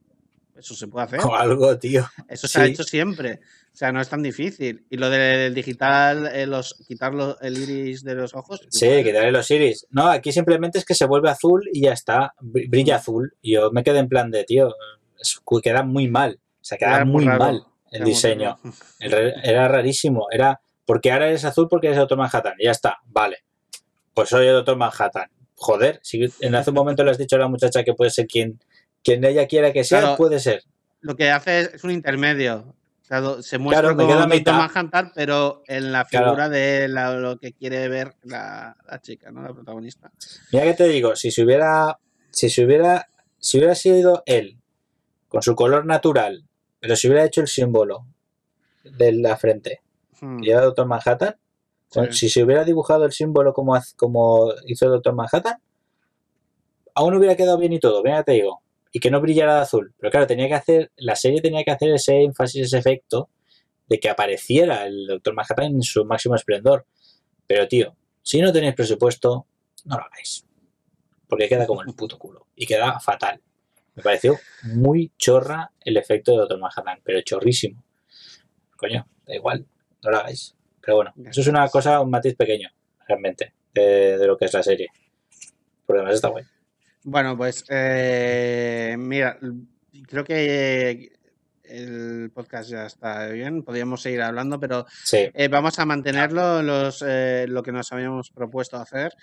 eso 0.57 0.75
se 0.75 0.89
puede 0.89 1.05
hacer. 1.07 1.21
O 1.21 1.35
algo, 1.35 1.79
tío. 1.79 2.07
Eso 2.29 2.47
se 2.49 2.61
ha 2.61 2.67
hecho 2.67 2.83
siempre. 2.83 3.41
O 3.73 3.77
sea, 3.77 3.93
no 3.93 4.01
es 4.01 4.09
tan 4.09 4.23
difícil. 4.23 4.85
Y 4.91 4.97
lo 4.97 5.09
del 5.09 5.55
digital, 5.55 6.29
eh, 6.35 6.47
los, 6.47 6.75
quitar 6.87 7.15
lo- 7.15 7.39
el 7.41 7.57
iris 7.57 8.03
de 8.03 8.15
los 8.15 8.35
ojos. 8.35 8.61
Sí, 8.69 8.87
igual. 8.87 9.05
quitarle 9.05 9.33
los 9.33 9.51
iris. 9.51 9.87
No, 9.91 10.09
aquí 10.09 10.33
simplemente 10.33 10.79
es 10.79 10.85
que 10.85 10.95
se 10.95 11.07
vuelve 11.07 11.31
azul 11.31 11.63
y 11.73 11.83
ya 11.83 11.93
está. 11.93 12.35
br- 12.41 12.69
Brilla 12.69 12.97
azul. 12.97 13.35
Y 13.41 13.53
yo 13.55 13.71
me 13.71 13.85
quedé 13.85 14.01
en 14.01 14.09
plan 14.09 14.31
de, 14.31 14.45
tío, 14.45 14.75
queda 15.63 15.83
muy 15.83 16.09
mal. 16.09 16.41
O 16.61 16.65
sea, 16.65 16.79
queda 16.79 17.05
muy 17.05 17.25
raro. 17.25 17.39
mal 17.39 17.67
el 17.91 18.05
diseño. 18.05 18.59
El 18.99 19.15
Era 19.43 19.69
rarísimo. 19.69 20.27
Era 20.31 20.61
porque 20.85 21.13
ahora 21.13 21.29
eres 21.29 21.45
azul 21.45 21.69
porque 21.69 21.89
eres 21.89 21.99
Doctor 21.99 22.19
Manhattan. 22.19 22.55
Y 22.59 22.65
ya 22.65 22.71
está. 22.73 22.99
Vale. 23.07 23.39
Pues 24.15 24.29
soy 24.29 24.47
el 24.47 24.55
Doctor 24.55 24.77
Manhattan. 24.77 25.31
Joder, 25.55 26.01
si 26.03 26.27
en 26.41 26.55
hace 26.55 26.71
un 26.71 26.75
momento 26.77 27.05
le 27.05 27.11
has 27.11 27.19
dicho 27.19 27.37
a 27.37 27.39
la 27.41 27.49
muchacha 27.49 27.85
que 27.85 27.93
puede 27.95 28.11
ser 28.11 28.27
quien, 28.27 28.61
quien 29.05 29.25
ella 29.25 29.47
quiera 29.47 29.73
que 29.73 29.85
sea, 29.85 30.01
Claro. 30.01 30.17
puede 30.17 30.41
ser. 30.41 30.63
Lo 31.01 31.17
que 31.17 31.31
hace 31.31 31.61
es, 31.61 31.85
un 31.85 31.91
intermedio. 31.91 32.75
O 33.03 33.05
sea, 33.13 33.21
do- 33.21 33.43
se 33.43 33.59
muestra 33.59 33.83
Claro, 33.93 33.97
como 33.97 34.15
Doctor. 34.29 34.55
Manhattan, 34.55 35.13
pero 35.15 35.63
en 35.67 35.93
la 35.93 36.05
Claro. 36.07 36.27
figura 36.27 36.49
de 36.49 36.89
la- 36.89 37.15
lo 37.15 37.39
que 37.39 37.53
quiere 37.53 37.89
ver 37.89 38.15
la, 38.23 38.77
la 38.89 39.01
chica, 39.01 39.31
¿no? 39.31 39.43
La 39.43 39.53
protagonista. 39.53 40.11
Mira 40.53 40.65
que 40.65 40.75
te 40.75 40.85
digo, 40.89 41.15
si 41.17 41.31
se 41.31 41.43
hubiera, 41.45 41.99
si 42.31 42.49
se 42.51 42.65
hubiera, 42.65 43.09
si 43.39 43.59
hubiera 43.59 43.75
sido 43.75 44.23
él 44.27 44.59
con 45.29 45.43
su 45.43 45.55
color 45.55 45.87
natural, 45.87 46.45
pero 46.81 46.97
si 46.97 47.09
hubiera 47.09 47.25
hecho 47.25 47.41
el 47.41 47.49
símbolo 47.49 48.07
de 48.85 49.13
la 49.13 49.37
frente, 49.37 49.81
Hmm, 50.21 50.41
que 50.41 50.47
lleva 50.47 50.63
Doctor 50.63 50.87
Manhattan, 50.87 51.37
sí. 51.91 52.01
si 52.13 52.29
se 52.29 52.45
hubiera 52.45 52.65
dibujado 52.65 53.05
el 53.05 53.13
símbolo 53.13 53.53
como, 53.53 53.79
como 53.97 54.53
hizo 54.67 54.87
el 54.87 54.93
Doctor 54.93 55.15
Manhattan, 55.15 55.61
aún 56.95 57.15
hubiera 57.15 57.37
quedado 57.37 57.59
bien 57.59 57.73
y 57.73 57.81
todo, 57.81 58.03
mira 58.03 58.23
te 58.23 58.33
digo, 58.33 58.63
y 58.93 59.01
que 59.01 59.11
no 59.11 59.21
brillara 59.21 59.57
de 59.57 59.61
azul. 59.63 59.95
Pero 59.99 60.11
claro, 60.11 60.27
tenía 60.27 60.49
que 60.49 60.55
hacer, 60.55 60.93
la 60.97 61.17
serie 61.17 61.41
tenía 61.41 61.65
que 61.65 61.71
hacer 61.71 61.91
ese 61.91 62.23
énfasis, 62.23 62.67
ese 62.67 62.79
efecto 62.79 63.31
de 63.89 63.99
que 63.99 64.09
apareciera 64.09 64.87
el 64.87 65.07
Doctor 65.07 65.35
Manhattan 65.35 65.67
en 65.67 65.83
su 65.83 66.05
máximo 66.05 66.35
esplendor. 66.35 66.87
Pero 67.47 67.67
tío, 67.67 67.97
si 68.23 68.41
no 68.41 68.53
tenéis 68.53 68.75
presupuesto, 68.75 69.47
no 69.85 69.97
lo 69.97 70.05
hagáis. 70.05 70.45
Porque 71.29 71.49
queda 71.49 71.67
como 71.67 71.83
el 71.83 71.95
puto 71.95 72.19
culo. 72.19 72.47
Y 72.55 72.67
queda 72.67 72.99
fatal. 73.01 73.41
Me 73.95 74.03
pareció 74.03 74.39
muy 74.63 75.13
chorra 75.19 75.71
el 75.85 75.97
efecto 75.97 76.33
de 76.33 76.39
Doctor 76.39 76.59
Manhattan, 76.59 77.01
pero 77.03 77.21
chorrísimo. 77.23 77.85
Coño, 78.77 79.07
da 79.27 79.35
igual, 79.35 79.67
no 80.03 80.11
lo 80.11 80.19
hagáis. 80.19 80.57
Pero 80.81 80.97
bueno, 80.97 81.13
eso 81.27 81.41
es 81.41 81.47
una 81.47 81.69
cosa, 81.69 82.01
un 82.01 82.11
matiz 82.11 82.35
pequeño, 82.35 82.71
realmente, 83.07 83.53
de, 83.75 84.17
de 84.17 84.27
lo 84.27 84.37
que 84.37 84.47
es 84.47 84.55
la 84.55 84.63
serie. 84.63 84.89
Por 85.85 85.97
lo 85.97 86.03
demás 86.03 86.15
está 86.15 86.29
guay. 86.29 86.45
Bueno, 87.03 87.37
pues 87.37 87.65
eh, 87.69 88.95
mira, 88.99 89.39
creo 90.07 90.25
que 90.25 91.13
el 91.65 92.31
podcast 92.35 92.71
ya 92.71 92.87
está 92.87 93.27
bien. 93.29 93.63
Podríamos 93.63 94.03
seguir 94.03 94.23
hablando, 94.23 94.61
pero 94.61 94.87
Sí, 95.05 95.31
eh, 95.33 95.49
vamos 95.49 95.79
a 95.79 95.87
mantenerlo 95.87 96.63
los, 96.63 97.03
eh, 97.07 97.47
lo 97.49 97.63
que 97.63 97.73
nos 97.73 97.93
habíamos 97.93 98.31
propuesto 98.31 98.77
hacer. 98.77 99.15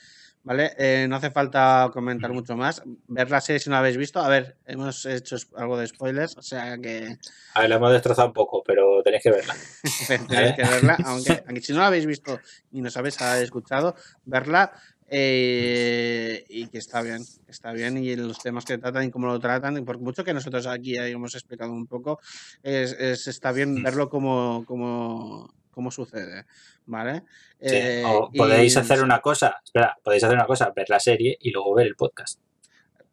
¿Vale? 0.43 0.71
Eh, 0.77 1.07
no 1.09 1.17
hace 1.17 1.29
falta 1.29 1.89
comentar 1.91 2.31
mucho 2.31 2.55
más. 2.55 2.81
Ver 3.07 3.29
la 3.29 3.41
serie 3.41 3.59
si 3.59 3.69
no 3.69 3.73
la 3.73 3.79
habéis 3.79 3.97
visto. 3.97 4.19
A 4.21 4.29
ver, 4.29 4.55
hemos 4.65 5.05
hecho 5.05 5.35
algo 5.57 5.77
de 5.77 5.88
spoilers, 5.88 6.38
o 6.38 6.41
sea 6.41 6.77
que 6.77 7.17
a 7.53 7.61
ver, 7.61 7.69
la 7.69 7.75
hemos 7.75 7.91
destrozado 7.91 8.29
un 8.29 8.33
poco, 8.33 8.63
pero 8.65 9.01
tenéis 9.03 9.23
que 9.23 9.31
verla. 9.31 9.55
tenéis 10.29 10.55
que 10.55 10.63
verla. 10.63 10.97
Aunque, 11.03 11.43
aunque 11.45 11.61
si 11.61 11.73
no 11.73 11.79
la 11.79 11.88
habéis 11.88 12.05
visto 12.05 12.39
y 12.71 12.81
nos 12.81 12.95
habéis 12.95 13.19
escuchado, 13.19 13.95
verla. 14.25 14.71
eh, 15.09 16.45
y 16.49 16.67
que 16.67 16.77
está 16.77 17.01
bien, 17.01 17.21
está 17.47 17.71
bien, 17.73 17.97
y 17.97 18.15
los 18.15 18.38
temas 18.39 18.65
que 18.65 18.77
tratan 18.77 19.05
y 19.05 19.09
cómo 19.11 19.27
lo 19.27 19.39
tratan, 19.39 19.77
y 19.77 19.81
por 19.81 19.99
mucho 19.99 20.23
que 20.23 20.33
nosotros 20.33 20.65
aquí 20.67 20.97
hayamos 20.97 21.33
explicado 21.35 21.71
un 21.71 21.88
poco, 21.88 22.19
es, 22.63 22.91
es- 22.93 23.27
está 23.27 23.51
bien 23.51 23.81
verlo 23.83 24.09
como, 24.09 24.63
como, 24.65 25.53
como 25.78 25.91
sucede, 25.91 26.45
¿vale? 26.88 27.21
Sí, 27.61 27.67
Eh, 27.75 28.03
o 28.03 28.32
y 28.34 28.38
podéis 28.39 28.75
hacer 28.78 29.03
una 29.03 29.19
cosa, 29.21 29.61
espera, 29.63 29.95
podéis 30.03 30.23
hacer 30.23 30.36
una 30.36 30.47
cosa, 30.47 30.73
ver 30.75 30.89
la 30.89 30.99
serie 30.99 31.38
y 31.39 31.51
luego 31.51 31.75
ver 31.75 31.86
el 31.86 31.95
podcast. 31.95 32.39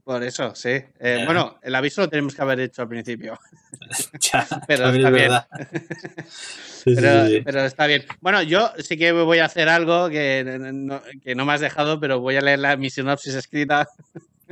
Por 0.03 0.23
eso, 0.23 0.55
sí. 0.55 0.71
Eh, 0.71 0.89
Eh. 0.99 1.23
Bueno, 1.27 1.59
el 1.63 1.75
aviso 1.75 2.01
lo 2.01 2.09
tenemos 2.09 2.35
que 2.35 2.41
haber 2.41 2.61
hecho 2.61 2.81
al 2.81 2.89
principio, 2.89 3.39
Ya, 4.33 4.47
pero 4.67 4.89
está 4.89 5.09
es 5.09 5.15
bien. 5.15 5.31
sí, 6.27 6.95
Pero, 6.95 7.27
sí, 7.27 7.33
sí. 7.37 7.41
pero 7.45 7.61
está 7.67 7.87
bien. 7.87 8.07
Bueno, 8.23 8.43
yo 8.43 8.73
sí 8.79 8.97
que 8.97 9.13
voy 9.13 9.41
a 9.41 9.45
hacer 9.45 9.69
algo 9.69 10.09
que 10.09 10.43
no, 10.73 11.03
que 11.23 11.35
no 11.35 11.45
me 11.45 11.53
has 11.53 11.61
dejado, 11.61 12.01
pero 12.01 12.19
voy 12.21 12.37
a 12.37 12.41
leer 12.41 12.61
la, 12.61 12.79
mi 12.79 12.89
sinopsis 12.89 13.35
escrita. 13.35 13.87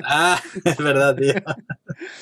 Ah, 0.05 0.41
es 0.65 0.77
verdad, 0.79 1.15
tío. 1.17 1.35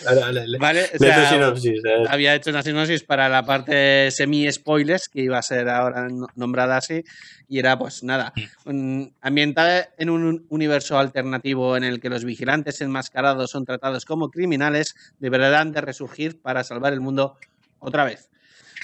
Vale, 0.04 0.20
vale, 0.20 0.48
le- 0.48 0.58
¿Vale? 0.58 0.90
O 0.94 0.98
sea, 0.98 1.30
sinopsis, 1.30 1.82
ver. 1.82 2.08
había 2.08 2.34
hecho 2.34 2.50
una 2.50 2.62
sinopsis 2.62 3.04
para 3.04 3.28
la 3.28 3.44
parte 3.44 4.10
semi-spoilers, 4.10 5.08
que 5.08 5.20
iba 5.22 5.38
a 5.38 5.42
ser 5.42 5.68
ahora 5.68 6.08
no- 6.08 6.26
nombrada 6.34 6.76
así, 6.76 7.04
y 7.48 7.58
era 7.58 7.78
pues 7.78 8.02
nada, 8.02 8.32
un- 8.64 9.14
ambientada 9.20 9.88
en 9.98 10.10
un 10.10 10.46
universo 10.48 10.98
alternativo 10.98 11.76
en 11.76 11.84
el 11.84 12.00
que 12.00 12.10
los 12.10 12.24
vigilantes 12.24 12.80
enmascarados 12.80 13.50
son 13.50 13.64
tratados 13.64 14.04
como 14.04 14.30
criminales, 14.30 14.94
deberán 15.18 15.72
de 15.72 15.80
resurgir 15.80 16.40
para 16.40 16.64
salvar 16.64 16.92
el 16.92 17.00
mundo 17.00 17.36
otra 17.78 18.04
vez. 18.04 18.28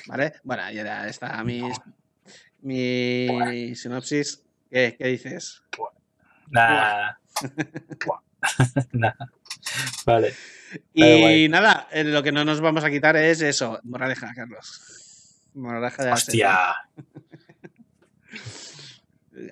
¿Vale? 0.06 0.34
Bueno, 0.44 0.70
y 0.70 0.78
ahora 0.78 1.08
está 1.08 1.42
mi, 1.42 1.62
mi 2.62 3.74
sinopsis. 3.74 4.42
¿Qué, 4.70 4.94
qué 4.98 5.06
dices? 5.08 5.62
Nah. 6.50 7.12
Nah. 8.92 9.12
Vale. 10.04 10.34
Y 10.94 11.00
Vale, 11.00 11.48
nada, 11.48 11.88
eh, 11.90 12.04
lo 12.04 12.22
que 12.22 12.32
no 12.32 12.44
nos 12.44 12.60
vamos 12.60 12.84
a 12.84 12.90
quitar 12.90 13.16
es 13.16 13.40
eso, 13.40 13.80
moraleja, 13.84 14.32
Carlos. 14.34 15.40
Moraleja 15.54 16.04
de. 16.04 16.12
Hostia. 16.12 16.74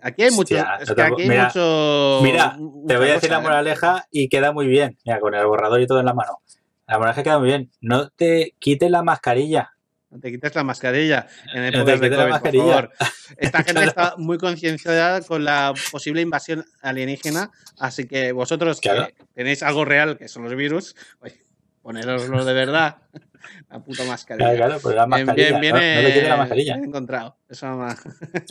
Aquí 0.03 0.23
hay 0.23 0.31
mucho. 0.31 0.55
Hostia, 0.55 0.77
es 0.81 0.89
no 0.89 0.95
que 0.95 1.03
te- 1.03 1.09
aquí 1.09 1.23
hay 1.23 1.29
mira, 1.29 1.45
mucho. 1.47 2.21
Mira, 2.23 2.57
te 2.89 2.97
voy 2.97 3.09
a 3.09 3.13
decir 3.15 3.29
cosa, 3.29 3.33
la 3.35 3.39
¿eh? 3.39 3.43
moraleja 3.43 4.07
y 4.11 4.29
queda 4.29 4.53
muy 4.53 4.67
bien. 4.67 4.97
Mira, 5.05 5.21
con 5.21 5.35
el 5.35 5.47
borrador 5.47 5.81
y 5.81 5.87
todo 5.87 6.01
en 6.01 6.07
la 6.07 6.15
mano. 6.15 6.39
La 6.87 6.99
moraleja 6.99 7.23
queda 7.23 7.39
muy 7.39 7.49
bien. 7.49 7.71
No 7.83 8.09
te 8.11 8.55
quites 8.59 8.91
la 8.91 9.03
mascarilla. 9.03 9.74
Te 10.21 10.31
quites 10.31 10.55
la 10.55 10.63
mascarilla 10.65 11.27
en 11.53 11.65
épocas 11.65 12.01
te 12.01 12.09
de 12.09 12.17
COVID, 12.17 12.31
por 12.41 12.57
favor. 12.57 12.93
Esta 13.37 13.63
gente 13.65 13.85
está 13.85 14.15
muy 14.17 14.39
concienciada 14.39 15.21
con 15.23 15.45
la 15.45 15.75
posible 15.91 16.21
invasión 16.21 16.65
alienígena, 16.83 17.51
así 17.79 18.07
que 18.07 18.33
vosotros 18.33 18.81
Claro. 18.81 19.07
que 19.09 19.15
tenéis 19.35 19.63
algo 19.63 19.85
real, 19.85 20.17
que 20.17 20.29
son 20.29 20.45
los 20.45 20.55
virus, 20.55 20.95
oye, 21.21 21.37
poneroslo 21.83 22.45
de 22.45 22.53
verdad. 22.53 22.97
La 23.69 23.79
puta 23.79 24.05
mascarilla. 24.05 24.55
Claro, 24.55 24.57
claro, 24.57 24.81
pues 24.81 24.97
la 24.97 25.05
Bien, 25.05 25.27
mascarilla. 25.27 25.59
bien, 25.59 25.75
bien, 25.77 25.95
no 25.97 26.03
le 26.03 26.13
quede 26.15 26.29
la 26.31 26.37
mascarilla. 26.39 26.75
bien 26.77 26.89
encontrado. 26.89 27.37
Eso 27.47 27.67
más. 27.77 28.01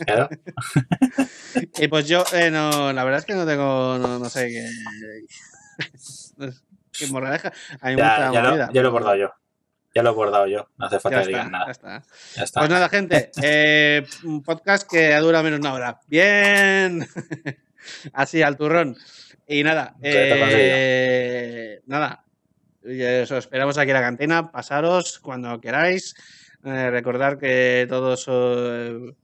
Claro. 0.06 0.28
Y 1.78 1.88
pues 1.88 2.06
yo, 2.06 2.24
eh, 2.32 2.50
no, 2.52 2.92
la 2.92 3.02
verdad 3.04 3.18
es 3.18 3.26
que 3.26 3.34
no 3.34 3.44
tengo, 3.44 3.98
no, 3.98 4.20
no 4.20 4.28
sé 4.28 4.48
qué. 4.48 4.68
qué 6.92 7.06
moraleja. 7.08 7.52
Hay 7.80 7.96
Ya, 7.96 8.04
mucha 8.04 8.32
ya, 8.32 8.42
lo, 8.42 8.48
movida, 8.50 8.66
ya 8.66 8.66
lo 8.66 8.70
he 8.70 8.72
pero 8.82 8.90
bordado 8.92 9.16
yo. 9.16 9.30
Ya 9.94 10.02
lo 10.02 10.10
he 10.10 10.14
bordado 10.14 10.46
yo. 10.48 10.68
No 10.76 10.86
hace 10.86 10.98
falta 10.98 11.22
que 11.22 11.28
digan 11.28 11.46
está, 11.46 11.50
nada. 11.50 11.66
ya 11.66 11.72
está. 11.72 12.02
Ya 12.36 12.42
está. 12.42 12.60
Pues 12.60 12.70
nada, 12.70 12.88
gente. 12.88 13.30
eh, 13.42 14.04
un 14.24 14.42
podcast 14.42 14.90
que 14.90 15.14
dura 15.16 15.42
menos 15.42 15.60
una 15.60 15.72
hora. 15.72 16.00
Bien. 16.08 17.06
Así, 18.12 18.42
al 18.42 18.56
turrón. 18.56 18.96
Y 19.46 19.62
nada, 19.62 19.94
eh, 20.02 21.80
nada. 21.86 22.24
Os 22.82 23.30
esperamos 23.30 23.78
aquí 23.78 23.90
en 23.90 23.94
la 23.94 24.00
cantina. 24.00 24.50
Pasaros 24.50 25.20
cuando 25.20 25.60
queráis. 25.60 26.14
Eh, 26.64 26.90
recordar 26.90 27.38
que 27.38 27.86
todos 27.88 28.24
eh, 28.26 29.14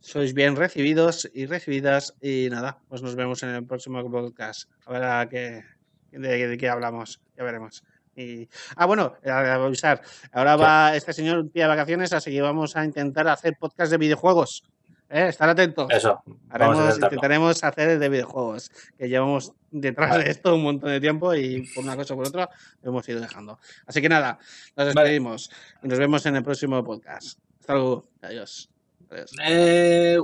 sois 0.00 0.34
bien 0.34 0.56
recibidos 0.56 1.30
y 1.32 1.46
recibidas. 1.46 2.14
Y 2.20 2.48
nada, 2.50 2.78
pues 2.88 3.00
nos 3.00 3.14
vemos 3.14 3.42
en 3.42 3.50
el 3.50 3.64
próximo 3.64 4.04
podcast. 4.10 4.70
A 4.86 4.92
ver 4.92 5.04
a 5.04 5.28
qué, 5.28 5.64
de, 6.10 6.48
de 6.48 6.58
qué 6.58 6.68
hablamos. 6.68 7.22
Ya 7.36 7.44
veremos. 7.44 7.84
Y, 8.16 8.48
ah, 8.76 8.86
bueno, 8.86 9.14
a- 9.26 9.30
a 9.30 9.54
avisar. 9.54 10.00
Ahora 10.32 10.56
va 10.56 10.96
este 10.96 11.12
señor 11.12 11.38
un 11.38 11.50
día 11.52 11.64
de 11.64 11.68
vacaciones, 11.70 12.12
así 12.12 12.30
que 12.30 12.40
vamos 12.42 12.76
a 12.76 12.84
intentar 12.84 13.26
hacer 13.28 13.56
podcast 13.58 13.90
de 13.90 13.98
videojuegos. 13.98 14.64
¿Eh? 15.10 15.28
Estar 15.28 15.48
atentos. 15.48 15.86
Eso. 15.90 16.22
Haremos, 16.48 16.94
intentaremos 16.96 17.62
hacer 17.62 17.98
de 17.98 18.08
videojuegos, 18.08 18.70
que 18.98 19.08
llevamos 19.08 19.52
detrás 19.70 20.16
de 20.24 20.30
esto 20.30 20.54
un 20.54 20.62
montón 20.62 20.90
de 20.90 21.00
tiempo 21.00 21.34
y 21.34 21.68
por 21.74 21.84
una 21.84 21.94
cosa 21.94 22.14
o 22.14 22.16
por 22.16 22.26
otra 22.26 22.48
lo 22.82 22.90
hemos 22.90 23.08
ido 23.08 23.20
dejando. 23.20 23.58
Así 23.86 24.00
que 24.00 24.08
nada, 24.08 24.38
nos 24.76 24.86
Vale. 24.94 25.10
despedimos 25.10 25.50
y 25.82 25.88
nos 25.88 25.98
vemos 25.98 26.24
en 26.26 26.36
el 26.36 26.42
próximo 26.42 26.82
podcast. 26.82 27.38
Hasta 27.60 27.74
luego. 27.74 28.08
Adiós. 28.22 28.70
Adiós. 29.10 29.30
Eh, 29.44 30.18